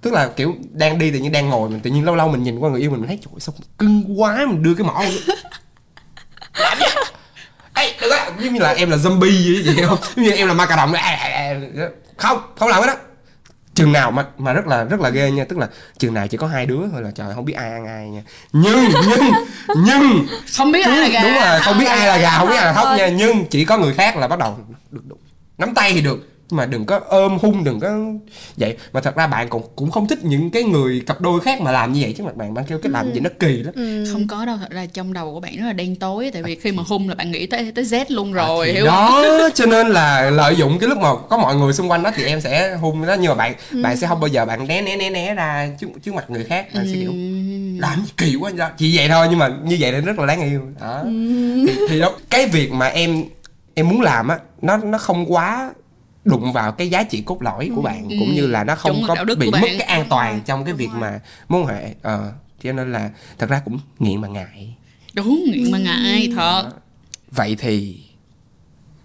Tức 0.00 0.12
là 0.12 0.28
kiểu 0.28 0.54
đang 0.72 0.98
đi 0.98 1.10
tự 1.10 1.18
nhiên 1.18 1.32
đang 1.32 1.48
ngồi 1.48 1.70
mình 1.70 1.80
tự 1.80 1.90
nhiên 1.90 2.04
lâu 2.04 2.16
lâu 2.16 2.28
mình 2.28 2.42
nhìn 2.42 2.58
qua 2.58 2.70
người 2.70 2.80
yêu 2.80 2.90
mình 2.90 3.00
mình 3.00 3.08
thấy 3.08 3.18
trời 3.22 3.40
sao 3.40 3.54
cưng 3.78 4.20
quá 4.20 4.46
mình 4.48 4.62
đưa 4.62 4.74
cái 4.74 4.86
mỏ 4.86 5.02
làm 6.54 6.78
gì 6.78 6.88
Ê, 7.74 7.94
đừng 8.00 8.10
á 8.10 8.30
giống 8.40 8.54
như 8.54 8.60
là 8.60 8.72
em 8.72 8.90
là 8.90 8.96
zombie 8.96 9.64
vậy, 9.64 9.74
vậy 9.74 9.86
không 9.86 9.98
giống 10.16 10.24
như 10.24 10.30
em 10.30 10.48
là 10.48 10.54
ma 10.54 10.66
cà 10.66 10.76
đồng 10.76 10.92
không 12.16 12.38
không 12.56 12.68
làm 12.68 12.82
cái 12.82 12.94
đó 12.94 13.00
chừng 13.78 13.92
nào 13.92 14.10
mà 14.10 14.26
mà 14.38 14.52
rất 14.52 14.66
là 14.66 14.84
rất 14.84 15.00
là 15.00 15.10
ghê 15.10 15.30
nha 15.30 15.44
tức 15.48 15.58
là 15.58 15.68
chừng 15.98 16.14
nào 16.14 16.28
chỉ 16.28 16.36
có 16.36 16.46
hai 16.46 16.66
đứa 16.66 16.80
thôi 16.92 17.02
là 17.02 17.10
trời 17.10 17.34
không 17.34 17.44
biết 17.44 17.52
ai 17.52 17.70
ăn 17.70 17.86
ai 17.86 18.08
nha 18.08 18.22
nhưng 18.52 18.88
nhưng 19.08 19.32
nhưng 19.76 20.26
không 20.56 20.72
biết 20.72 20.86
ai 20.86 21.00
là 21.00 21.08
gà 21.08 21.22
đúng 21.22 21.34
rồi 21.34 21.60
không 21.60 21.78
biết 21.78 21.86
ai 21.86 22.06
là 22.06 22.18
gà 22.18 22.38
không 22.38 22.48
biết 22.48 22.56
ai 22.56 22.66
là 22.66 22.72
thóc 22.72 22.88
nha 22.98 23.08
nhưng 23.08 23.46
chỉ 23.46 23.64
có 23.64 23.78
người 23.78 23.94
khác 23.94 24.16
là 24.16 24.28
bắt 24.28 24.38
đầu 24.38 24.58
được 24.90 25.06
đụng 25.06 25.18
nắm 25.58 25.74
tay 25.74 25.92
thì 25.92 26.00
được 26.00 26.37
mà 26.50 26.66
đừng 26.66 26.86
có 26.86 27.00
ôm 27.08 27.38
hung 27.42 27.64
đừng 27.64 27.80
có 27.80 27.98
vậy. 28.56 28.76
Mà 28.92 29.00
thật 29.00 29.16
ra 29.16 29.26
bạn 29.26 29.48
cũng 29.48 29.62
cũng 29.76 29.90
không 29.90 30.08
thích 30.08 30.24
những 30.24 30.50
cái 30.50 30.62
người 30.62 31.02
cặp 31.06 31.20
đôi 31.20 31.40
khác 31.40 31.60
mà 31.60 31.72
làm 31.72 31.92
như 31.92 32.00
vậy. 32.02 32.14
Chứ 32.18 32.24
mặt 32.24 32.36
bạn 32.36 32.54
bạn 32.54 32.64
kêu 32.68 32.78
cái 32.82 32.92
làm 32.92 33.06
Ừ. 33.06 33.10
vậy 33.12 33.20
nó 33.20 33.30
kỳ 33.38 33.62
lắm. 33.62 33.74
Không 34.12 34.26
có 34.28 34.44
đâu 34.44 34.56
thật 34.60 34.70
ra 34.70 34.86
trong 34.92 35.12
đầu 35.12 35.34
của 35.34 35.40
bạn 35.40 35.56
rất 35.56 35.66
là 35.66 35.72
đen 35.72 35.96
tối. 35.96 36.30
Tại 36.32 36.42
vì 36.42 36.54
khi 36.54 36.72
mà 36.72 36.82
hung 36.86 37.08
là 37.08 37.14
bạn 37.14 37.30
nghĩ 37.30 37.46
tới 37.46 37.72
tới 37.74 37.84
Z 37.84 38.04
luôn 38.08 38.32
rồi 38.32 38.66
thì 38.66 38.72
hiểu 38.72 38.84
không? 38.86 39.22
đó 39.22 39.48
cho 39.54 39.66
nên 39.66 39.88
là 39.88 40.30
lợi 40.30 40.56
dụng 40.56 40.78
cái 40.78 40.88
lúc 40.88 40.98
mà 40.98 41.08
có 41.28 41.38
mọi 41.38 41.56
người 41.56 41.72
xung 41.72 41.90
quanh 41.90 42.02
đó 42.02 42.10
thì 42.16 42.24
em 42.24 42.40
sẽ 42.40 42.74
hung 42.76 43.06
đó. 43.06 43.14
Nhưng 43.20 43.28
mà 43.28 43.34
bạn 43.34 43.54
Ừ. 43.72 43.82
bạn 43.82 43.96
sẽ 43.96 44.06
không 44.06 44.20
bao 44.20 44.28
giờ 44.28 44.44
bạn 44.44 44.66
né 44.68 44.82
né 44.82 44.96
né 44.96 45.10
né 45.10 45.34
ra 45.34 45.68
trước 45.80 45.86
trước 46.02 46.14
mặt 46.14 46.30
người 46.30 46.44
khác. 46.44 46.66
Bạn 46.74 46.86
sẽ 46.92 46.98
kiểu 47.00 47.12
làm 47.80 47.98
gì 48.06 48.12
kỳ 48.16 48.36
quá 48.36 48.50
vậy? 48.56 48.68
Chỉ 48.78 48.96
vậy 48.96 49.08
thôi 49.08 49.26
nhưng 49.30 49.38
mà 49.38 49.48
như 49.64 49.76
vậy 49.80 49.92
thì 49.92 50.00
rất 50.00 50.18
là 50.18 50.26
đáng 50.26 50.40
yêu. 50.50 50.60
Đó. 50.80 51.02
Thì, 51.66 51.72
thì 51.88 52.00
đó 52.00 52.12
cái 52.30 52.46
việc 52.46 52.72
mà 52.72 52.86
em 52.86 53.24
em 53.74 53.88
muốn 53.88 54.00
làm 54.00 54.28
á 54.28 54.38
nó 54.62 54.76
nó 54.76 54.98
không 54.98 55.32
quá 55.32 55.70
đụng 56.28 56.52
vào 56.52 56.72
cái 56.72 56.90
giá 56.90 57.02
trị 57.02 57.22
cốt 57.26 57.42
lõi 57.42 57.70
của 57.76 57.82
bạn 57.82 58.02
cũng 58.18 58.34
như 58.34 58.46
là 58.46 58.64
nó 58.64 58.74
không 58.74 59.00
mực 59.06 59.18
có 59.18 59.34
bị 59.34 59.50
mất 59.50 59.58
bạn. 59.62 59.62
cái 59.78 59.80
an 59.88 60.06
toàn 60.10 60.40
trong 60.46 60.64
cái 60.64 60.74
việc 60.74 60.88
mà 60.94 61.20
mối 61.48 61.62
quan 61.62 61.68
hệ. 61.68 61.94
Ờ 62.02 62.32
cho 62.62 62.72
nên 62.72 62.92
là 62.92 63.10
thật 63.38 63.50
ra 63.50 63.62
cũng 63.64 63.78
nghiện 63.98 64.20
mà 64.20 64.28
ngại. 64.28 64.74
Đúng 65.14 65.44
nghiện 65.52 65.70
mà 65.72 65.78
ngại 65.78 66.32
thật. 66.36 66.70
Vậy 67.30 67.56
thì 67.58 68.00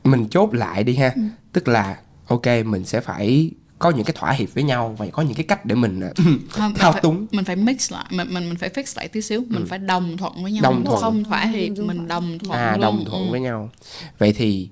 mình 0.04 0.28
chốt 0.30 0.54
lại 0.54 0.84
đi 0.84 0.96
ha. 0.96 1.14
Tức 1.54 1.68
là 1.68 1.98
ok 2.28 2.46
mình 2.66 2.86
sẽ 2.86 3.02
phải 3.02 3.52
có 3.80 3.90
những 3.90 4.06
cái 4.06 4.14
thỏa 4.20 4.32
hiệp 4.32 4.54
với 4.54 4.64
nhau 4.64 4.96
và 4.98 5.06
có 5.12 5.22
những 5.24 5.34
cái 5.36 5.44
cách 5.46 5.66
để 5.66 5.76
mình 5.76 6.00
ờ, 6.00 6.14
Không, 6.50 6.70
mình 6.70 6.74
thao 6.80 6.92
phải- 6.92 7.02
túng. 7.02 7.26
mình 7.32 7.46
phải 7.46 7.56
mix 7.56 7.92
lại 7.92 8.06
mình 8.12 8.34
mình 8.34 8.50
mình 8.50 8.58
phải 8.58 8.70
fix 8.70 8.84
lại 8.98 9.08
tí 9.08 9.22
xíu. 9.22 9.44
Mình 9.50 9.66
phải 9.70 9.80
đồng 9.80 10.18
thuận 10.18 10.44
với 10.44 10.52
nhau. 10.52 10.64
Đồng 10.64 10.86
thuận. 10.86 11.02
không 11.02 11.24
thỏa 11.24 11.46
hiệp 11.46 11.78
mình 11.78 12.08
đồng 12.08 12.40
thuận 12.40 12.60
à 12.60 12.72
luôn. 12.72 12.82
đồng 12.82 13.06
thuận 13.06 13.26
Ừ. 13.28 13.32
với 13.32 13.40
nhau. 13.40 13.70
Vậy 14.18 14.34
thì 14.34 14.70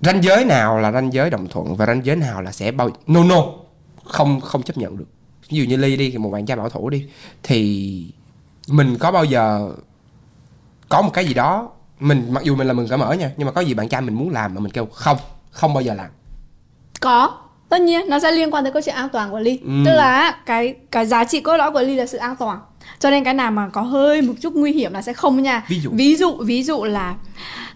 ranh 0.00 0.24
giới 0.24 0.44
nào 0.44 0.78
là 0.78 0.92
ranh 0.92 1.12
giới 1.12 1.30
đồng 1.30 1.46
thuận 1.48 1.76
và 1.76 1.86
ranh 1.86 2.04
giới 2.04 2.16
nào 2.16 2.42
là 2.42 2.52
sẽ 2.52 2.70
bao 2.70 2.90
no 3.06 3.24
no. 3.24 3.44
Không 4.04 4.40
không 4.40 4.62
chấp 4.62 4.76
nhận 4.76 4.96
được. 4.96 5.08
Ví 5.48 5.58
dụ 5.58 5.64
như 5.64 5.76
ly 5.76 5.96
đi 5.96 6.18
một 6.18 6.30
bạn 6.30 6.46
trai 6.46 6.56
bảo 6.56 6.68
thủ 6.68 6.90
đi 6.90 7.06
thì 7.42 8.12
mình 8.68 8.96
có 8.98 9.10
bao 9.10 9.24
giờ 9.24 9.70
có 10.88 11.02
một 11.02 11.10
cái 11.12 11.26
gì 11.26 11.34
đó 11.34 11.70
mình 12.00 12.26
mặc 12.30 12.44
dù 12.44 12.56
mình 12.56 12.66
là 12.66 12.72
mình 12.72 12.88
cởi 12.88 12.98
mở 12.98 13.12
nha 13.12 13.30
nhưng 13.36 13.46
mà 13.46 13.52
có 13.52 13.60
gì 13.60 13.74
bạn 13.74 13.88
trai 13.88 14.00
mình 14.00 14.14
muốn 14.14 14.30
làm 14.30 14.54
mà 14.54 14.60
mình 14.60 14.72
kêu 14.72 14.86
không 14.86 15.16
không 15.50 15.74
bao 15.74 15.82
giờ 15.82 15.94
làm. 15.94 16.10
Có. 17.00 17.38
Tất 17.68 17.80
nhiên 17.80 18.08
nó 18.08 18.18
sẽ 18.18 18.30
liên 18.30 18.54
quan 18.54 18.64
tới 18.64 18.72
câu 18.72 18.82
chuyện 18.82 18.94
an 18.94 19.08
toàn 19.12 19.30
của 19.30 19.38
Ly. 19.38 19.58
Ừ. 19.64 19.82
Tức 19.84 19.92
là 19.94 20.40
cái 20.46 20.74
cái 20.90 21.06
giá 21.06 21.24
trị 21.24 21.40
cốt 21.40 21.56
lõi 21.56 21.72
của 21.72 21.82
Ly 21.82 21.94
là 21.94 22.06
sự 22.06 22.18
an 22.18 22.36
toàn 22.36 22.60
Cho 22.98 23.10
nên 23.10 23.24
cái 23.24 23.34
nào 23.34 23.50
mà 23.50 23.68
có 23.72 23.82
hơi 23.82 24.22
một 24.22 24.34
chút 24.40 24.54
nguy 24.54 24.72
hiểm 24.72 24.92
là 24.92 25.02
sẽ 25.02 25.12
không 25.12 25.42
nha. 25.42 25.62
Ví 25.68 25.80
dụ? 25.80 25.90
Ví 25.92 26.16
dụ, 26.16 26.36
ví 26.44 26.62
dụ 26.62 26.84
là 26.84 27.14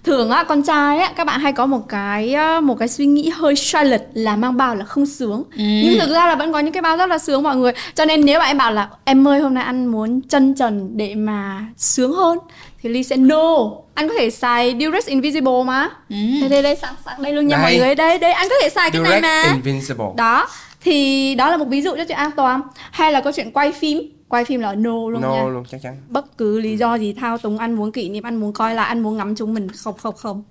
Thường 0.05 0.31
á, 0.31 0.45
con 0.45 0.63
trai 0.63 0.99
á, 0.99 1.13
các 1.17 1.27
bạn 1.27 1.41
hay 1.41 1.53
có 1.53 1.67
một 1.67 1.89
cái 1.89 2.37
một 2.63 2.79
cái 2.79 2.89
suy 2.89 3.07
nghĩ 3.07 3.29
hơi 3.29 3.57
sai 3.57 3.85
lệch 3.85 4.01
là 4.15 4.37
mang 4.37 4.57
bào 4.57 4.75
là 4.75 4.85
không 4.85 5.07
sướng. 5.07 5.43
Ừ. 5.57 5.63
Nhưng 5.65 5.99
thực 6.01 6.11
ra 6.11 6.27
là 6.27 6.35
vẫn 6.35 6.53
có 6.53 6.59
những 6.59 6.73
cái 6.73 6.83
bao 6.83 6.97
rất 6.97 7.07
là 7.07 7.19
sướng 7.19 7.43
mọi 7.43 7.57
người. 7.57 7.73
Cho 7.95 8.05
nên 8.05 8.25
nếu 8.25 8.39
mà 8.39 8.47
em 8.47 8.59
bảo 8.59 8.73
là 8.73 8.89
em 9.05 9.29
ơi 9.29 9.41
hôm 9.41 9.55
nay 9.55 9.65
anh 9.65 9.87
muốn 9.87 10.21
chân 10.29 10.55
trần 10.55 10.97
để 10.97 11.15
mà 11.15 11.65
sướng 11.77 12.13
hơn 12.13 12.39
Thì 12.83 12.89
Ly 12.89 13.03
sẽ 13.03 13.17
no. 13.17 13.57
Anh 13.95 14.09
có 14.09 14.15
thể 14.19 14.31
xài 14.31 14.77
Durex 14.81 15.07
Invisible 15.07 15.65
mà. 15.67 15.89
Ừ. 16.09 16.17
Đây 16.41 16.49
đây 16.49 16.63
đây 16.63 16.77
sẵn 16.77 16.95
sẵn 17.05 17.23
đây 17.23 17.33
luôn 17.33 17.47
nha 17.47 17.57
mọi 17.57 17.71
Đây. 17.71 17.79
người. 17.79 17.95
Đây 17.95 18.19
đây 18.19 18.33
anh 18.33 18.47
có 18.51 18.55
thể 18.63 18.69
xài 18.69 18.91
cái 18.91 19.03
này 19.03 19.21
mà. 19.21 19.43
Invincible 19.53 20.07
đó 20.17 20.49
thì 20.81 21.35
đó 21.35 21.51
là 21.51 21.57
một 21.57 21.69
ví 21.69 21.83
dụ 21.83 21.97
cho 21.97 22.05
chuyện 22.05 22.19
an 22.19 22.31
toàn. 22.37 22.61
Hay 22.91 23.13
là 23.13 23.21
câu 23.21 23.33
chuyện 23.33 23.53
quay 23.53 23.73
phim 23.73 23.99
quay 24.33 24.45
phim 24.45 24.61
là 24.61 24.75
no 24.75 25.11
luôn 25.11 25.21
no 25.21 25.35
nha. 25.35 25.45
luôn 25.45 25.65
chắc 25.71 25.83
chắn. 25.83 25.97
Bất 26.09 26.39
cứ 26.39 26.61
lý 26.61 26.77
do 26.77 26.95
gì 26.95 27.13
thao 27.13 27.39
túng 27.39 27.59
anh 27.59 27.75
muốn 27.75 27.93
kỷ 27.93 28.09
niệm 28.09 28.23
anh 28.23 28.37
muốn 28.37 28.53
coi 28.53 28.75
lại 28.75 28.89
anh 28.89 29.01
muốn 29.01 29.17
ngắm 29.17 29.35
chúng 29.35 29.55
mình 29.55 29.69
không 29.69 29.97
không 29.99 30.17
không. 30.17 30.43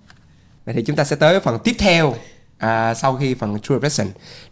Vậy 0.65 0.75
thì 0.75 0.83
chúng 0.83 0.95
ta 0.95 1.03
sẽ 1.03 1.15
tới 1.15 1.39
phần 1.39 1.59
tiếp 1.63 1.75
theo 1.79 2.15
à, 2.57 2.93
sau 2.93 3.17
khi 3.17 3.33
phần 3.33 3.59
true 3.59 3.79
blessing 3.79 4.07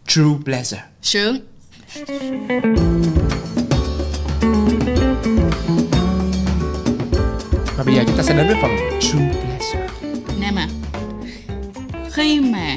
true 0.06 0.34
pleasure 0.44 0.82
sướng. 1.02 1.38
Và 7.76 7.84
bây 7.84 7.94
giờ 7.94 8.02
chúng 8.06 8.16
ta 8.16 8.22
sẽ 8.22 8.36
đến 8.36 8.46
với 8.46 8.56
phần 8.62 8.70
true 9.00 9.32
pleasure 9.32 9.88
Nam 10.40 10.54
à 10.58 10.68
khi 12.12 12.40
mà 12.40 12.76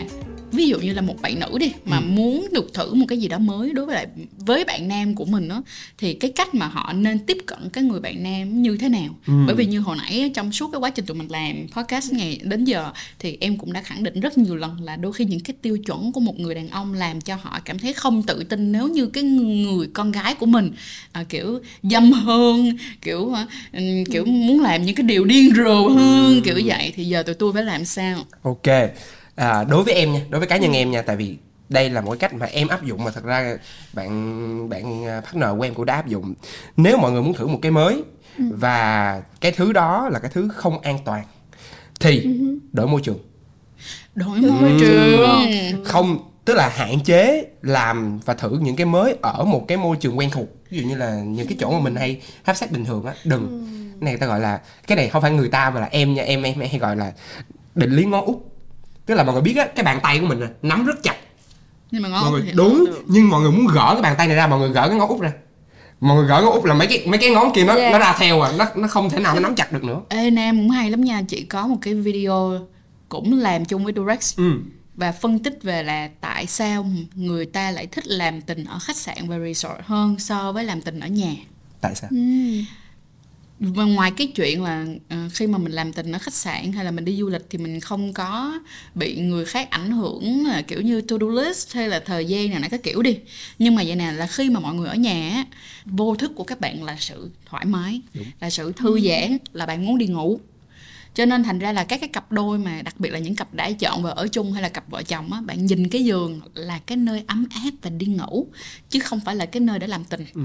ví 0.54 0.68
dụ 0.68 0.80
như 0.80 0.94
là 0.94 1.02
một 1.02 1.22
bạn 1.22 1.40
nữ 1.40 1.58
đi 1.60 1.72
mà 1.86 2.00
muốn 2.00 2.48
được 2.52 2.74
thử 2.74 2.94
một 2.94 3.06
cái 3.10 3.18
gì 3.18 3.28
đó 3.28 3.38
mới 3.38 3.72
đối 3.74 3.86
với 3.86 3.96
lại 3.96 4.08
với 4.38 4.66
bạn 4.66 4.88
nam 4.88 5.16
của 5.16 5.26
mình 5.26 5.48
đó 5.48 5.64
thì 5.98 6.14
cái 6.14 6.32
cách 6.32 6.56
mà 6.56 6.68
họ 6.68 6.94
nên 6.94 7.20
tiếp 7.20 7.38
cận 7.46 7.60
cái 7.74 7.84
người 7.84 8.00
bạn 8.00 8.24
nam 8.24 8.62
như 8.62 8.78
thế 8.78 8.90
nào? 8.90 9.16
Bởi 9.48 9.56
vì 9.56 9.66
như 9.66 9.80
hồi 9.80 9.98
nãy 9.98 10.32
trong 10.34 10.52
suốt 10.52 10.70
cái 10.72 10.80
quá 10.80 10.90
trình 10.90 11.06
tụi 11.06 11.18
mình 11.18 11.28
làm 11.32 11.68
podcast 11.72 12.12
ngày 12.14 12.40
đến 12.44 12.66
giờ 12.66 12.92
thì 13.20 13.38
em 13.40 13.58
cũng 13.58 13.74
đã 13.74 13.82
khẳng 13.82 14.04
định 14.04 14.20
rất 14.20 14.38
nhiều 14.38 14.56
lần 14.56 14.82
là 14.82 14.96
đôi 14.96 15.14
khi 15.14 15.26
những 15.26 15.40
cái 15.40 15.56
tiêu 15.62 15.78
chuẩn 15.78 16.12
của 16.12 16.20
một 16.20 16.40
người 16.40 16.56
đàn 16.56 16.70
ông 16.70 16.94
làm 16.94 17.22
cho 17.22 17.36
họ 17.42 17.60
cảm 17.66 17.80
thấy 17.80 17.94
không 17.94 18.24
tự 18.24 18.44
tin 18.44 18.72
nếu 18.72 18.88
như 18.88 19.06
cái 19.06 19.24
người 19.24 19.88
con 19.94 20.12
gái 20.12 20.36
của 20.36 20.46
mình 20.46 20.72
à, 21.12 21.24
kiểu 21.30 21.60
dâm 21.84 22.12
hơn 22.12 22.78
kiểu 23.02 23.34
à, 23.34 23.48
kiểu 24.12 24.26
muốn 24.26 24.62
làm 24.62 24.86
những 24.86 24.96
cái 24.96 25.06
điều 25.06 25.26
điên 25.26 25.50
rồ 25.56 25.88
hơn 25.88 26.42
kiểu 26.44 26.60
vậy. 26.66 26.94
Thì 26.96 27.06
giờ 27.06 27.24
tụi 27.24 27.36
tôi 27.36 27.54
phải 27.54 27.64
làm 27.64 27.86
sao? 27.86 28.26
Ok 28.42 28.68
à, 29.36 29.64
đối 29.64 29.84
với 29.84 29.94
em 29.94 30.14
nha 30.14 30.22
đối 30.30 30.40
với 30.40 30.48
cá 30.48 30.58
nhân 30.58 30.74
em 30.74 30.92
nha 30.92 31.02
tại 31.02 31.16
vì 31.16 31.38
đây 31.70 31.90
là 31.90 32.02
một 32.02 32.12
cái 32.12 32.18
cách 32.18 32.34
mà 32.34 32.46
em 32.46 32.68
áp 32.68 32.84
dụng 32.84 33.04
mà 33.04 33.12
thật 33.12 33.24
ra 33.24 33.58
bạn 33.94 34.70
bạn 34.70 35.06
à, 35.06 35.22
partner 35.22 35.50
của 35.58 35.64
em 35.64 35.74
cũng 35.74 35.86
đã 35.86 35.96
áp 35.96 36.08
dụng. 36.08 36.34
Nếu 36.78 36.98
mọi 36.98 37.12
người 37.12 37.22
muốn 37.22 37.34
thử 37.34 37.48
một 37.48 37.60
cái 37.62 37.72
mới 37.72 38.04
và 38.38 39.22
cái 39.42 39.52
thứ 39.52 39.74
đó 39.74 40.10
là 40.12 40.20
cái 40.20 40.32
thứ 40.34 40.50
không 40.56 40.80
an 40.80 41.00
toàn 41.06 41.26
thì 42.00 42.28
đổi 42.72 42.88
môi 42.88 43.02
trường. 43.02 43.20
Đổi 44.16 44.42
môi 44.42 44.72
trường. 44.80 45.84
Không 45.86 46.30
tức 46.46 46.54
là 46.54 46.70
hạn 46.70 47.00
chế 47.00 47.46
làm 47.62 48.20
và 48.20 48.34
thử 48.34 48.60
những 48.62 48.76
cái 48.76 48.86
mới 48.86 49.16
ở 49.22 49.44
một 49.46 49.66
cái 49.68 49.78
môi 49.78 49.98
trường 49.98 50.18
quen 50.18 50.30
thuộc. 50.30 50.48
Ví 50.70 50.78
dụ 50.78 50.88
như 50.88 50.96
là 50.96 51.16
những 51.16 51.48
cái 51.48 51.58
chỗ 51.60 51.72
mà 51.72 51.80
mình 51.80 51.96
hay 51.96 52.22
hấp 52.44 52.58
sách 52.58 52.72
bình 52.72 52.86
thường 52.86 53.06
á 53.06 53.14
đừng. 53.24 53.68
Cái 54.02 54.06
này 54.06 54.18
ta 54.18 54.28
gọi 54.28 54.40
là 54.40 54.62
cái 54.88 54.96
này 54.96 55.10
không 55.10 55.22
phải 55.22 55.32
người 55.32 55.50
ta 55.50 55.70
mà 55.70 55.80
là 55.80 55.88
em 55.92 56.14
nha 56.14 56.24
em 56.24 56.44
em 56.44 56.60
hay 56.60 56.80
gọi 56.80 56.96
là 56.96 57.14
định 57.76 57.92
lý 57.92 58.06
ngón 58.06 58.26
út 58.26 58.38
tức 59.06 59.16
là 59.16 59.24
mọi 59.24 59.34
người 59.34 59.42
biết 59.42 59.58
á 59.58 59.68
cái 59.76 59.84
bàn 59.84 60.00
tay 60.04 60.20
của 60.20 60.26
mình 60.26 60.40
nè 60.40 60.48
nắm 60.62 60.86
rất 60.86 61.04
chặt. 61.04 61.16
Nhưng 61.92 62.02
mà 62.02 62.10
mọi 62.10 62.22
ngon 62.24 62.32
người 62.32 62.42
thì 62.46 62.52
đúng 62.56 62.86
nhưng 63.06 63.30
mọi 63.30 63.42
người 63.42 63.52
muốn 63.52 63.68
gỡ 63.68 63.90
cái 63.94 64.02
bàn 64.02 64.16
tay 64.18 64.28
này 64.28 64.36
ra 64.36 64.48
mọi 64.48 64.60
người 64.60 64.70
gỡ 64.70 64.88
cái 64.88 64.98
ngón 64.98 65.10
út 65.10 65.22
ra. 65.22 65.32
Mọi 66.00 66.18
người 66.18 66.28
gỡ 66.28 66.42
ngón 66.42 66.54
út 66.54 66.66
là 66.66 66.74
mấy 66.74 66.88
cái 66.88 67.08
mấy 67.08 67.18
cái 67.18 67.30
ngón 67.30 67.54
kia 67.54 67.64
nó 67.64 67.74
Yeah. 67.76 67.94
nó 67.94 68.00
ra 68.00 68.16
theo 68.20 68.42
à 68.42 68.52
nó 68.58 68.66
nó 68.76 68.88
không 68.88 69.10
thể 69.10 69.20
nào 69.20 69.34
nó 69.34 69.40
nắm 69.40 69.56
chặt 69.56 69.72
được 69.72 69.84
nữa. 69.84 70.02
Ê 70.10 70.30
Nam 70.30 70.58
cũng 70.58 70.70
hay 70.70 70.92
lắm 70.92 71.02
nha 71.02 71.22
Chị 71.28 71.44
có 71.44 71.68
một 71.68 71.78
cái 71.82 71.94
video 71.94 72.68
cũng 73.10 73.40
làm 73.40 73.66
chung 73.66 73.84
với 73.84 73.94
Durex. 73.96 74.38
Ừ. 74.38 74.52
Và 74.96 75.12
phân 75.12 75.40
tích 75.40 75.60
về 75.64 75.84
là 75.84 76.10
tại 76.22 76.46
sao 76.46 76.86
người 77.16 77.46
ta 77.46 77.72
lại 77.72 77.88
thích 77.88 78.08
làm 78.08 78.42
tình 78.42 78.66
ở 78.66 78.80
khách 78.80 78.98
sạn 78.98 79.18
và 79.28 79.40
resort 79.40 79.78
hơn 79.86 80.20
so 80.20 80.52
với 80.52 80.64
làm 80.64 80.82
tình 80.82 81.00
ở 81.00 81.08
nhà. 81.08 81.34
Tại 81.82 81.96
sao? 81.96 82.10
Và 82.12 82.18
ngoài 83.72 84.12
cái 84.12 84.28
chuyện 84.28 84.64
là 84.64 84.86
ờ, 85.10 85.18
khi 85.34 85.48
mà 85.48 85.58
mình 85.58 85.72
làm 85.72 85.94
tình 85.94 86.12
ở 86.12 86.20
khách 86.20 86.34
sạn 86.34 86.72
hay 86.72 86.86
là 86.86 86.92
mình 86.92 87.06
đi 87.06 87.18
du 87.18 87.30
lịch 87.30 87.46
thì 87.50 87.58
mình 87.58 87.80
không 87.80 88.14
có 88.14 88.60
bị 88.96 89.16
người 89.16 89.46
khác 89.46 89.70
ảnh 89.70 89.92
hưởng 89.92 90.48
là 90.48 90.62
kiểu 90.62 90.82
như 90.82 91.02
to 91.02 91.16
do 91.22 91.28
list 91.28 91.74
hay 91.74 91.88
là 91.88 92.00
thời 92.00 92.26
gian 92.26 92.50
nào 92.50 92.60
nọ 92.60 92.68
cái 92.72 92.80
kiểu 92.84 93.02
đi. 93.02 93.18
Nhưng 93.60 93.76
mà 93.76 93.84
vậy 93.86 93.96
nè 93.96 94.12
là 94.12 94.28
khi 94.28 94.50
mà 94.50 94.60
mọi 94.60 94.76
người 94.76 94.90
ở 94.90 94.96
nhà 94.96 95.30
á, 95.30 95.46
vô 95.86 96.16
thức 96.16 96.32
của 96.36 96.44
các 96.44 96.60
bạn 96.60 96.84
là 96.84 96.98
sự 97.00 97.30
thoải 97.46 97.66
mái 97.66 98.02
là 98.40 98.50
sự 98.50 98.72
thư 98.72 99.00
giãn 99.00 99.38
là 99.54 99.66
bạn 99.66 99.86
muốn 99.86 99.98
đi 99.98 100.08
ngủ 100.08 100.40
cho 101.16 101.26
nên 101.26 101.44
thành 101.44 101.60
ra 101.60 101.72
là 101.72 101.84
các 101.84 102.00
cái 102.00 102.10
cặp 102.10 102.32
đôi 102.32 102.58
mà 102.58 102.82
đặc 102.82 102.96
biệt 103.00 103.10
là 103.10 103.20
những 103.20 103.36
cặp 103.36 103.54
đã 103.54 103.72
chọn 103.72 104.04
vợ 104.04 104.14
ở 104.16 104.28
chung 104.28 104.54
hay 104.54 104.62
là 104.62 104.70
cặp 104.70 104.90
vợ 104.90 105.04
chồng 105.04 105.34
á 105.34 105.42
bạn 105.42 105.66
nhìn 105.66 105.90
cái 105.90 106.06
giường 106.06 106.42
là 106.54 106.80
cái 106.86 106.98
nơi 106.98 107.24
ấm 107.28 107.46
áp 107.56 107.72
và 107.82 107.90
đi 107.90 108.06
ngủ 108.06 108.48
chứ 108.90 109.00
không 109.00 109.20
phải 109.26 109.36
là 109.36 109.46
cái 109.46 109.60
nơi 109.60 109.80
để 109.80 109.88
làm 109.88 110.04
tình. 110.04 110.26
Ừ. 110.34 110.42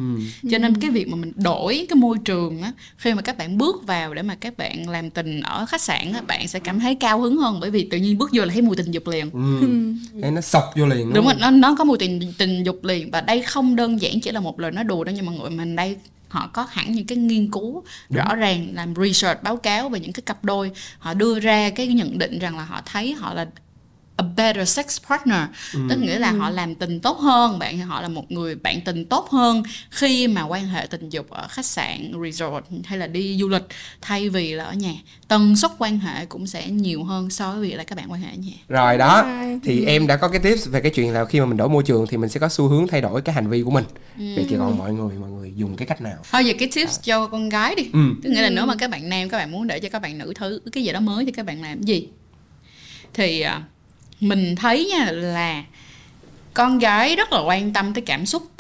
Cho 0.51 0.59
nên 0.59 0.81
cái 0.81 0.91
việc 0.91 1.09
mà 1.09 1.17
mình 1.17 1.33
đổi 1.37 1.87
cái 1.89 1.97
môi 1.97 2.19
trường 2.25 2.63
á 2.63 2.73
khi 2.97 3.15
mà 3.15 3.23
các 3.23 3.39
bạn 3.39 3.59
bước 3.59 3.87
vào 3.87 4.15
để 4.15 4.23
mà 4.23 4.35
các 4.35 4.57
bạn 4.57 4.89
làm 4.89 5.11
tình 5.11 5.41
ở 5.41 5.67
khách 5.67 5.81
sạn 5.81 6.13
á 6.13 6.23
bạn 6.29 6.49
sẽ 6.49 6.59
cảm 6.59 6.81
thấy 6.81 6.95
cao 6.95 7.21
hứng 7.21 7.37
hơn 7.37 7.61
bởi 7.61 7.71
vì 7.71 7.89
tự 7.91 7.99
nhiên 7.99 8.19
bước 8.19 8.31
vô 8.33 8.45
là 8.45 8.53
thấy 8.53 8.63
mùi 8.63 8.77
tình 8.77 8.91
dục 8.91 9.09
liền. 9.09 9.31
Ừ. 9.31 9.69
Nó 10.31 10.41
sọc 10.41 10.73
vô 10.77 10.87
liền 10.87 11.13
đúng 11.13 11.25
rồi 11.25 11.35
nó 11.39 11.51
nó 11.51 11.75
có 11.79 11.85
mùi 11.85 11.99
tình 11.99 12.33
tình 12.39 12.63
dục 12.63 12.85
liền 12.85 13.11
và 13.11 13.21
đây 13.21 13.43
không 13.43 13.77
đơn 13.77 14.01
giản 14.01 14.21
chỉ 14.21 14.31
là 14.31 14.41
một 14.41 14.61
lời 14.61 14.71
nói 14.71 14.85
đùa 14.85 15.05
đâu 15.05 15.15
nhưng 15.17 15.27
mà 15.27 15.33
mọi 15.33 15.41
người 15.41 15.51
mình 15.51 15.77
đây 15.77 15.97
họ 16.29 16.51
có 16.53 16.67
hẳn 16.71 16.93
những 16.93 17.07
cái 17.07 17.19
nghiên 17.19 17.51
cứu 17.51 17.85
rõ 18.11 18.35
ràng 18.35 18.69
làm 18.75 18.95
research 18.95 19.43
báo 19.43 19.57
cáo 19.57 19.89
về 19.89 20.01
những 20.01 20.13
cái 20.13 20.23
cặp 20.27 20.45
đôi. 20.45 20.71
Họ 20.99 21.15
đưa 21.15 21.41
ra 21.41 21.71
cái 21.71 21.87
nhận 21.87 22.19
định 22.19 22.39
rằng 22.39 22.57
là 22.57 22.65
họ 22.65 22.83
thấy 22.85 23.13
họ 23.13 23.35
là 23.35 23.47
a 24.19 24.25
better 24.37 24.69
sex 24.69 25.01
partner. 25.09 25.41
Ừ. 25.75 25.81
tức 25.89 25.99
nghĩa 25.99 26.19
là 26.19 26.33
họ 26.33 26.51
làm 26.51 26.75
tình 26.75 27.01
tốt 27.01 27.19
hơn 27.19 27.59
bạn 27.59 27.79
họ 27.79 28.01
là 28.03 28.09
một 28.09 28.33
người 28.33 28.55
bạn 28.55 28.81
tình 28.81 29.05
tốt 29.05 29.29
hơn 29.31 29.63
khi 29.91 30.29
mà 30.29 30.43
quan 30.43 30.67
hệ 30.67 30.87
tình 30.87 31.09
dục 31.09 31.31
ở 31.31 31.47
khách 31.49 31.67
sạn 31.67 32.13
resort 32.25 32.65
hay 32.85 32.99
là 32.99 33.07
đi 33.07 33.39
du 33.41 33.49
lịch. 33.49 33.63
Thay 34.01 34.29
vì 34.29 34.55
là 34.55 34.65
ở 34.65 34.73
nhà 34.73 34.95
tần 35.29 35.57
suất 35.57 35.71
quan 35.79 35.99
hệ 35.99 36.27
cũng 36.27 36.47
sẽ 36.47 36.69
nhiều 36.69 37.05
hơn 37.05 37.31
so 37.31 37.53
với 37.53 37.61
việc 37.61 37.77
là 37.77 37.85
các 37.85 37.97
bạn 37.97 38.13
quan 38.13 38.21
hệ 38.21 38.31
ở 38.31 38.37
nhà. 38.37 38.57
Rồi 38.69 38.99
đó 38.99 39.27
thì 39.65 39.85
em 39.85 40.07
đã 40.07 40.17
có 40.17 40.29
cái 40.29 40.41
tips 40.41 40.69
về 40.69 40.81
cái 40.81 40.91
chuyện 40.95 41.13
là 41.13 41.25
khi 41.25 41.41
mà 41.41 41.47
mình 41.47 41.57
đổi 41.57 41.69
môi 41.69 41.83
trường 41.83 42.07
thì 42.07 42.17
mình 42.17 42.31
sẽ 42.31 42.41
có 42.41 42.49
xu 42.49 42.69
hướng 42.69 42.87
thay 42.87 43.01
đổi 43.01 43.23
cái 43.23 43.35
hành 43.35 43.49
vi 43.49 43.63
của 43.63 43.71
mình. 43.71 43.85
Vậy 44.17 44.47
thì 44.49 44.57
còn 44.59 44.79
mọi 44.79 44.93
người 44.93 45.15
mọi 45.21 45.31
người 45.31 45.53
dùng 45.57 45.77
cái 45.77 45.87
cách 45.87 46.01
nào? 46.01 46.17
Thôi 46.33 46.45
giờ 46.45 46.53
cái 46.59 46.69
tips 46.75 47.01
cho 47.03 47.27
con 47.27 47.49
gái 47.49 47.75
đi. 47.75 47.83
Ừ. 47.93 48.01
Tức 48.23 48.31
nghĩa 48.31 48.43
là 48.43 48.51
nếu 48.51 48.67
mà 48.67 48.75
các 48.79 48.91
bạn 48.91 49.09
nam 49.09 49.29
các 49.29 49.39
bạn 49.39 49.51
muốn 49.53 49.67
để 49.67 49.81
cho 49.81 49.89
các 49.89 50.03
bạn 50.03 50.19
nữ 50.19 50.33
thử 50.37 50.61
cái 50.73 50.85
gì 50.85 50.93
đó 50.93 51.01
mới 51.01 51.25
thì 51.25 51.33
các 51.33 51.47
bạn 51.47 51.63
làm 51.63 51.79
cái 51.79 51.87
gì? 51.87 52.09
Thì 53.15 53.41
à, 53.41 53.63
mình 54.21 54.57
thấy 54.57 54.87
nha 54.87 55.11
là 55.11 55.65
con 56.55 56.79
gái 56.79 57.17
rất 57.17 57.33
là 57.33 57.41
quan 57.41 57.73
tâm 57.73 57.95
tới 57.95 58.03
cảm 58.07 58.27
xúc. 58.27 58.51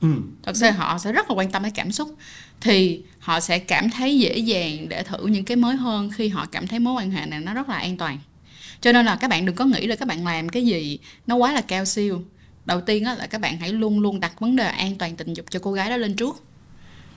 Ừ. 0.00 0.08
Thật 0.42 0.56
sự 0.56 0.70
họ 0.70 0.98
sẽ 0.98 1.12
rất 1.12 1.30
là 1.30 1.36
quan 1.36 1.50
tâm 1.50 1.62
tới 1.62 1.70
cảm 1.70 1.92
xúc. 1.92 2.16
Thì 2.60 3.02
họ 3.18 3.40
sẽ 3.40 3.58
cảm 3.58 3.90
thấy 3.90 4.18
dễ 4.18 4.38
dàng 4.38 4.88
để 4.88 5.02
thử 5.02 5.26
những 5.26 5.44
cái 5.44 5.56
mới 5.56 5.76
hơn 5.76 6.10
khi 6.10 6.28
họ 6.28 6.46
cảm 6.52 6.66
thấy 6.66 6.78
mối 6.78 6.94
quan 6.94 7.10
hệ 7.10 7.26
này 7.26 7.40
nó 7.40 7.54
rất 7.54 7.68
là 7.68 7.76
an 7.76 7.96
toàn. 7.96 8.18
Cho 8.80 8.92
nên 8.92 9.06
là 9.06 9.16
các 9.16 9.30
bạn 9.30 9.46
đừng 9.46 9.54
có 9.54 9.64
nghĩ 9.64 9.86
là 9.86 9.96
các 9.96 10.08
bạn 10.08 10.24
làm 10.24 10.48
cái 10.48 10.66
gì 10.66 10.98
nó 11.26 11.36
quá 11.36 11.52
là 11.52 11.60
cao 11.60 11.84
siêu. 11.84 12.22
Đầu 12.64 12.80
tiên 12.80 13.04
á 13.04 13.14
là 13.14 13.26
các 13.26 13.40
bạn 13.40 13.58
hãy 13.58 13.72
luôn 13.72 14.00
luôn 14.00 14.20
đặt 14.20 14.40
vấn 14.40 14.56
đề 14.56 14.66
an 14.66 14.94
toàn 14.98 15.16
tình 15.16 15.34
dục 15.34 15.46
cho 15.50 15.60
cô 15.62 15.72
gái 15.72 15.90
đó 15.90 15.96
lên 15.96 16.16
trước 16.16 16.42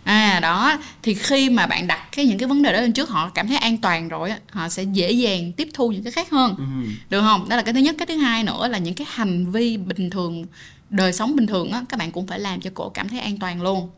à 0.03 0.39
đó. 0.39 0.77
Thì 1.03 1.13
khi 1.13 1.49
mà 1.49 1.67
bạn 1.67 1.87
đặt 1.87 2.09
cái 2.11 2.25
những 2.25 2.37
cái 2.37 2.47
vấn 2.47 2.61
đề 2.61 2.73
đó 2.73 2.81
lên 2.81 2.93
trước 2.93 3.09
họ 3.09 3.29
cảm 3.29 3.47
thấy 3.47 3.57
an 3.57 3.77
toàn 3.77 4.07
rồi 4.09 4.29
á 4.29 4.39
họ 4.49 4.69
sẽ 4.69 4.83
dễ 4.83 5.11
dàng 5.11 5.51
tiếp 5.51 5.69
thu 5.73 5.91
những 5.91 6.03
cái 6.03 6.11
khác 6.11 6.29
hơn. 6.29 6.55
Ừ. 6.57 6.63
Được 7.09 7.21
không? 7.21 7.49
Đó 7.49 7.55
là 7.55 7.61
cái 7.61 7.73
thứ 7.73 7.79
nhất. 7.79 7.95
Cái 7.97 8.05
thứ 8.05 8.17
hai 8.17 8.43
nữa 8.43 8.67
là 8.67 8.77
những 8.77 8.93
cái 8.93 9.07
hành 9.09 9.51
vi 9.51 9.77
bình 9.77 10.09
thường 10.09 10.45
đời 10.89 11.13
sống 11.13 11.35
bình 11.35 11.47
thường 11.47 11.71
á 11.71 11.83
các 11.89 11.97
bạn 11.97 12.11
cũng 12.11 12.27
phải 12.27 12.39
làm 12.39 12.61
cho 12.61 12.69
cổ 12.73 12.89
cảm 12.89 13.09
thấy 13.09 13.19
an 13.19 13.37
toàn 13.37 13.61
luôn. 13.61 13.89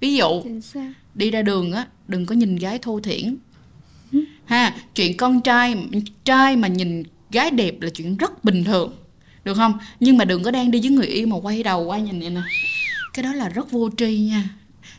Ví 0.00 0.14
dụ 0.14 0.42
đi 1.14 1.30
ra 1.30 1.42
đường 1.42 1.72
á 1.72 1.86
đừng 2.08 2.26
có 2.26 2.34
nhìn 2.34 2.56
gái 2.56 2.78
thô 2.78 3.00
thiển. 3.00 3.36
Ha 4.44 4.74
chuyện 4.94 5.16
con 5.16 5.40
trai 5.40 5.76
trai 6.24 6.56
mà 6.56 6.68
nhìn 6.68 7.02
gái 7.30 7.50
đẹp 7.50 7.80
là 7.80 7.90
chuyện 7.90 8.16
rất 8.16 8.44
bình 8.44 8.64
thường. 8.64 8.94
Được 9.44 9.54
không? 9.54 9.78
Nhưng 10.00 10.18
mà 10.18 10.24
đừng 10.24 10.42
có 10.42 10.50
đang 10.50 10.70
đi 10.70 10.80
với 10.80 10.90
người 10.90 11.06
yêu 11.06 11.26
mà 11.26 11.36
quay 11.36 11.62
đầu 11.62 11.84
qua 11.84 11.98
nhìn 11.98 12.20
này 12.20 12.30
nè. 12.30 12.40
Cái 13.14 13.22
đó 13.22 13.32
là 13.32 13.48
rất 13.48 13.70
vô 13.70 13.90
tri 13.96 14.18
nha 14.18 14.48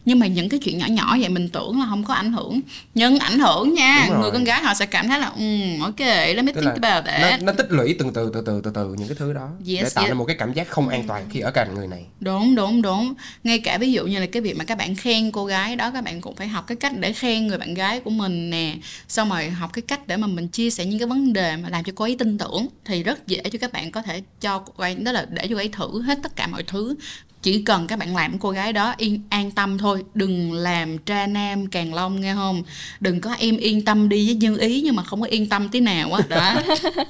nhưng 0.06 0.20
mà 0.20 0.28
những 0.28 0.50
cái 0.50 0.60
chuyện 0.60 0.78
nhỏ 0.78 0.86
nhỏ 0.88 1.18
vậy 1.20 1.30
mình 1.30 1.50
tưởng 1.50 1.80
là 1.80 1.86
không 1.90 2.04
có 2.04 2.14
ảnh 2.14 2.34
hưởng. 2.34 2.62
Nhưng 2.96 3.20
ảnh 3.20 3.40
hưởng 3.40 3.74
nha 3.74 4.10
người 4.22 4.32
con 4.32 4.44
gái 4.44 4.62
họ 4.64 4.74
sẽ 4.74 4.86
cảm 4.86 5.08
thấy 5.08 5.20
là 5.20 5.28
um, 5.28 5.80
ok 5.82 6.00
let 6.00 6.44
me 6.44 6.52
Tức 6.54 6.62
think 6.62 6.82
about 6.82 7.06
nó, 7.06 7.12
that. 7.12 7.44
nó 7.44 7.52
tích 7.52 7.68
lũy 7.70 7.96
từng 8.00 8.14
từ 8.14 8.32
từ 8.34 8.42
từ 8.46 8.62
từ 8.64 8.72
từ 8.76 8.94
những 8.94 9.08
cái 9.08 9.16
thứ 9.20 9.34
đó 9.34 9.50
để 9.66 9.76
Yes, 9.76 9.96
tạo 9.96 10.04
yes. 10.04 10.10
ra 10.10 10.14
một 10.14 10.26
cái 10.26 10.36
cảm 10.40 10.54
giác 10.54 10.68
không 10.70 10.90
an 10.90 11.04
toàn 11.08 11.26
khi 11.30 11.40
ở 11.40 11.52
cạnh 11.52 11.76
người 11.76 11.88
này. 11.88 12.06
Đúng 12.20 12.56
đúng 12.56 12.82
đúng. 12.82 13.14
Ngay 13.44 13.60
cả 13.60 13.78
ví 13.78 13.92
dụ 13.92 14.06
như 14.06 14.20
là 14.20 14.26
cái 14.26 14.42
việc 14.42 14.58
mà 14.58 14.64
các 14.64 14.78
bạn 14.78 14.96
khen 14.96 15.32
cô 15.32 15.46
gái 15.46 15.76
đó 15.76 15.92
các 15.92 16.04
bạn 16.04 16.22
cũng 16.22 16.36
phải 16.36 16.48
học 16.48 16.68
cái 16.68 16.76
cách 16.76 16.94
để 17.00 17.14
khen 17.14 17.48
người 17.48 17.58
bạn 17.58 17.74
gái 17.74 18.00
của 18.00 18.10
mình 18.10 18.50
nè. 18.50 18.76
Xong 19.08 19.30
rồi 19.30 19.50
học 19.50 19.70
cái 19.74 19.82
cách 19.82 20.08
để 20.08 20.18
mà 20.18 20.28
mình 20.28 20.48
chia 20.48 20.70
sẻ 20.70 20.86
những 20.86 21.00
cái 21.00 21.08
vấn 21.08 21.34
đề 21.34 21.58
mà 21.58 21.70
làm 21.70 21.84
cho 21.84 21.92
cô 21.96 22.06
ấy 22.06 22.16
tin 22.20 22.38
tưởng 22.38 22.68
thì 22.86 23.04
rất 23.04 23.28
dễ 23.28 23.42
cho 23.52 23.60
các 23.62 23.74
bạn 23.74 23.92
có 23.92 24.02
thể 24.02 24.22
cho 24.42 24.60
cô 24.60 24.84
ấy 24.84 24.96
đó 24.96 25.12
là 25.12 25.26
để 25.30 25.48
cho 25.48 25.56
cô 25.56 25.60
ấy 25.62 25.70
thử 25.70 26.02
hết 26.02 26.20
tất 26.24 26.36
cả 26.36 26.48
mọi 26.48 26.64
thứ 26.64 26.96
chỉ 27.42 27.62
cần 27.62 27.88
các 27.88 28.00
bạn 28.00 28.16
làm 28.16 28.40
cô 28.40 28.50
gái 28.50 28.74
đó, 28.74 28.94
yên, 28.98 29.22
an 29.30 29.52
tâm 29.52 29.78
thôi. 29.78 30.04
Đừng 30.14 30.54
làm 30.54 30.98
tra 30.98 31.28
nam 31.28 31.68
càng 31.68 31.94
long, 31.94 32.22
nghe 32.22 32.34
không? 32.34 32.64
Đừng 33.00 33.22
có 33.22 33.34
em 33.40 33.58
yên 33.58 33.86
tâm 33.86 34.10
đi 34.10 34.26
với 34.26 34.36
nhân 34.36 34.58
ý, 34.58 34.82
nhưng 34.82 34.96
mà 34.96 35.04
không 35.04 35.22
có 35.22 35.28
yên 35.28 35.50
tâm 35.50 35.70
tí 35.70 35.80
nào 35.80 36.14
á, 36.14 36.22
đó. 36.30 36.62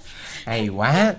Hay 0.46 0.68
quá 0.68 1.14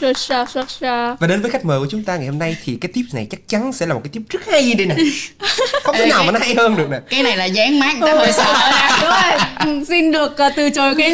sure 0.00 0.12
sure 0.12 0.44
sure 0.46 0.66
sure. 0.68 1.14
Và 1.20 1.26
đến 1.26 1.42
với 1.42 1.50
khách 1.50 1.64
mời 1.64 1.80
của 1.80 1.86
chúng 1.90 2.04
ta 2.04 2.16
ngày 2.16 2.26
hôm 2.26 2.38
nay 2.38 2.56
thì 2.64 2.78
cái 2.80 2.90
tip 2.94 3.04
này 3.12 3.26
chắc 3.30 3.40
chắn 3.48 3.72
sẽ 3.72 3.86
là 3.86 3.94
một 3.94 4.00
cái 4.04 4.10
tip 4.12 4.22
rất 4.28 4.46
hay 4.46 4.74
đây 4.74 4.86
nè. 4.86 4.94
Không 5.84 5.94
thể 5.98 6.06
nào 6.06 6.24
mà 6.24 6.32
nó 6.32 6.38
hay 6.38 6.54
hơn 6.54 6.76
được 6.76 6.90
nè. 6.90 7.00
Cái 7.10 7.22
này 7.22 7.36
là 7.36 7.44
dán 7.44 7.78
mát 7.78 7.96
người 7.98 8.12
ta 8.12 8.18
hơi 8.18 8.32
sợ. 8.32 8.52
Nha 8.52 8.98
đúng 9.00 9.10
rồi 9.10 9.38
Ừ, 9.66 9.84
xin 9.88 10.12
được 10.12 10.32
uh, 10.46 10.52
từ 10.56 10.70
chối 10.70 10.94
cái 10.98 11.10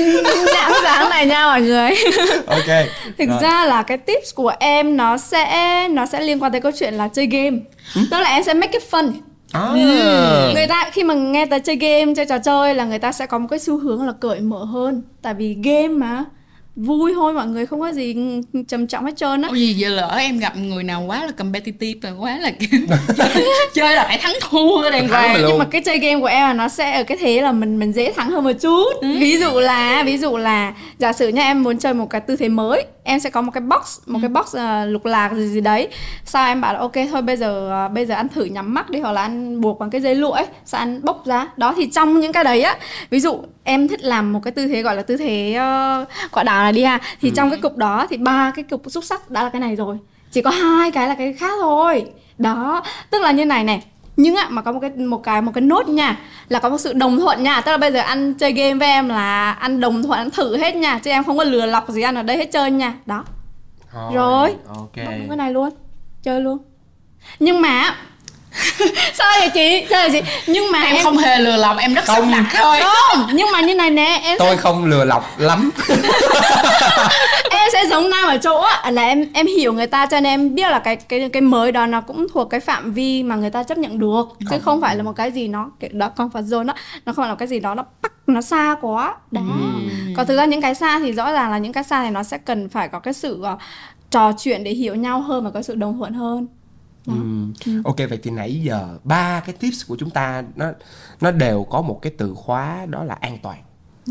nhãn 0.54 0.72
dáng 0.82 1.10
này 1.10 1.26
nha 1.26 1.46
mọi 1.46 1.60
người. 1.60 1.90
Ok. 2.46 2.86
Thực 3.18 3.28
Rồi. 3.28 3.38
ra 3.42 3.66
là 3.66 3.82
cái 3.82 3.98
tips 3.98 4.34
của 4.34 4.52
em 4.60 4.96
nó 4.96 5.16
sẽ 5.18 5.88
nó 5.90 6.06
sẽ 6.06 6.20
liên 6.20 6.42
quan 6.42 6.52
tới 6.52 6.60
câu 6.60 6.72
chuyện 6.78 6.94
là 6.94 7.08
chơi 7.08 7.26
game. 7.26 7.56
Tức 7.94 8.18
là 8.20 8.30
em 8.34 8.42
sẽ 8.44 8.54
make 8.54 8.72
it 8.72 8.82
fun. 8.90 9.12
À. 9.52 9.68
người 10.54 10.66
ta 10.66 10.90
khi 10.92 11.04
mà 11.04 11.14
nghe 11.14 11.46
tới 11.46 11.60
chơi 11.60 11.76
game 11.76 12.14
chơi 12.16 12.26
trò 12.26 12.38
chơi 12.38 12.74
là 12.74 12.84
người 12.84 12.98
ta 12.98 13.12
sẽ 13.12 13.26
có 13.26 13.38
một 13.38 13.46
cái 13.50 13.58
xu 13.58 13.78
hướng 13.78 14.06
là 14.06 14.12
cởi 14.20 14.40
mở 14.40 14.64
hơn. 14.64 15.02
Tại 15.22 15.34
vì 15.34 15.56
game 15.64 15.88
mà 15.88 16.24
vui 16.78 17.12
thôi 17.14 17.32
mọi 17.34 17.46
người 17.46 17.66
không 17.66 17.80
có 17.80 17.92
gì 17.92 18.16
trầm 18.68 18.86
trọng 18.86 19.04
hết 19.04 19.16
trơn 19.16 19.42
á. 19.42 19.48
Gì 19.54 19.74
giờ 19.74 19.88
lỡ 19.88 20.16
em 20.18 20.38
gặp 20.38 20.56
người 20.56 20.84
nào 20.84 21.04
quá 21.06 21.26
là 21.26 21.32
competitive 21.32 22.00
và 22.02 22.10
quá 22.18 22.38
là 22.38 22.50
kiểu 22.50 22.80
chơi 23.74 23.94
là 23.94 24.04
phải 24.04 24.18
thắng 24.18 24.34
thua 24.50 24.90
đàng 24.90 25.08
Thắng 25.08 25.22
mà 25.22 25.28
hoàng. 25.32 25.44
nhưng 25.48 25.58
mà 25.58 25.64
cái 25.64 25.80
chơi 25.80 25.98
game 25.98 26.20
của 26.20 26.26
em 26.26 26.46
là 26.46 26.52
nó 26.52 26.68
sẽ 26.68 26.92
ở 26.96 27.04
cái 27.04 27.18
thế 27.20 27.40
là 27.42 27.52
mình 27.52 27.78
mình 27.78 27.92
dễ 27.92 28.12
thắng 28.12 28.30
hơn 28.30 28.44
một 28.44 28.52
chút. 28.60 28.84
Ví 29.02 29.38
dụ 29.38 29.50
là 29.60 30.02
ví 30.06 30.18
dụ 30.18 30.36
là 30.36 30.74
giả 30.98 31.12
sử 31.12 31.28
nha 31.28 31.42
em 31.42 31.62
muốn 31.62 31.78
chơi 31.78 31.94
một 31.94 32.10
cái 32.10 32.20
tư 32.20 32.36
thế 32.36 32.48
mới 32.48 32.84
em 33.08 33.20
sẽ 33.20 33.30
có 33.30 33.42
một 33.42 33.50
cái 33.54 33.60
box 33.60 33.98
một 34.06 34.18
cái 34.22 34.28
box 34.28 34.56
ờ, 34.56 34.84
lục 34.84 35.04
lạc 35.04 35.32
gì 35.34 35.46
gì 35.48 35.60
đấy. 35.60 35.88
Sao 36.24 36.46
em 36.46 36.60
bảo 36.60 36.72
là 36.72 36.80
ok 36.80 36.92
thôi 37.10 37.22
bây 37.22 37.36
giờ 37.36 37.70
ờ, 37.70 37.88
bây 37.88 38.06
giờ 38.06 38.14
ăn 38.14 38.28
thử 38.28 38.44
nhắm 38.44 38.74
mắt 38.74 38.90
đi 38.90 39.00
hoặc 39.00 39.12
là 39.12 39.22
ăn 39.22 39.60
buộc 39.60 39.78
bằng 39.78 39.90
cái 39.90 40.00
dây 40.00 40.14
lụa 40.14 40.30
ấy. 40.30 40.46
Sao 40.64 40.78
ăn 40.78 41.00
bốc 41.02 41.26
ra. 41.26 41.48
Đó 41.56 41.74
thì 41.76 41.90
trong 41.90 42.20
những 42.20 42.32
cái 42.32 42.44
đấy 42.44 42.62
á 42.62 42.76
ví 43.10 43.20
dụ 43.20 43.38
em 43.64 43.88
thích 43.88 44.00
làm 44.02 44.32
một 44.32 44.40
cái 44.44 44.52
tư 44.52 44.66
thế 44.66 44.82
gọi 44.82 44.96
là 44.96 45.02
tư 45.02 45.16
thế 45.16 45.54
ờ, 45.54 46.04
quả 46.32 46.42
đào 46.42 46.62
này 46.62 46.72
đi 46.72 46.82
ha 46.82 46.98
thì 47.20 47.32
trong 47.36 47.50
cái 47.50 47.58
cục 47.60 47.76
đó 47.76 48.06
thì 48.10 48.16
ba 48.16 48.52
cái 48.56 48.64
cục 48.70 48.82
xúc 48.90 49.04
sắc 49.04 49.30
đã 49.30 49.42
là 49.42 49.48
cái 49.48 49.60
này 49.60 49.76
rồi. 49.76 49.96
Chỉ 50.30 50.42
có 50.42 50.50
hai 50.50 50.90
cái 50.90 51.08
là 51.08 51.14
cái 51.14 51.32
khác 51.32 51.52
thôi. 51.60 52.04
Đó 52.38 52.82
tức 53.10 53.22
là 53.22 53.30
như 53.30 53.44
này 53.44 53.64
này 53.64 53.82
nhưng 54.18 54.36
ạ 54.36 54.46
mà 54.50 54.62
có 54.62 54.72
một 54.72 54.80
cái 54.80 54.90
một 54.90 55.22
cái 55.22 55.42
một 55.42 55.52
cái 55.54 55.62
nốt 55.62 55.88
nha 55.88 56.16
là 56.48 56.58
có 56.58 56.68
một 56.68 56.78
sự 56.78 56.92
đồng 56.92 57.20
thuận 57.20 57.42
nha. 57.42 57.60
Tức 57.60 57.72
là 57.72 57.78
bây 57.78 57.92
giờ 57.92 58.00
ăn 58.00 58.34
chơi 58.34 58.52
game 58.52 58.74
với 58.74 58.88
em 58.88 59.08
là 59.08 59.52
ăn 59.52 59.80
đồng 59.80 60.02
thuận 60.02 60.18
ăn 60.18 60.30
thử 60.30 60.56
hết 60.56 60.76
nha 60.76 60.98
chứ 60.98 61.10
em 61.10 61.24
không 61.24 61.38
có 61.38 61.44
lừa 61.44 61.66
lọc 61.66 61.88
gì 61.88 62.02
ăn 62.02 62.14
ở 62.14 62.22
đây 62.22 62.36
hết 62.36 62.50
trơn 62.52 62.78
nha. 62.78 62.94
Đó. 63.06 63.24
Thôi, 63.92 64.12
Rồi. 64.14 64.54
ok. 64.68 64.94
Cái 64.94 65.36
này 65.36 65.52
luôn 65.52 65.70
chơi 66.22 66.40
luôn. 66.40 66.58
Nhưng 67.38 67.60
mà 67.60 67.96
sao 69.14 69.32
vậy 69.38 69.50
chị? 69.54 69.86
Sao 69.90 70.08
vậy 70.08 70.10
chị? 70.22 70.30
Nhưng 70.46 70.72
mà 70.72 70.82
em 70.82 70.94
em 70.96 71.04
không 71.04 71.16
hề 71.18 71.38
lừa 71.38 71.56
lòng 71.56 71.76
em 71.76 71.94
rất 71.94 72.04
sắp 72.06 72.14
Không. 72.14 72.30
đặt 72.30 72.44
thôi 72.56 72.80
không. 72.82 73.26
nhưng 73.32 73.46
mà 73.52 73.60
như 73.60 73.74
này 73.74 73.90
nè 73.90 74.20
em 74.22 74.38
tôi 74.38 74.56
không 74.56 74.84
lừa 74.84 75.04
lọc 75.04 75.38
lắm. 75.38 75.70
Em 77.50 77.68
sẽ 77.72 77.86
giống 77.86 78.10
nam 78.10 78.28
ở 78.28 78.36
chỗ 78.36 78.60
á, 78.60 78.90
là 78.90 79.02
em 79.02 79.26
em 79.32 79.46
hiểu 79.46 79.72
người 79.72 79.86
ta 79.86 80.06
cho 80.06 80.20
nên 80.20 80.32
em 80.32 80.54
biết 80.54 80.70
là 80.70 80.78
cái 80.78 80.96
cái 80.96 81.28
cái 81.32 81.42
mới 81.42 81.72
đó 81.72 81.86
nó 81.86 82.00
cũng 82.00 82.26
thuộc 82.32 82.50
cái 82.50 82.60
phạm 82.60 82.92
vi 82.92 83.22
mà 83.22 83.36
người 83.36 83.50
ta 83.50 83.62
chấp 83.62 83.78
nhận 83.78 83.98
được 83.98 84.24
chứ 84.50 84.56
không. 84.62 84.80
phải 84.80 84.96
là 84.96 85.02
một 85.02 85.12
cái 85.16 85.30
gì 85.30 85.48
nó 85.48 85.70
kiểu 85.80 85.90
đó 85.92 86.10
comfort 86.16 86.42
zone 86.44 86.64
đó 86.64 86.74
nó 87.06 87.12
không 87.12 87.22
phải 87.22 87.28
là 87.28 87.34
cái 87.34 87.48
gì 87.48 87.60
đó 87.60 87.74
nó 87.74 87.84
bắc 88.02 88.12
nó 88.26 88.40
xa 88.40 88.76
quá. 88.80 89.14
Đó. 89.30 89.40
Còn 90.16 90.26
thực 90.26 90.36
ra 90.36 90.44
những 90.44 90.60
cái 90.60 90.74
xa 90.74 90.98
thì 90.98 91.12
rõ 91.12 91.32
ràng 91.32 91.50
là 91.50 91.58
những 91.58 91.72
cái 91.72 91.84
xa 91.84 92.04
thì 92.04 92.10
nó 92.10 92.22
sẽ 92.22 92.38
cần 92.38 92.68
phải 92.68 92.88
có 92.88 92.98
cái 92.98 93.14
sự 93.14 93.42
ờ, 93.42 93.56
trò 94.10 94.32
chuyện 94.38 94.64
để 94.64 94.70
hiểu 94.70 94.94
nhau 94.94 95.20
hơn 95.20 95.44
và 95.44 95.50
có 95.50 95.62
sự 95.62 95.74
đồng 95.74 95.98
thuận 95.98 96.12
hơn 96.12 96.46
Đó. 97.06 97.14
Ừm. 97.14 97.52
ok 97.84 97.96
vậy 97.96 98.18
thì 98.22 98.30
nãy 98.30 98.60
giờ 98.64 98.98
ba 99.04 99.40
cái 99.40 99.54
tips 99.60 99.86
của 99.88 99.96
chúng 99.96 100.10
ta 100.10 100.44
nó 100.56 100.66
nó 101.20 101.30
đều 101.30 101.64
có 101.64 101.82
một 101.82 101.98
cái 102.02 102.12
từ 102.18 102.34
khóa 102.34 102.86
đó 102.86 103.04
là 103.04 103.14
an 103.20 103.38
toàn 103.42 103.58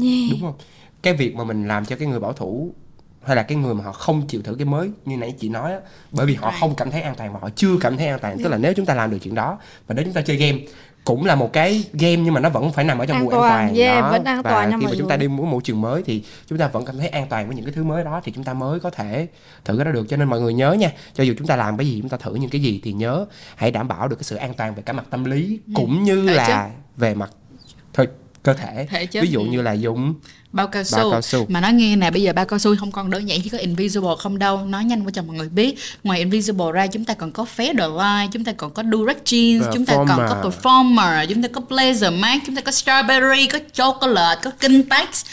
yeah. 0.02 0.32
đúng 0.32 0.42
không 0.42 0.54
cái 1.02 1.14
việc 1.14 1.36
mà 1.36 1.44
mình 1.44 1.68
làm 1.68 1.86
cho 1.86 1.96
cái 1.96 2.08
người 2.08 2.20
bảo 2.20 2.34
thủ 2.34 2.74
hay 3.24 3.36
là 3.36 3.44
cái 3.44 3.58
người 3.58 3.74
mà 3.74 3.84
họ 3.84 3.92
không 3.92 4.28
chịu 4.28 4.42
thử 4.42 4.56
cái 4.56 4.66
mới 4.66 4.92
như 5.06 5.18
nãy 5.18 5.34
chị 5.40 5.50
nói 5.50 5.74
á 5.74 5.80
bởi 6.12 6.26
vì 6.26 6.36
họ 6.36 6.50
Right. 6.52 6.60
không 6.62 6.76
cảm 6.76 6.92
thấy 6.92 7.02
an 7.02 7.16
toàn 7.18 7.34
và 7.34 7.40
họ 7.40 7.50
chưa 7.56 7.78
cảm 7.82 7.98
thấy 7.98 8.08
an 8.08 8.20
toàn 8.22 8.38
tức 8.44 8.50
là 8.50 8.58
nếu 8.58 8.74
chúng 8.74 8.86
ta 8.86 8.94
làm 8.94 9.12
được 9.12 9.18
chuyện 9.22 9.36
đó 9.36 9.60
và 9.88 9.96
nếu 9.96 10.06
chúng 10.06 10.14
ta 10.14 10.22
chơi 10.22 10.38
game 10.38 10.58
cũng 11.08 11.26
là 11.26 11.36
một 11.36 11.54
cái 11.54 11.84
game 11.94 12.16
nhưng 12.16 12.34
mà 12.34 12.40
nó 12.40 12.50
vẫn 12.50 12.72
phải 12.72 12.86
nằm 12.86 12.98
ở 12.98 13.06
trong 13.06 13.18
An 13.18 13.26
vùng 13.26 13.34
an 13.34 13.42
toàn, 13.42 13.68
toàn 13.68 13.76
yeah, 13.76 14.02
đó. 14.04 14.12
vẫn 14.12 14.24
an 14.24 14.42
và 14.42 14.52
toàn 14.52 14.80
khi 14.80 14.86
mà 14.86 14.92
chúng 14.98 15.10
ta 15.10 15.18
đi 15.18 15.28
một 15.28 15.44
môi 15.44 15.62
trường 15.64 15.82
mới 15.82 16.04
thì 16.04 16.24
chúng 16.48 16.58
ta 16.58 16.68
vẫn 16.68 16.86
cảm 16.86 16.98
thấy 16.98 17.08
an 17.08 17.28
toàn 17.30 17.48
với 17.48 17.56
những 17.56 17.66
cái 17.66 17.74
thứ 17.74 17.84
mới 17.84 18.04
đó 18.04 18.22
thì 18.24 18.32
chúng 18.32 18.44
ta 18.44 18.54
mới 18.54 18.80
có 18.80 18.90
thể 18.90 19.28
thử 19.66 19.78
cái 19.78 19.86
đó 19.86 19.92
được 19.92 20.06
cho 20.10 20.18
nên 20.18 20.28
mọi 20.28 20.42
người 20.42 20.54
nhớ 20.54 20.74
nha 20.74 20.92
cho 21.14 21.24
dù 21.24 21.34
chúng 21.38 21.48
ta 21.48 21.56
làm 21.56 21.78
cái 21.78 21.88
gì 21.88 22.00
chúng 22.02 22.10
ta 22.10 22.18
thử 22.18 22.36
những 22.36 22.50
cái 22.50 22.62
gì 22.62 22.82
thì 22.84 22.94
nhớ 22.94 23.26
hãy 23.56 23.72
đảm 23.72 23.88
bảo 23.88 24.08
được 24.08 24.16
cái 24.16 24.24
sự 24.24 24.36
an 24.36 24.54
toàn 24.54 24.76
về 24.76 24.82
cả 24.82 24.94
mặt 24.94 25.06
tâm 25.10 25.26
lý 25.26 25.60
cũng 25.76 26.04
như 26.04 26.28
Thể 26.28 26.34
là 26.34 26.48
chất. 26.48 26.72
về 26.98 27.14
mặt 27.14 27.30
thôi 27.94 28.08
cơ 28.48 28.54
thể 28.54 28.88
Thể 28.90 29.06
chất, 29.06 29.22
ví 29.22 29.30
dụ 29.30 29.40
ừ. 29.40 29.46
như 29.46 29.62
là 29.62 29.74
dùng 29.74 30.14
bao 30.52 30.68
cao 30.68 30.84
su. 30.84 30.98
Bao 30.98 31.12
cao 31.12 31.22
su. 31.22 31.46
mà 31.50 31.62
nói 31.62 31.74
nghe 31.74 31.96
nè 31.96 32.12
bây 32.12 32.22
giờ 32.22 32.34
bao 32.34 32.46
cao 32.46 32.60
su 32.60 32.76
không 32.80 32.92
còn 32.92 33.10
đơn 33.10 33.30
giản 33.30 33.42
chỉ 33.44 33.50
có 33.50 33.58
invisible 33.58 34.10
không 34.20 34.40
đâu 34.40 34.66
nói 34.66 34.84
nhanh 34.86 35.04
qua 35.04 35.12
cho 35.14 35.22
mọi 35.22 35.36
người 35.38 35.50
biết 35.50 35.78
ngoài 36.04 36.20
invisible 36.20 36.66
ra 36.74 36.88
chúng 36.88 37.06
ta 37.06 37.14
còn 37.14 37.32
có 37.32 37.46
Fairlight 37.58 38.30
chúng 38.32 38.44
ta 38.44 38.52
còn 38.58 38.72
có 38.72 38.84
Durex 38.92 39.18
jeans 39.26 39.72
chúng 39.74 39.86
ta 39.86 39.96
còn 39.96 40.08
có 40.08 40.44
Performer. 40.44 41.26
chúng 41.26 41.42
ta 41.42 41.50
có 41.54 41.62
blazer 41.70 42.20
mask 42.20 42.44
chúng 42.46 42.56
ta 42.56 42.62
có 42.62 42.72
strawberry 42.72 43.48
có 43.52 43.60
chocolate 43.74 44.42
có 44.44 44.52
Kintex 44.60 45.26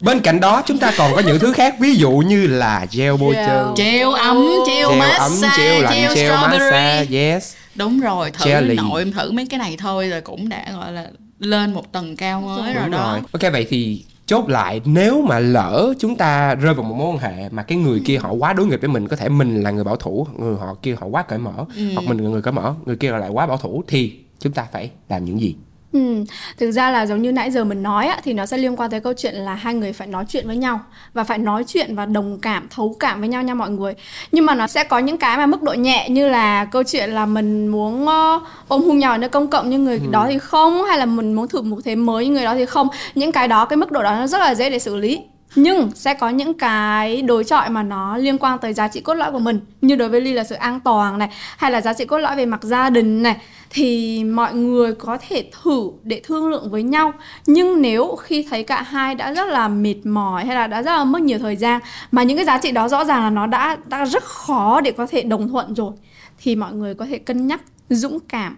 Bên 0.00 0.20
cạnh 0.20 0.40
đó 0.40 0.62
chúng 0.66 0.78
ta 0.78 0.92
còn 0.98 1.14
có 1.14 1.22
những 1.26 1.38
thứ 1.38 1.52
khác 1.52 1.74
ví 1.80 1.94
dụ 1.94 2.10
như 2.10 2.46
là 2.46 2.86
gel 2.92 3.16
bôi 3.20 3.34
trơn, 3.34 3.74
gel 3.76 4.08
ấm 4.18 4.36
gel, 4.66 4.76
gel 4.76 4.98
massage 4.98 5.18
ấm, 5.18 5.58
gel 5.58 5.82
lạnh, 5.82 5.94
gel, 5.94 6.16
gel 6.16 6.32
massage, 6.32 7.06
yes. 7.10 7.54
đúng 7.74 8.00
rồi 8.00 8.30
thử 8.30 8.50
Jelly. 8.50 8.76
nội 8.76 9.00
em 9.00 9.12
thử 9.12 9.30
mấy 9.32 9.46
cái 9.46 9.58
này 9.58 9.76
thôi 9.78 10.06
là 10.06 10.20
cũng 10.20 10.48
đã 10.48 10.64
gọi 10.72 10.92
là 10.92 11.06
lên 11.44 11.72
một 11.74 11.92
tầng 11.92 12.16
cao 12.16 12.40
mới 12.40 12.74
rồi. 12.74 12.88
đó. 12.88 13.12
rồi. 13.12 13.20
Ok 13.32 13.52
vậy 13.52 13.66
thì 13.68 14.04
chốt 14.26 14.48
lại 14.48 14.80
nếu 14.84 15.22
mà 15.22 15.38
lỡ 15.38 15.94
chúng 15.98 16.16
ta 16.16 16.54
rơi 16.54 16.74
vào 16.74 16.84
một 16.84 16.94
mối 16.94 17.08
quan 17.08 17.18
hệ 17.18 17.48
mà 17.48 17.62
cái 17.62 17.78
người 17.78 18.02
kia 18.04 18.18
họ 18.18 18.32
quá 18.32 18.52
đối 18.52 18.66
nghịch 18.66 18.80
với 18.80 18.88
mình 18.88 19.08
có 19.08 19.16
thể 19.16 19.28
mình 19.28 19.62
là 19.62 19.70
người 19.70 19.84
bảo 19.84 19.96
thủ 19.96 20.26
người 20.38 20.56
họ 20.56 20.74
kia 20.82 20.96
họ 21.00 21.06
quá 21.06 21.22
cởi 21.22 21.38
mở 21.38 21.52
hoặc 21.94 22.04
mình 22.06 22.18
là 22.18 22.30
người 22.30 22.42
cởi 22.42 22.52
mở 22.52 22.74
người 22.86 22.96
kia 22.96 23.10
lại 23.10 23.30
quá 23.30 23.46
bảo 23.46 23.56
thủ 23.56 23.84
thì 23.88 24.20
chúng 24.38 24.52
ta 24.52 24.66
phải 24.72 24.90
làm 25.08 25.24
những 25.24 25.40
gì 25.40 25.56
Ừ, 25.92 26.24
thực 26.58 26.70
ra 26.70 26.90
là 26.90 27.06
giống 27.06 27.22
như 27.22 27.32
nãy 27.32 27.50
giờ 27.50 27.64
mình 27.64 27.82
nói 27.82 28.06
á, 28.06 28.20
thì 28.24 28.32
nó 28.32 28.46
sẽ 28.46 28.58
liên 28.58 28.76
quan 28.76 28.90
tới 28.90 29.00
câu 29.00 29.12
chuyện 29.16 29.34
là 29.34 29.54
hai 29.54 29.74
người 29.74 29.92
phải 29.92 30.06
nói 30.06 30.24
chuyện 30.28 30.46
với 30.46 30.56
nhau 30.56 30.80
và 31.14 31.24
phải 31.24 31.38
nói 31.38 31.64
chuyện 31.66 31.96
và 31.96 32.06
đồng 32.06 32.38
cảm, 32.40 32.68
thấu 32.70 32.96
cảm 33.00 33.20
với 33.20 33.28
nhau 33.28 33.42
nha 33.42 33.54
mọi 33.54 33.70
người. 33.70 33.94
Nhưng 34.32 34.46
mà 34.46 34.54
nó 34.54 34.66
sẽ 34.66 34.84
có 34.84 34.98
những 34.98 35.18
cái 35.18 35.36
mà 35.36 35.46
mức 35.46 35.62
độ 35.62 35.72
nhẹ 35.72 36.08
như 36.08 36.28
là 36.28 36.64
câu 36.64 36.82
chuyện 36.82 37.10
là 37.10 37.26
mình 37.26 37.68
muốn 37.68 38.04
uh, 38.04 38.42
ôm 38.68 38.82
hôn 38.82 38.98
nhau 38.98 39.12
ở 39.12 39.18
nơi 39.18 39.28
công 39.28 39.46
cộng 39.46 39.70
nhưng 39.70 39.84
người 39.84 39.98
ừ. 39.98 40.10
đó 40.10 40.26
thì 40.28 40.38
không 40.38 40.84
hay 40.84 40.98
là 40.98 41.06
mình 41.06 41.32
muốn 41.32 41.48
thử 41.48 41.62
một 41.62 41.78
thế 41.84 41.94
mới 41.96 42.24
nhưng 42.24 42.34
người 42.34 42.44
đó 42.44 42.54
thì 42.54 42.66
không. 42.66 42.88
Những 43.14 43.32
cái 43.32 43.48
đó 43.48 43.64
cái 43.64 43.76
mức 43.76 43.92
độ 43.92 44.02
đó 44.02 44.14
nó 44.14 44.26
rất 44.26 44.38
là 44.38 44.54
dễ 44.54 44.70
để 44.70 44.78
xử 44.78 44.96
lý 44.96 45.20
nhưng 45.54 45.90
sẽ 45.94 46.14
có 46.14 46.28
những 46.28 46.54
cái 46.54 47.22
đối 47.22 47.44
chọi 47.44 47.70
mà 47.70 47.82
nó 47.82 48.16
liên 48.16 48.38
quan 48.38 48.58
tới 48.58 48.72
giá 48.72 48.88
trị 48.88 49.00
cốt 49.00 49.14
lõi 49.14 49.32
của 49.32 49.38
mình 49.38 49.60
như 49.80 49.96
đối 49.96 50.08
với 50.08 50.20
ly 50.20 50.32
là 50.32 50.44
sự 50.44 50.54
an 50.54 50.80
toàn 50.80 51.18
này 51.18 51.28
hay 51.56 51.70
là 51.70 51.80
giá 51.80 51.92
trị 51.92 52.04
cốt 52.04 52.18
lõi 52.18 52.36
về 52.36 52.46
mặt 52.46 52.62
gia 52.62 52.90
đình 52.90 53.22
này 53.22 53.36
thì 53.74 54.24
mọi 54.24 54.54
người 54.54 54.94
có 54.94 55.18
thể 55.28 55.50
thử 55.62 55.90
để 56.02 56.20
thương 56.24 56.48
lượng 56.48 56.70
với 56.70 56.82
nhau. 56.82 57.12
Nhưng 57.46 57.82
nếu 57.82 58.16
khi 58.16 58.46
thấy 58.50 58.64
cả 58.64 58.82
hai 58.82 59.14
đã 59.14 59.32
rất 59.32 59.48
là 59.48 59.68
mệt 59.68 60.06
mỏi 60.06 60.44
hay 60.44 60.54
là 60.54 60.66
đã 60.66 60.82
rất 60.82 60.92
là 60.92 61.04
mất 61.04 61.22
nhiều 61.22 61.38
thời 61.38 61.56
gian 61.56 61.80
mà 62.10 62.22
những 62.22 62.36
cái 62.36 62.46
giá 62.46 62.58
trị 62.58 62.70
đó 62.72 62.88
rõ 62.88 63.04
ràng 63.04 63.22
là 63.22 63.30
nó 63.30 63.46
đã 63.46 63.76
đã 63.86 64.04
rất 64.04 64.22
khó 64.22 64.80
để 64.80 64.92
có 64.92 65.06
thể 65.06 65.22
đồng 65.22 65.48
thuận 65.48 65.74
rồi 65.74 65.92
thì 66.38 66.56
mọi 66.56 66.72
người 66.72 66.94
có 66.94 67.06
thể 67.06 67.18
cân 67.18 67.46
nhắc 67.46 67.62
dũng 67.88 68.18
cảm 68.28 68.56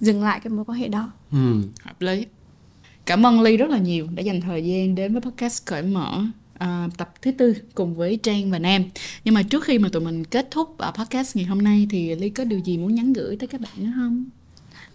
dừng 0.00 0.24
lại 0.24 0.40
cái 0.40 0.50
mối 0.50 0.64
quan 0.64 0.78
hệ 0.78 0.88
đó. 0.88 1.10
Ừ. 1.32 1.62
hợp 1.84 2.00
lý. 2.00 2.26
Cảm 3.06 3.26
ơn 3.26 3.40
ly 3.40 3.56
rất 3.56 3.70
là 3.70 3.78
nhiều 3.78 4.06
đã 4.14 4.22
dành 4.22 4.40
thời 4.40 4.64
gian 4.64 4.94
đến 4.94 5.12
với 5.12 5.22
podcast 5.22 5.66
cởi 5.66 5.82
mở 5.82 6.22
uh, 6.64 6.96
tập 6.96 7.12
thứ 7.22 7.30
tư 7.30 7.54
cùng 7.74 7.94
với 7.94 8.18
Trang 8.22 8.50
và 8.50 8.58
Nam. 8.58 8.84
Nhưng 9.24 9.34
mà 9.34 9.42
trước 9.42 9.64
khi 9.64 9.78
mà 9.78 9.88
tụi 9.92 10.02
mình 10.02 10.24
kết 10.24 10.48
thúc 10.50 10.76
uh, 10.88 10.94
podcast 10.94 11.36
ngày 11.36 11.44
hôm 11.44 11.62
nay 11.62 11.86
thì 11.90 12.14
Ly 12.14 12.28
có 12.28 12.44
điều 12.44 12.58
gì 12.58 12.78
muốn 12.78 12.94
nhắn 12.94 13.12
gửi 13.12 13.36
tới 13.36 13.46
các 13.46 13.60
bạn 13.60 13.72
nữa 13.76 13.92
không? 13.96 14.24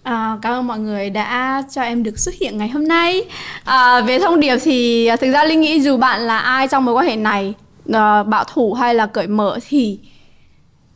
À, 0.03 0.37
cảm 0.41 0.53
ơn 0.53 0.67
mọi 0.67 0.79
người 0.79 1.09
đã 1.09 1.63
cho 1.71 1.81
em 1.81 2.03
được 2.03 2.19
xuất 2.19 2.35
hiện 2.35 2.57
ngày 2.57 2.69
hôm 2.69 2.87
nay. 2.87 3.21
À, 3.63 4.01
về 4.01 4.19
thông 4.19 4.39
điệp 4.39 4.57
thì 4.63 5.05
à, 5.05 5.15
thực 5.15 5.31
ra 5.31 5.43
Linh 5.43 5.61
nghĩ 5.61 5.81
dù 5.81 5.97
bạn 5.97 6.21
là 6.21 6.39
ai 6.39 6.67
trong 6.67 6.85
mối 6.85 6.93
quan 6.93 7.07
hệ 7.07 7.15
này, 7.15 7.53
à, 7.93 8.23
bảo 8.23 8.43
thủ 8.43 8.73
hay 8.73 8.95
là 8.95 9.05
cởi 9.05 9.27
mở 9.27 9.59
thì 9.67 9.99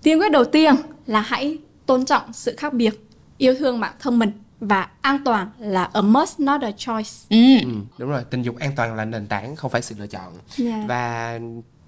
tiên 0.04 0.20
quyết 0.20 0.32
đầu 0.32 0.46
tiên 0.46 0.76
là 1.06 1.22
hãy 1.22 1.58
tôn 1.86 2.06
trọng 2.06 2.34
sự 2.34 2.56
khác 2.58 2.74
biệt, 2.74 3.08
yêu 3.38 3.56
thương 3.60 3.80
bản 3.80 3.94
thân 4.00 4.20
mình 4.20 4.32
và 4.60 4.88
an 5.02 5.20
toàn 5.26 5.50
là 5.60 5.90
a 5.94 6.02
must 6.02 6.40
not 6.40 6.62
a 6.62 6.72
choice. 6.72 7.10
Ừ. 7.30 7.60
ừ 7.64 7.70
đúng 7.98 8.10
rồi, 8.10 8.24
tình 8.30 8.42
dục 8.42 8.56
an 8.60 8.72
toàn 8.76 8.96
là 8.96 9.06
nền 9.06 9.28
tảng 9.28 9.56
không 9.56 9.72
phải 9.72 9.82
sự 9.82 9.96
lựa 10.00 10.08
chọn. 10.08 10.34
Yeah. 10.34 10.40
Dạ. 10.58 10.86
Và 10.88 11.40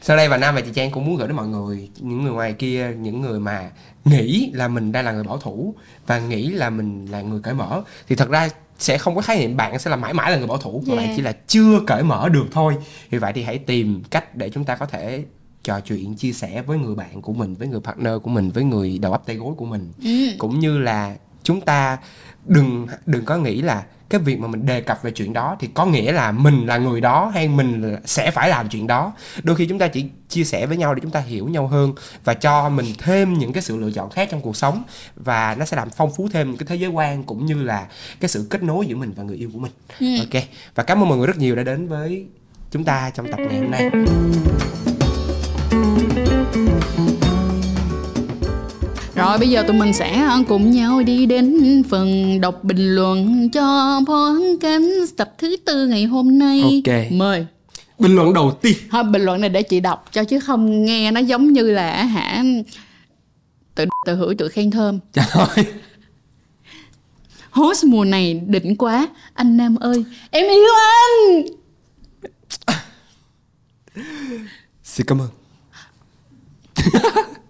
sau 0.02 0.18
đây 0.18 0.30
và 0.30 0.38
Nam 0.38 0.56
và 0.56 0.62
chị 0.62 0.72
Trang 0.74 0.92
cũng 0.92 1.06
muốn 1.06 1.16
gửi 1.16 1.28
đến 1.28 1.38
mọi 1.38 1.48
người 1.48 1.90
những 2.00 2.24
người 2.24 2.32
ngoài 2.32 2.54
kia 2.54 2.94
những 3.00 3.22
người 3.22 3.40
mà 3.40 3.72
nghĩ 4.06 4.52
là 4.54 4.68
mình 4.68 4.92
đang 4.92 5.06
là 5.06 5.12
người 5.12 5.24
bảo 5.24 5.38
thủ 5.38 5.76
và 6.08 6.20
nghĩ 6.20 6.50
là 6.50 6.70
mình 6.70 7.06
là 7.06 7.22
người 7.22 7.40
cởi 7.42 7.54
mở 7.54 7.82
thì 8.08 8.16
thật 8.16 8.30
ra 8.30 8.50
sẽ 8.78 8.98
không 8.98 9.16
có 9.16 9.22
khái 9.22 9.40
niệm 9.40 9.58
bạn 9.58 9.80
sẽ 9.80 9.90
là 9.90 9.96
mãi 9.96 10.14
mãi 10.14 10.32
là 10.32 10.38
người 10.38 10.48
bảo 10.48 10.58
thủ 10.58 10.84
mà 10.88 10.94
yeah. 10.94 11.08
bạn 11.08 11.16
chỉ 11.16 11.22
là 11.22 11.34
chưa 11.48 11.80
cởi 11.88 12.04
mở 12.04 12.30
được 12.30 12.46
thôi 12.52 12.76
vì 13.10 13.18
vậy 13.18 13.34
thì 13.34 13.44
hãy 13.44 13.58
tìm 13.58 14.04
cách 14.12 14.36
để 14.36 14.50
chúng 14.50 14.64
ta 14.64 14.76
có 14.76 14.86
thể 14.86 15.24
trò 15.64 15.80
chuyện 15.80 16.16
chia 16.16 16.32
sẻ 16.32 16.62
với 16.62 16.78
người 16.78 16.96
bạn 16.96 17.22
của 17.22 17.34
mình 17.34 17.56
với 17.56 17.68
người 17.68 17.80
partner 17.80 18.14
của 18.24 18.30
mình 18.30 18.50
với 18.50 18.64
người 18.64 19.00
đầu 19.02 19.12
ấp 19.12 19.26
tay 19.26 19.36
gối 19.36 19.54
của 19.58 19.66
mình 19.66 19.92
ừ. 20.04 20.36
cũng 20.38 20.60
như 20.60 20.78
là 20.78 21.16
chúng 21.44 21.62
ta 21.62 21.98
đừng 22.46 22.88
đừng 23.06 23.26
có 23.26 23.38
nghĩ 23.38 23.62
là 23.62 23.84
cái 24.12 24.22
việc 24.22 24.40
mà 24.40 24.48
mình 24.48 24.66
đề 24.66 24.82
cập 24.82 25.04
về 25.04 25.12
chuyện 25.12 25.34
đó 25.34 25.58
thì 25.60 25.70
có 25.74 25.86
nghĩa 25.86 26.12
là 26.12 26.32
mình 26.32 26.66
là 26.66 26.78
người 26.78 27.02
đó 27.02 27.32
hay 27.34 27.48
mình 27.48 27.96
sẽ 28.06 28.32
phải 28.32 28.50
làm 28.50 28.70
chuyện 28.70 28.88
đó. 28.88 29.14
Đôi 29.44 29.56
khi 29.56 29.66
chúng 29.66 29.80
ta 29.80 29.88
chỉ 29.88 30.06
chia 30.30 30.44
sẻ 30.44 30.66
với 30.66 30.78
nhau 30.78 30.96
để 30.96 31.02
chúng 31.02 31.12
ta 31.12 31.20
hiểu 31.20 31.48
nhau 31.48 31.68
hơn 31.68 31.94
và 32.24 32.34
cho 32.34 32.70
mình 32.70 32.86
thêm 32.98 33.34
những 33.34 33.54
cái 33.54 33.64
sự 33.64 33.78
lựa 33.78 33.92
chọn 33.92 34.10
khác 34.10 34.28
trong 34.32 34.42
cuộc 34.42 34.58
sống 34.58 34.84
và 35.16 35.56
nó 35.60 35.66
sẽ 35.66 35.78
làm 35.78 35.90
phong 35.90 36.12
phú 36.16 36.30
thêm 36.34 36.58
cái 36.58 36.66
thế 36.70 36.76
giới 36.76 36.90
quan 36.90 37.24
cũng 37.24 37.46
như 37.46 37.64
là 37.64 37.88
cái 38.20 38.30
sự 38.30 38.48
kết 38.50 38.64
nối 38.64 38.88
giữa 38.88 38.96
mình 38.96 39.14
và 39.16 39.24
người 39.24 39.38
yêu 39.38 39.50
của 39.54 39.60
mình. 39.60 39.72
Ừ. 40.00 40.08
ok 40.20 40.44
và 40.76 40.84
cảm 40.84 41.04
ơn 41.04 41.10
mọi 41.10 41.18
người 41.18 41.28
rất 41.28 41.38
nhiều 41.38 41.56
đã 41.56 41.64
đến 41.64 41.88
với 41.88 42.26
chúng 42.72 42.84
ta 42.84 43.12
trong 43.16 43.32
tập 43.32 43.40
ngày 43.40 43.60
hôm 43.60 43.72
nay 43.72 43.90
Rồi 49.16 49.38
bây 49.38 49.50
giờ 49.50 49.64
tụi 49.68 49.76
mình 49.76 49.94
sẽ 49.94 50.28
cùng 50.48 50.72
nhau 50.72 51.04
đi 51.04 51.26
đến 51.26 51.84
phần 51.90 52.42
đọc 52.42 52.64
bình 52.64 52.96
luận 52.96 53.50
cho 53.50 54.00
podcast 54.08 55.18
tập 55.18 55.34
thứ 55.38 55.56
tư 55.66 55.88
ngày 55.88 56.06
hôm 56.06 56.40
nay. 56.40 56.62
Ok. 56.62 57.12
Mời. 57.12 57.46
Bình 58.00 58.16
luận 58.16 58.34
đầu 58.34 58.58
tiên. 58.62 58.78
Thôi 58.92 59.04
bình 59.04 59.22
luận 59.22 59.42
này 59.42 59.50
để 59.50 59.64
chị 59.64 59.80
đọc 59.80 60.06
cho 60.12 60.24
chứ 60.24 60.40
không 60.40 60.86
nghe 60.86 61.12
nó 61.12 61.20
giống 61.20 61.54
như 61.54 61.72
là 61.72 62.04
hả 62.04 62.44
tự 63.76 63.86
tự 64.06 64.16
hữu 64.16 64.34
tự 64.38 64.50
khen 64.50 64.72
thơm. 64.72 65.00
Trời 65.14 65.26
ơi. 65.32 65.66
Host 67.52 67.86
mùa 67.86 68.06
này 68.06 68.42
đỉnh 68.48 68.76
quá 68.76 69.08
Anh 69.34 69.58
Nam 69.58 69.76
ơi 69.76 70.06
Em 70.32 70.46
yêu 70.46 70.74
anh 70.76 71.46
Xin 74.84 75.06
cảm 75.06 75.22
ơn 75.22 75.30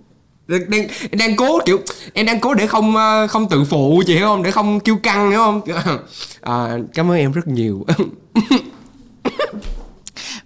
đang 0.69 0.87
đang 1.11 1.35
cố 1.35 1.59
kiểu 1.65 1.79
em 2.13 2.25
đang 2.25 2.39
cố 2.39 2.53
để 2.53 2.67
không 2.67 2.95
ờ, 2.95 3.27
không 3.27 3.49
tự 3.49 3.63
phụ 3.63 4.03
chị 4.07 4.13
hiểu 4.15 4.25
không? 4.25 4.43
Để 4.43 4.51
không 4.51 4.79
kêu 4.79 4.97
căng 5.03 5.29
hiểu 5.31 5.39
không? 5.39 5.61
À, 6.41 6.77
cảm 6.93 7.11
ơn 7.11 7.17
em 7.17 7.31
rất 7.31 7.47
nhiều. 7.47 7.85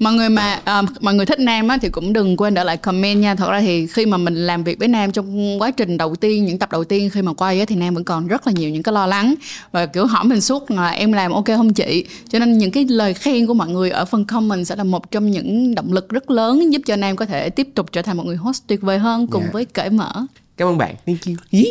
mọi 0.06 0.14
người 0.14 0.30
mà 0.30 0.62
uh, 0.80 1.04
mọi 1.04 1.14
người 1.14 1.26
thích 1.26 1.40
nam 1.40 1.68
á, 1.68 1.78
thì 1.82 1.90
cũng 1.90 2.14
đừng 2.14 2.38
quên 2.38 2.54
để 2.54 2.64
lại 2.64 2.78
comment 2.78 3.22
nha. 3.22 3.36
Thật 3.36 3.50
ra 3.52 3.62
thì 3.62 3.88
khi 3.88 4.06
mà 4.06 4.18
mình 4.18 4.36
làm 4.36 4.64
việc 4.64 4.80
với 4.80 4.88
nam 4.88 5.12
trong 5.12 5.62
quá 5.62 5.72
trình 5.72 5.98
đầu 5.98 6.16
tiên 6.16 6.46
những 6.46 6.60
tập 6.60 6.72
đầu 6.72 6.84
tiên 6.84 7.10
khi 7.10 7.22
mà 7.22 7.34
quay 7.34 7.60
á, 7.60 7.66
thì 7.66 7.76
nam 7.76 7.94
vẫn 7.94 8.04
còn 8.04 8.28
rất 8.28 8.48
là 8.48 8.54
nhiều 8.54 8.70
những 8.70 8.84
cái 8.84 8.94
lo 8.94 9.08
lắng. 9.08 9.36
Và 9.72 9.86
kiểu 9.86 10.06
hỏi 10.06 10.24
mình 10.26 10.42
suốt 10.42 10.72
là 10.72 10.90
em 10.90 11.12
làm 11.12 11.32
ok 11.32 11.46
không 11.46 11.74
chị? 11.74 12.06
Cho 12.30 12.40
nên 12.40 12.58
những 12.58 12.72
cái 12.72 12.86
lời 12.90 13.14
khen 13.14 13.48
của 13.48 13.54
mọi 13.54 13.70
người 13.70 13.90
ở 13.90 14.06
phần 14.06 14.26
comment 14.26 14.68
sẽ 14.68 14.76
là 14.76 14.84
một 14.84 15.12
trong 15.12 15.32
những 15.32 15.76
động 15.76 15.94
lực 15.94 16.10
rất 16.10 16.32
lớn 16.32 16.74
giúp 16.74 16.82
cho 16.86 16.96
nam 16.96 17.16
có 17.16 17.26
thể 17.26 17.50
tiếp 17.50 17.68
tục 17.76 17.92
trở 17.92 18.02
thành 18.02 18.18
một 18.18 18.26
người 18.26 18.36
host 18.36 18.64
tuyệt 18.68 18.82
vời 18.82 19.00
hơn 19.00 19.28
cùng 19.28 19.42
yeah. 19.42 19.50
Dạ. 19.50 19.54
với 19.54 19.66
cởi 19.66 19.90
mở. 19.90 20.26
Cảm 20.58 20.68
ơn 20.68 20.78
bạn. 20.78 20.96
Thank 21.06 21.20
you. 21.26 21.62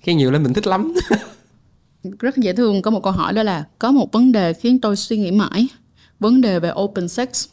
Khen 0.00 0.16
nhiều 0.16 0.30
lên 0.30 0.42
mình 0.42 0.54
thích 0.54 0.66
lắm. 0.66 0.94
Rất 2.18 2.36
dễ 2.36 2.52
thương. 2.52 2.82
Có 2.82 2.90
một 2.90 3.02
câu 3.02 3.12
hỏi 3.12 3.32
đó 3.32 3.42
là 3.42 3.64
có 3.78 3.90
một 3.92 4.12
vấn 4.12 4.32
đề 4.32 4.52
khiến 4.52 4.80
tôi 4.80 4.96
suy 4.96 5.16
nghĩ 5.16 5.30
mãi 5.30 5.68
vấn 6.20 6.40
đề 6.40 6.60
về 6.60 6.72
open 6.80 7.08
sex. 7.08 7.46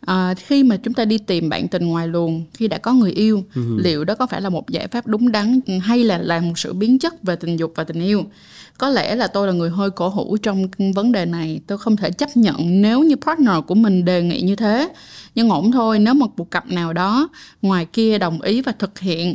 À, 0.00 0.34
khi 0.34 0.64
mà 0.64 0.76
chúng 0.76 0.94
ta 0.94 1.04
đi 1.04 1.18
tìm 1.18 1.48
bạn 1.48 1.68
tình 1.68 1.86
ngoài 1.86 2.08
luồng 2.08 2.44
khi 2.54 2.68
đã 2.68 2.78
có 2.78 2.92
người 2.92 3.12
yêu 3.12 3.44
uh-huh. 3.54 3.78
liệu 3.78 4.04
đó 4.04 4.14
có 4.14 4.26
phải 4.26 4.40
là 4.40 4.48
một 4.48 4.70
giải 4.70 4.88
pháp 4.88 5.06
đúng 5.06 5.32
đắn 5.32 5.60
hay 5.82 6.04
là 6.04 6.18
là 6.18 6.40
một 6.40 6.58
sự 6.58 6.72
biến 6.72 6.98
chất 6.98 7.22
về 7.22 7.36
tình 7.36 7.56
dục 7.56 7.72
và 7.76 7.84
tình 7.84 8.00
yêu? 8.00 8.24
Có 8.78 8.88
lẽ 8.88 9.14
là 9.14 9.26
tôi 9.26 9.46
là 9.46 9.52
người 9.52 9.70
hơi 9.70 9.90
cổ 9.90 10.08
hủ 10.08 10.36
trong 10.36 10.66
vấn 10.94 11.12
đề 11.12 11.24
này. 11.24 11.60
Tôi 11.66 11.78
không 11.78 11.96
thể 11.96 12.10
chấp 12.10 12.36
nhận 12.36 12.82
nếu 12.82 13.02
như 13.02 13.16
partner 13.16 13.54
của 13.66 13.74
mình 13.74 14.04
đề 14.04 14.22
nghị 14.22 14.40
như 14.40 14.56
thế. 14.56 14.88
Nhưng 15.34 15.50
ổn 15.50 15.72
thôi 15.72 15.98
nếu 15.98 16.14
một 16.14 16.28
cuộc 16.36 16.50
cặp 16.50 16.66
nào 16.70 16.92
đó 16.92 17.28
ngoài 17.62 17.86
kia 17.86 18.18
đồng 18.18 18.40
ý 18.40 18.62
và 18.62 18.72
thực 18.72 18.98
hiện 18.98 19.34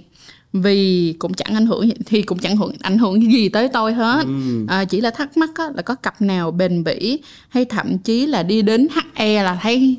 vì 0.53 1.15
cũng 1.19 1.33
chẳng 1.33 1.53
ảnh 1.53 1.65
hưởng 1.65 1.89
thì 2.05 2.21
cũng 2.21 2.39
chẳng 2.39 2.57
hưởng 2.57 2.73
ảnh 2.81 2.97
hưởng 2.97 3.31
gì 3.31 3.49
tới 3.49 3.69
tôi 3.73 3.93
hết. 3.93 4.23
Ừ. 4.25 4.65
à, 4.67 4.85
chỉ 4.85 5.01
là 5.01 5.11
thắc 5.11 5.37
mắc 5.37 5.49
á, 5.55 5.65
là 5.75 5.81
có 5.81 5.95
cặp 5.95 6.21
nào 6.21 6.51
bền 6.51 6.83
bỉ 6.83 7.19
hay 7.49 7.65
thậm 7.65 7.97
chí 7.97 8.25
là 8.25 8.43
đi 8.43 8.61
đến 8.61 8.87
he 9.15 9.43
là 9.43 9.59
thấy 9.61 9.97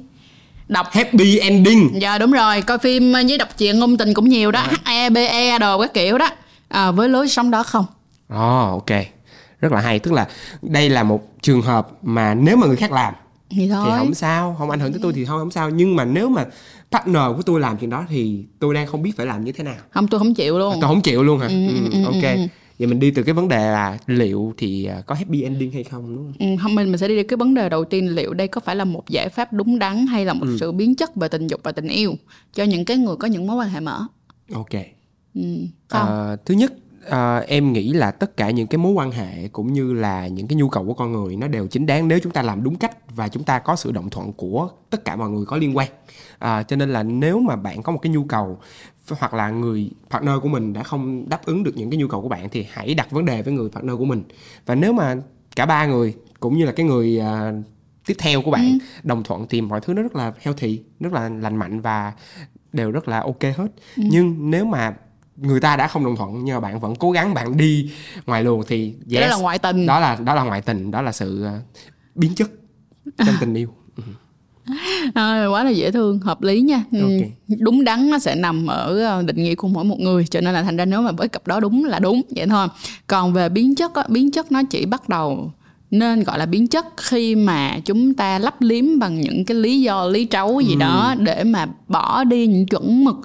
đọc. 0.69 0.87
Happy 0.91 1.39
ending. 1.39 2.01
Dạ 2.01 2.19
đúng 2.19 2.33
rồi 2.33 2.63
coi 2.63 2.79
phim 2.79 3.13
với 3.13 3.39
đọc 3.39 3.49
chuyện 3.59 3.79
ngôn 3.79 3.97
tình 3.97 4.15
cũng 4.15 4.29
nhiều 4.29 4.51
đó 4.51 4.61
à. 4.61 4.77
he 4.85 5.11
be 5.11 5.59
đồ 5.59 5.81
các 5.81 5.95
kiểu 5.95 6.19
đó. 6.19 6.31
À, 6.69 6.91
với 6.91 7.09
lối 7.09 7.29
sống 7.29 7.51
đó 7.51 7.63
không? 7.63 7.87
Ồ 8.29 8.67
oh, 8.67 8.71
ok. 8.71 9.01
Rất 9.61 9.73
là 9.73 9.81
hay 9.81 9.99
tức 9.99 10.13
là 10.13 10.29
đây 10.63 10.89
là 10.89 11.03
một 11.03 11.29
trường 11.43 11.63
hợp 11.63 11.89
mà 12.03 12.35
nếu 12.35 12.57
mà 12.57 12.67
người 12.67 12.77
khác 12.77 12.93
làm 12.93 13.15
thì, 13.55 13.69
thôi. 13.69 13.83
thì 13.85 13.91
không 13.99 14.15
sao 14.15 14.57
không 14.59 14.71
ảnh 14.71 14.81
hưởng 14.81 14.93
tới 14.93 15.01
tôi 15.03 15.13
thì 15.13 15.25
thôi 15.25 15.41
không 15.41 15.51
sao 15.51 15.71
nhưng 15.71 15.97
mà 15.97 16.05
nếu 16.05 16.29
mà 16.29 16.47
partner 16.91 17.23
của 17.37 17.43
tôi 17.43 17.61
làm 17.61 17.77
chuyện 17.77 17.91
đó 17.91 18.07
thì 18.09 18.45
tôi 18.59 18.75
đang 18.75 18.87
không 18.87 19.03
biết 19.03 19.13
phải 19.17 19.27
làm 19.27 19.45
như 19.45 19.53
thế 19.53 19.65
nào 19.65 19.77
không 19.91 20.09
tôi 20.09 20.19
không 20.19 20.35
chịu 20.35 20.59
luôn 20.59 20.79
tôi 20.81 20.89
không 20.89 21.01
chịu 21.01 21.23
luôn 21.23 21.39
hả 21.39 21.47
ừ, 21.47 21.69
ừ, 21.69 21.91
ừ, 21.93 22.05
ok 22.05 22.23
ừ. 22.23 22.47
vậy 22.79 22.89
mình 22.89 23.01
đi 23.01 23.11
từ 23.11 23.23
cái 23.23 23.35
vấn 23.35 23.49
đề 23.49 23.73
là 23.73 23.99
liệu 24.07 24.55
thì 24.57 24.85
à, 24.85 25.01
có 25.07 25.15
happy 25.15 25.43
ending 25.43 25.73
hay 25.73 25.85
không 25.85 26.17
đúng 26.17 26.33
không? 26.39 26.49
Ừ, 26.51 26.63
không 26.63 26.75
mình 26.75 26.91
mình 26.91 26.99
sẽ 26.99 27.09
đi 27.09 27.23
cái 27.23 27.37
vấn 27.37 27.55
đề 27.55 27.69
đầu 27.69 27.85
tiên 27.85 28.15
liệu 28.15 28.35
đây 28.35 28.49
có 28.49 28.61
phải 28.61 28.77
là 28.77 28.85
một 28.85 29.09
giải 29.09 29.29
pháp 29.29 29.53
đúng 29.53 29.79
đắn 29.79 30.07
hay 30.07 30.25
là 30.25 30.33
một 30.33 30.47
ừ. 30.47 30.57
sự 30.61 30.73
biến 30.73 30.95
chất 30.95 31.17
về 31.17 31.29
tình 31.29 31.47
dục 31.47 31.61
và 31.63 31.73
tình 31.73 31.89
yêu 31.89 32.15
cho 32.55 32.65
những 32.65 32.85
cái 32.85 32.97
người 32.97 33.17
có 33.17 33.29
những 33.29 33.47
mối 33.47 33.57
quan 33.57 33.69
hệ 33.69 33.81
mở 33.81 34.07
ok 34.53 34.73
ừ, 35.35 35.41
không? 35.89 36.09
À, 36.09 36.37
thứ 36.47 36.55
nhất 36.55 36.73
à, 37.11 37.39
em 37.39 37.73
nghĩ 37.73 37.93
là 37.93 38.11
tất 38.11 38.37
cả 38.37 38.51
những 38.51 38.67
cái 38.67 38.79
mối 38.79 38.93
quan 38.93 39.11
hệ 39.11 39.49
cũng 39.49 39.73
như 39.73 39.93
là 39.93 40.29
những 40.29 40.49
cái 40.49 40.57
nhu 40.57 40.69
cầu 40.69 40.85
của 40.87 40.95
con 40.95 41.13
người 41.13 41.37
nó 41.37 41.49
đều 41.49 41.67
chính 41.67 41.87
đáng 41.87 42.09
nếu 42.09 42.19
chúng 42.23 42.33
ta 42.33 42.43
làm 42.43 42.65
đúng 42.65 42.77
cách 42.77 43.15
và 43.15 43.29
chúng 43.29 43.45
ta 43.45 43.59
có 43.59 43.77
sự 43.77 43.93
đồng 43.93 44.11
thuận 44.11 44.33
của 44.33 44.69
tất 44.91 45.05
cả 45.05 45.17
mọi 45.17 45.31
người 45.31 45.45
có 45.47 45.57
liên 45.57 45.77
quan 45.77 45.89
à, 46.39 46.63
cho 46.63 46.77
nên 46.77 46.93
là 46.93 47.03
nếu 47.03 47.41
mà 47.41 47.57
bạn 47.57 47.83
có 47.83 47.93
một 47.93 47.99
cái 48.03 48.13
nhu 48.13 48.25
cầu 48.25 48.59
hoặc 49.09 49.35
là 49.35 49.51
người 49.51 49.91
partner 50.11 50.35
của 50.43 50.49
mình 50.49 50.73
đã 50.73 50.83
không 50.83 51.29
đáp 51.29 51.45
ứng 51.45 51.65
được 51.65 51.77
những 51.77 51.91
cái 51.91 51.99
nhu 51.99 52.09
cầu 52.09 52.23
của 52.23 52.29
bạn 52.29 52.49
thì 52.49 52.67
hãy 52.71 52.95
đặt 52.95 53.11
vấn 53.11 53.25
đề 53.25 53.43
với 53.43 53.55
người 53.55 53.69
partner 53.71 53.97
của 53.99 54.05
mình 54.05 54.23
và 54.67 54.75
nếu 54.75 54.93
mà 54.93 55.17
cả 55.57 55.67
ba 55.67 55.87
người 55.87 56.15
cũng 56.41 56.59
như 56.59 56.65
là 56.65 56.73
cái 56.73 56.87
người 56.87 57.21
à, 57.21 57.53
tiếp 58.07 58.15
theo 58.19 58.43
của 58.43 58.51
bạn 58.51 58.65
ừ. 58.65 58.79
đồng 59.03 59.23
thuận 59.23 59.47
thì 59.49 59.61
mọi 59.61 59.81
thứ 59.81 59.95
nó 59.95 60.03
rất 60.03 60.17
là 60.17 60.33
healthy 60.41 60.83
rất 61.01 61.13
là 61.13 61.29
lành 61.29 61.57
mạnh 61.57 61.81
và 61.81 62.13
đều 62.73 62.91
rất 62.91 63.09
là 63.09 63.21
ok 63.21 63.43
hết 63.43 63.69
ừ. 63.97 64.03
nhưng 64.11 64.51
nếu 64.51 64.65
mà 64.65 64.95
người 65.37 65.61
ta 65.61 65.77
đã 65.77 65.89
không 65.89 66.05
đồng 66.05 66.17
thuận 66.17 66.45
nhưng 66.45 66.55
mà 66.55 66.61
bạn 66.61 66.81
vẫn 66.81 66.95
cố 66.95 67.11
gắng 67.11 67.35
bạn 67.35 67.57
đi 67.57 67.91
ngoài 68.27 68.45
luồng 68.45 68.63
thì 68.67 68.95
yes, 69.11 69.21
đó 69.21 69.27
là 69.27 69.37
ngoại 69.37 69.59
tình 69.59 69.87
đó 69.87 70.01
là 70.01 70.19
đó 70.25 70.35
là 70.35 70.43
ngoại 70.43 70.63
tình 70.63 70.91
đó 70.91 71.03
là 71.03 71.13
sự 71.13 71.47
uh, 71.47 71.63
biến 72.15 72.35
chất 72.35 72.51
trong 73.19 73.35
tình 73.41 73.55
yêu 73.55 73.69
ừ. 73.97 74.03
à, 75.15 75.47
quá 75.47 75.65
là 75.65 75.71
dễ 75.71 75.91
thương 75.91 76.19
hợp 76.19 76.43
lý 76.43 76.61
nha 76.61 76.85
ừ, 76.93 77.01
okay. 77.01 77.33
đúng 77.59 77.85
đắn 77.85 78.11
nó 78.11 78.19
sẽ 78.19 78.35
nằm 78.35 78.67
ở 78.67 79.05
ờ, 79.05 79.23
định 79.23 79.37
nghĩa 79.37 79.55
của 79.55 79.69
mỗi 79.69 79.85
một 79.85 80.01
người 80.01 80.27
cho 80.27 80.41
nên 80.41 80.55
là 80.55 80.63
thành 80.63 80.77
ra 80.77 80.85
nếu 80.85 81.03
mà 81.03 81.13
với 81.13 81.29
cặp 81.29 81.47
đó 81.47 81.61
đúng 81.61 81.85
là 81.85 81.99
đúng 81.99 82.23
vậy 82.37 82.47
thôi 82.47 82.69
còn 83.07 83.33
về 83.33 83.49
biến 83.49 83.75
chất 83.75 83.95
á, 83.95 84.05
biến 84.09 84.31
chất 84.31 84.53
nó 84.53 84.63
chỉ 84.71 84.87
bắt 84.87 85.09
đầu 85.09 85.53
nên 85.91 86.23
gọi 86.23 86.39
là 86.39 86.47
biến 86.47 86.67
chất 86.67 86.87
khi 86.97 87.35
mà 87.35 87.79
chúng 87.85 88.15
ta 88.15 88.39
lấp 88.39 88.55
liếm 88.61 88.99
bằng 88.99 89.21
những 89.21 89.45
cái 89.45 89.57
lý 89.57 89.81
do 89.81 90.07
lý 90.07 90.25
trấu 90.25 90.61
gì 90.61 90.75
ừ. 90.75 90.79
đó 90.79 91.15
để 91.19 91.45
mà 91.45 91.67
bỏ 91.89 92.25
đi 92.25 92.47
những 92.47 92.67
chuẩn 92.67 93.05
mực 93.05 93.17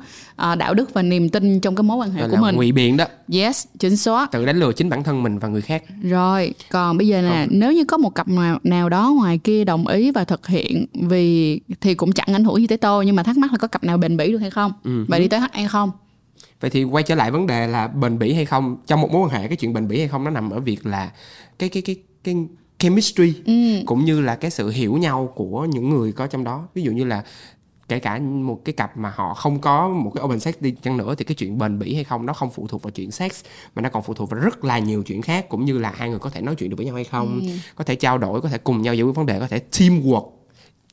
đạo 0.60 0.74
đức 0.74 0.94
và 0.94 1.02
niềm 1.02 1.30
tin 1.30 1.60
trong 1.60 1.76
cái 1.76 1.84
mối 1.84 1.98
quan 1.98 2.12
hệ 2.12 2.22
Gọi 2.22 2.30
của 2.30 2.38
mình. 2.38 2.56
ngụy 2.56 2.72
biện 2.72 2.98
đó. 2.98 3.06
Yes 3.34 3.66
chính 3.80 3.98
xác. 3.98 4.32
Tự 4.32 4.46
đánh 4.46 4.60
lừa 4.60 4.74
chính 4.74 4.90
bản 4.90 5.04
thân 5.04 5.24
mình 5.24 5.40
và 5.40 5.48
người 5.48 5.62
khác. 5.62 5.84
Rồi 6.02 6.54
còn 6.72 6.98
bây 6.98 7.08
giờ 7.08 7.22
nè 7.22 7.48
nếu 7.50 7.74
như 7.74 7.84
có 7.86 7.98
một 7.98 8.16
cặp 8.16 8.28
nào, 8.28 8.60
nào 8.64 8.90
đó 8.90 9.14
ngoài 9.18 9.38
kia 9.38 9.64
đồng 9.64 9.88
ý 9.88 10.12
và 10.12 10.24
thực 10.24 10.48
hiện 10.48 10.86
vì 10.94 11.60
thì 11.82 11.94
cũng 11.96 12.12
chẳng 12.12 12.28
ảnh 12.34 12.44
hưởng 12.44 12.56
gì 12.56 12.68
tới 12.68 12.78
tôi 12.78 13.06
nhưng 13.06 13.16
mà 13.16 13.24
thắc 13.24 13.38
mắc 13.38 13.52
là 13.52 13.58
có 13.58 13.68
cặp 13.68 13.84
nào 13.84 13.98
bền 13.98 14.18
bỉ 14.18 14.32
được 14.32 14.38
hay 14.38 14.50
không? 14.50 14.74
Ừ. 14.84 15.06
vậy 15.08 15.20
đi 15.20 15.28
tới 15.28 15.40
hay 15.52 15.68
không? 15.68 15.92
Vậy 16.60 16.70
thì 16.70 16.84
quay 16.84 17.04
trở 17.04 17.16
lại 17.16 17.32
vấn 17.32 17.48
đề 17.48 17.68
là 17.68 17.88
bền 17.88 18.20
bỉ 18.20 18.34
hay 18.34 18.46
không? 18.46 18.78
Trong 18.88 19.02
một 19.02 19.12
mối 19.12 19.22
quan 19.22 19.42
hệ 19.42 19.48
cái 19.48 19.58
chuyện 19.58 19.74
bền 19.74 19.88
bỉ 19.88 20.00
hay 20.00 20.08
không 20.08 20.24
nó 20.24 20.30
nằm 20.32 20.50
ở 20.50 20.60
việc 20.60 20.86
là 20.86 21.12
cái 21.60 21.70
cái 21.70 21.82
cái 21.82 21.96
cái 22.24 22.36
chemistry 22.80 23.34
ừ. 23.46 23.54
cũng 23.86 24.06
như 24.06 24.22
là 24.22 24.36
cái 24.36 24.52
sự 24.52 24.70
hiểu 24.70 24.98
nhau 24.98 25.32
của 25.36 25.66
những 25.66 25.90
người 25.90 26.12
có 26.12 26.28
trong 26.28 26.44
đó. 26.44 26.68
Ví 26.74 26.82
dụ 26.82 26.92
như 26.92 27.04
là 27.04 27.24
kể 27.90 28.00
cả 28.00 28.20
một 28.20 28.66
cái 28.66 28.74
cặp 28.74 28.98
mà 28.98 29.14
họ 29.16 29.34
không 29.34 29.60
có 29.60 29.90
một 29.90 30.12
cái 30.16 30.24
open 30.24 30.40
sex 30.40 30.56
đi 30.60 30.72
chăng 30.72 30.98
nữa 30.98 31.16
thì 31.18 31.26
cái 31.26 31.36
chuyện 31.36 31.58
bền 31.58 31.80
bỉ 31.80 31.96
hay 31.96 32.04
không 32.04 32.26
nó 32.26 32.34
không 32.34 32.50
phụ 32.50 32.68
thuộc 32.68 32.84
vào 32.84 32.92
chuyện 32.92 33.12
sex 33.12 33.44
mà 33.76 33.82
nó 33.82 33.90
còn 33.90 34.04
phụ 34.04 34.14
thuộc 34.14 34.30
vào 34.30 34.40
rất 34.42 34.66
là 34.66 34.80
nhiều 34.80 35.04
chuyện 35.04 35.22
khác 35.22 35.50
cũng 35.50 35.66
như 35.66 35.78
là 35.78 35.94
hai 35.96 36.10
người 36.10 36.20
có 36.20 36.30
thể 36.30 36.42
nói 36.42 36.56
chuyện 36.56 36.70
được 36.70 36.76
với 36.76 36.86
nhau 36.86 36.96
hay 36.96 37.04
không 37.04 37.40
ừ. 37.42 37.48
có 37.76 37.84
thể 37.84 37.96
trao 37.96 38.18
đổi 38.18 38.42
có 38.42 38.50
thể 38.50 38.58
cùng 38.58 38.82
nhau 38.82 38.94
giải 38.94 39.04
quyết 39.04 39.16
vấn 39.16 39.26
đề 39.26 39.40
có 39.40 39.48
thể 39.48 39.62
teamwork 39.72 40.30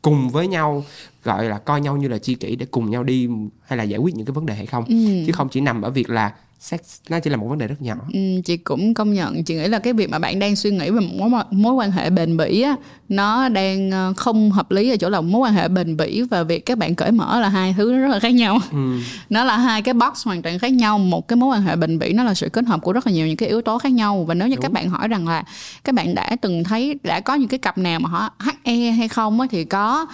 cùng 0.02 0.28
với 0.30 0.48
nhau 0.48 0.84
gọi 1.24 1.44
là 1.44 1.58
coi 1.58 1.80
nhau 1.80 1.96
như 1.96 2.08
là 2.08 2.18
chi 2.18 2.34
kỷ 2.34 2.56
để 2.56 2.66
cùng 2.66 2.90
nhau 2.90 3.04
đi 3.04 3.28
hay 3.62 3.76
là 3.76 3.84
giải 3.84 3.98
quyết 3.98 4.14
những 4.14 4.26
cái 4.26 4.32
vấn 4.32 4.46
đề 4.46 4.54
hay 4.54 4.66
không 4.66 4.84
ừ. 4.84 4.94
chứ 5.26 5.32
không 5.32 5.48
chỉ 5.48 5.60
nằm 5.60 5.82
ở 5.82 5.90
việc 5.90 6.10
là 6.10 6.32
sex 6.60 6.80
nó 7.08 7.20
chỉ 7.20 7.30
là 7.30 7.36
một 7.36 7.46
vấn 7.48 7.58
đề 7.58 7.66
rất 7.66 7.82
nhỏ. 7.82 7.94
Ừ, 8.12 8.20
chị 8.44 8.56
cũng 8.56 8.94
công 8.94 9.14
nhận. 9.14 9.44
Chị 9.44 9.54
nghĩ 9.54 9.68
là 9.68 9.78
cái 9.78 9.92
việc 9.92 10.10
mà 10.10 10.18
bạn 10.18 10.38
đang 10.38 10.56
suy 10.56 10.70
nghĩ 10.70 10.90
về 10.90 11.00
một 11.00 11.14
mối 11.18 11.42
mối 11.50 11.74
quan 11.74 11.90
hệ 11.92 12.10
bền 12.10 12.36
bỉ 12.36 12.62
á 12.62 12.76
nó 13.08 13.48
đang 13.48 13.90
ờ, 13.90 14.12
không 14.16 14.50
hợp 14.50 14.70
lý 14.70 14.90
ở 14.90 14.96
chỗ 14.96 15.08
là 15.08 15.20
mối 15.20 15.40
quan 15.40 15.54
hệ 15.54 15.68
bền 15.68 15.96
bỉ 15.96 16.22
và 16.22 16.42
việc 16.42 16.66
các 16.66 16.78
bạn 16.78 16.94
cởi 16.94 17.12
mở 17.12 17.40
là 17.40 17.48
hai 17.48 17.74
thứ 17.78 17.98
rất 17.98 18.08
là 18.08 18.20
khác 18.20 18.34
nhau. 18.34 18.58
Ừ. 18.72 18.98
nó 19.30 19.44
là 19.44 19.56
hai 19.56 19.82
cái 19.82 19.94
box 19.94 20.26
hoàn 20.26 20.42
toàn 20.42 20.58
khác 20.58 20.72
nhau. 20.72 20.98
Một 20.98 21.28
cái 21.28 21.36
mối 21.36 21.56
quan 21.56 21.62
hệ 21.62 21.76
bền 21.76 21.98
bỉ 21.98 22.12
nó 22.12 22.24
là 22.24 22.34
sự 22.34 22.48
kết 22.48 22.66
hợp 22.66 22.82
của 22.82 22.92
rất 22.92 23.06
là 23.06 23.12
nhiều 23.12 23.26
những 23.26 23.36
cái 23.36 23.48
yếu 23.48 23.62
tố 23.62 23.78
khác 23.78 23.92
nhau. 23.92 24.24
Và 24.24 24.34
nếu 24.34 24.48
như 24.48 24.54
Đúng. 24.56 24.62
các 24.62 24.72
bạn 24.72 24.88
hỏi 24.88 25.08
rằng 25.08 25.28
là 25.28 25.44
các 25.84 25.94
bạn 25.94 26.14
đã 26.14 26.36
từng 26.40 26.64
thấy 26.64 26.98
đã 27.02 27.20
có 27.20 27.34
những 27.34 27.48
cái 27.48 27.58
cặp 27.58 27.78
nào 27.78 28.00
mà 28.00 28.08
họ 28.08 28.30
E 28.66 28.90
hay 28.90 29.08
không 29.08 29.40
á 29.40 29.46
thì 29.50 29.64
có. 29.64 30.06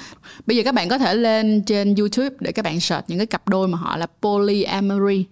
Bây 0.46 0.56
giờ 0.56 0.62
các 0.64 0.74
bạn 0.74 0.88
có 0.88 0.98
thể 0.98 1.14
lên 1.14 1.62
trên 1.62 1.94
youtube 1.94 2.36
để 2.40 2.52
các 2.52 2.64
bạn 2.64 2.80
search 2.80 3.04
những 3.08 3.18
cái 3.18 3.26
cặp 3.26 3.48
đôi 3.48 3.68
mà 3.68 3.78
họ 3.78 3.96
là 3.96 4.06
polyamory. 4.22 5.24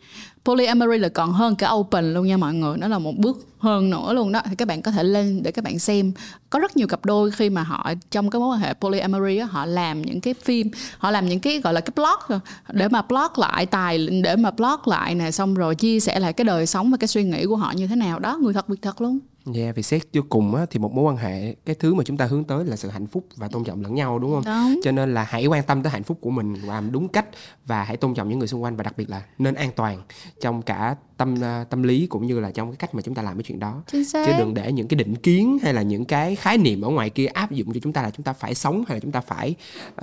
Polyamory 0.44 0.98
là 0.98 1.08
còn 1.08 1.32
hơn 1.32 1.56
cái 1.56 1.70
open 1.72 2.14
luôn 2.14 2.26
nha 2.26 2.36
mọi 2.36 2.54
người 2.54 2.78
nó 2.78 2.88
là 2.88 2.98
một 2.98 3.16
bước 3.16 3.46
hơn 3.58 3.90
nữa 3.90 4.12
luôn 4.12 4.32
đó. 4.32 4.40
Thì 4.44 4.56
các 4.56 4.68
bạn 4.68 4.82
có 4.82 4.90
thể 4.90 5.04
lên 5.04 5.42
để 5.42 5.50
các 5.52 5.64
bạn 5.64 5.78
xem. 5.78 6.12
Có 6.50 6.58
rất 6.58 6.76
nhiều 6.76 6.86
cặp 6.86 7.04
đôi 7.04 7.30
khi 7.30 7.50
mà 7.50 7.62
họ 7.62 7.92
trong 8.10 8.30
cái 8.30 8.40
mối 8.40 8.48
quan 8.48 8.60
hệ 8.60 8.74
polyamory 8.74 9.36
á, 9.36 9.46
họ 9.50 9.66
làm 9.66 10.02
những 10.02 10.20
cái 10.20 10.34
phim 10.34 10.70
họ 10.98 11.10
làm 11.10 11.28
những 11.28 11.40
cái 11.40 11.60
gọi 11.60 11.74
là 11.74 11.80
cái 11.80 11.92
blog 11.96 12.40
để 12.72 12.88
mà 12.88 13.02
blog 13.02 13.32
lại 13.36 13.66
tài 13.66 14.08
để 14.22 14.36
mà 14.36 14.50
blog 14.50 14.80
lại 14.84 15.14
nè 15.14 15.30
xong 15.30 15.54
rồi 15.54 15.74
chia 15.74 16.00
sẻ 16.00 16.20
lại 16.20 16.32
cái 16.32 16.44
đời 16.44 16.66
sống 16.66 16.90
và 16.90 16.96
cái 16.96 17.08
suy 17.08 17.24
nghĩ 17.24 17.46
của 17.46 17.56
họ 17.56 17.72
như 17.72 17.86
thế 17.86 17.96
nào 17.96 18.18
đó. 18.18 18.38
Người 18.42 18.52
thật 18.52 18.68
việc 18.68 18.82
thật 18.82 19.00
luôn. 19.00 19.18
Yeah, 19.54 19.76
vì 19.76 19.82
xét 19.82 20.02
cho 20.12 20.22
cùng 20.28 20.54
á, 20.54 20.66
thì 20.70 20.78
một 20.78 20.92
mối 20.92 21.04
quan 21.04 21.16
hệ 21.16 21.54
cái 21.66 21.76
thứ 21.78 21.94
mà 21.94 22.04
chúng 22.04 22.16
ta 22.16 22.26
hướng 22.26 22.44
tới 22.44 22.64
là 22.64 22.76
sự 22.76 22.88
hạnh 22.88 23.06
phúc 23.06 23.26
và 23.36 23.48
tôn 23.48 23.64
trọng 23.64 23.82
lẫn 23.82 23.94
nhau 23.94 24.18
đúng 24.18 24.30
không? 24.30 24.44
Đúng. 24.44 24.80
Cho 24.84 24.92
nên 24.92 25.14
là 25.14 25.22
hãy 25.22 25.46
quan 25.46 25.62
tâm 25.62 25.82
tới 25.82 25.90
hạnh 25.90 26.02
phúc 26.02 26.18
của 26.20 26.30
mình 26.30 26.54
làm 26.54 26.92
đúng 26.92 27.08
cách 27.08 27.26
và 27.66 27.84
hãy 27.84 27.96
tôn 27.96 28.14
trọng 28.14 28.28
những 28.28 28.38
người 28.38 28.48
xung 28.48 28.62
quanh 28.62 28.76
và 28.76 28.82
đặc 28.82 28.96
biệt 28.96 29.10
là 29.10 29.22
nên 29.38 29.54
an 29.54 29.70
toàn 29.76 30.02
trong 30.40 30.62
cả 30.62 30.96
tâm 31.16 31.34
uh, 31.34 31.70
tâm 31.70 31.82
lý 31.82 32.06
cũng 32.06 32.26
như 32.26 32.40
là 32.40 32.50
trong 32.50 32.70
cái 32.70 32.76
cách 32.76 32.94
mà 32.94 33.02
chúng 33.02 33.14
ta 33.14 33.22
làm 33.22 33.36
cái 33.36 33.42
chuyện 33.42 33.58
đó. 33.58 33.82
Chứ 33.92 34.32
đừng 34.38 34.54
để 34.54 34.72
những 34.72 34.88
cái 34.88 34.96
định 34.96 35.16
kiến 35.16 35.58
hay 35.62 35.74
là 35.74 35.82
những 35.82 36.04
cái 36.04 36.36
khái 36.36 36.58
niệm 36.58 36.80
ở 36.80 36.88
ngoài 36.88 37.10
kia 37.10 37.26
áp 37.26 37.50
dụng 37.50 37.72
cho 37.72 37.80
chúng 37.82 37.92
ta 37.92 38.02
là 38.02 38.10
chúng 38.10 38.24
ta 38.24 38.32
phải 38.32 38.54
sống 38.54 38.84
hay 38.88 38.96
là 38.96 39.00
chúng 39.00 39.12
ta 39.12 39.20
phải 39.20 39.54
uh, 39.90 40.02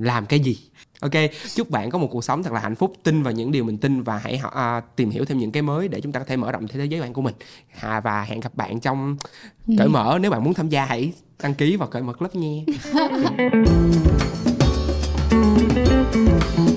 làm 0.00 0.26
cái 0.26 0.40
gì 0.40 0.58
ok 1.02 1.12
chúc 1.54 1.70
bạn 1.70 1.90
có 1.90 1.98
một 1.98 2.08
cuộc 2.10 2.24
sống 2.24 2.42
thật 2.42 2.52
là 2.52 2.60
hạnh 2.60 2.74
phúc. 2.74 2.92
Tin 3.02 3.22
vào 3.22 3.32
những 3.32 3.52
điều 3.52 3.64
mình 3.64 3.78
tin 3.78 4.02
và 4.02 4.18
hãy 4.18 4.40
à, 4.52 4.80
tìm 4.96 5.10
hiểu 5.10 5.24
thêm 5.24 5.38
những 5.38 5.52
cái 5.52 5.62
mới 5.62 5.88
để 5.88 6.00
chúng 6.00 6.12
ta 6.12 6.20
có 6.20 6.26
thể 6.28 6.36
mở 6.36 6.52
rộng 6.52 6.68
thế 6.68 6.84
giới 6.84 7.00
bạn 7.00 7.12
của 7.12 7.22
mình. 7.22 7.34
À, 7.80 8.00
và 8.00 8.22
hẹn 8.22 8.40
gặp 8.40 8.54
bạn 8.54 8.80
trong 8.80 9.16
ừ. 9.68 9.74
cởi 9.78 9.88
mở. 9.88 10.18
Nếu 10.20 10.30
bạn 10.30 10.44
muốn 10.44 10.54
tham 10.54 10.68
gia 10.68 10.84
hãy 10.84 11.12
đăng 11.42 11.54
ký 11.54 11.76
vào 11.76 11.88
cởi 11.88 12.02
mở 12.02 12.12
club 12.12 12.34
nha. 12.34 12.62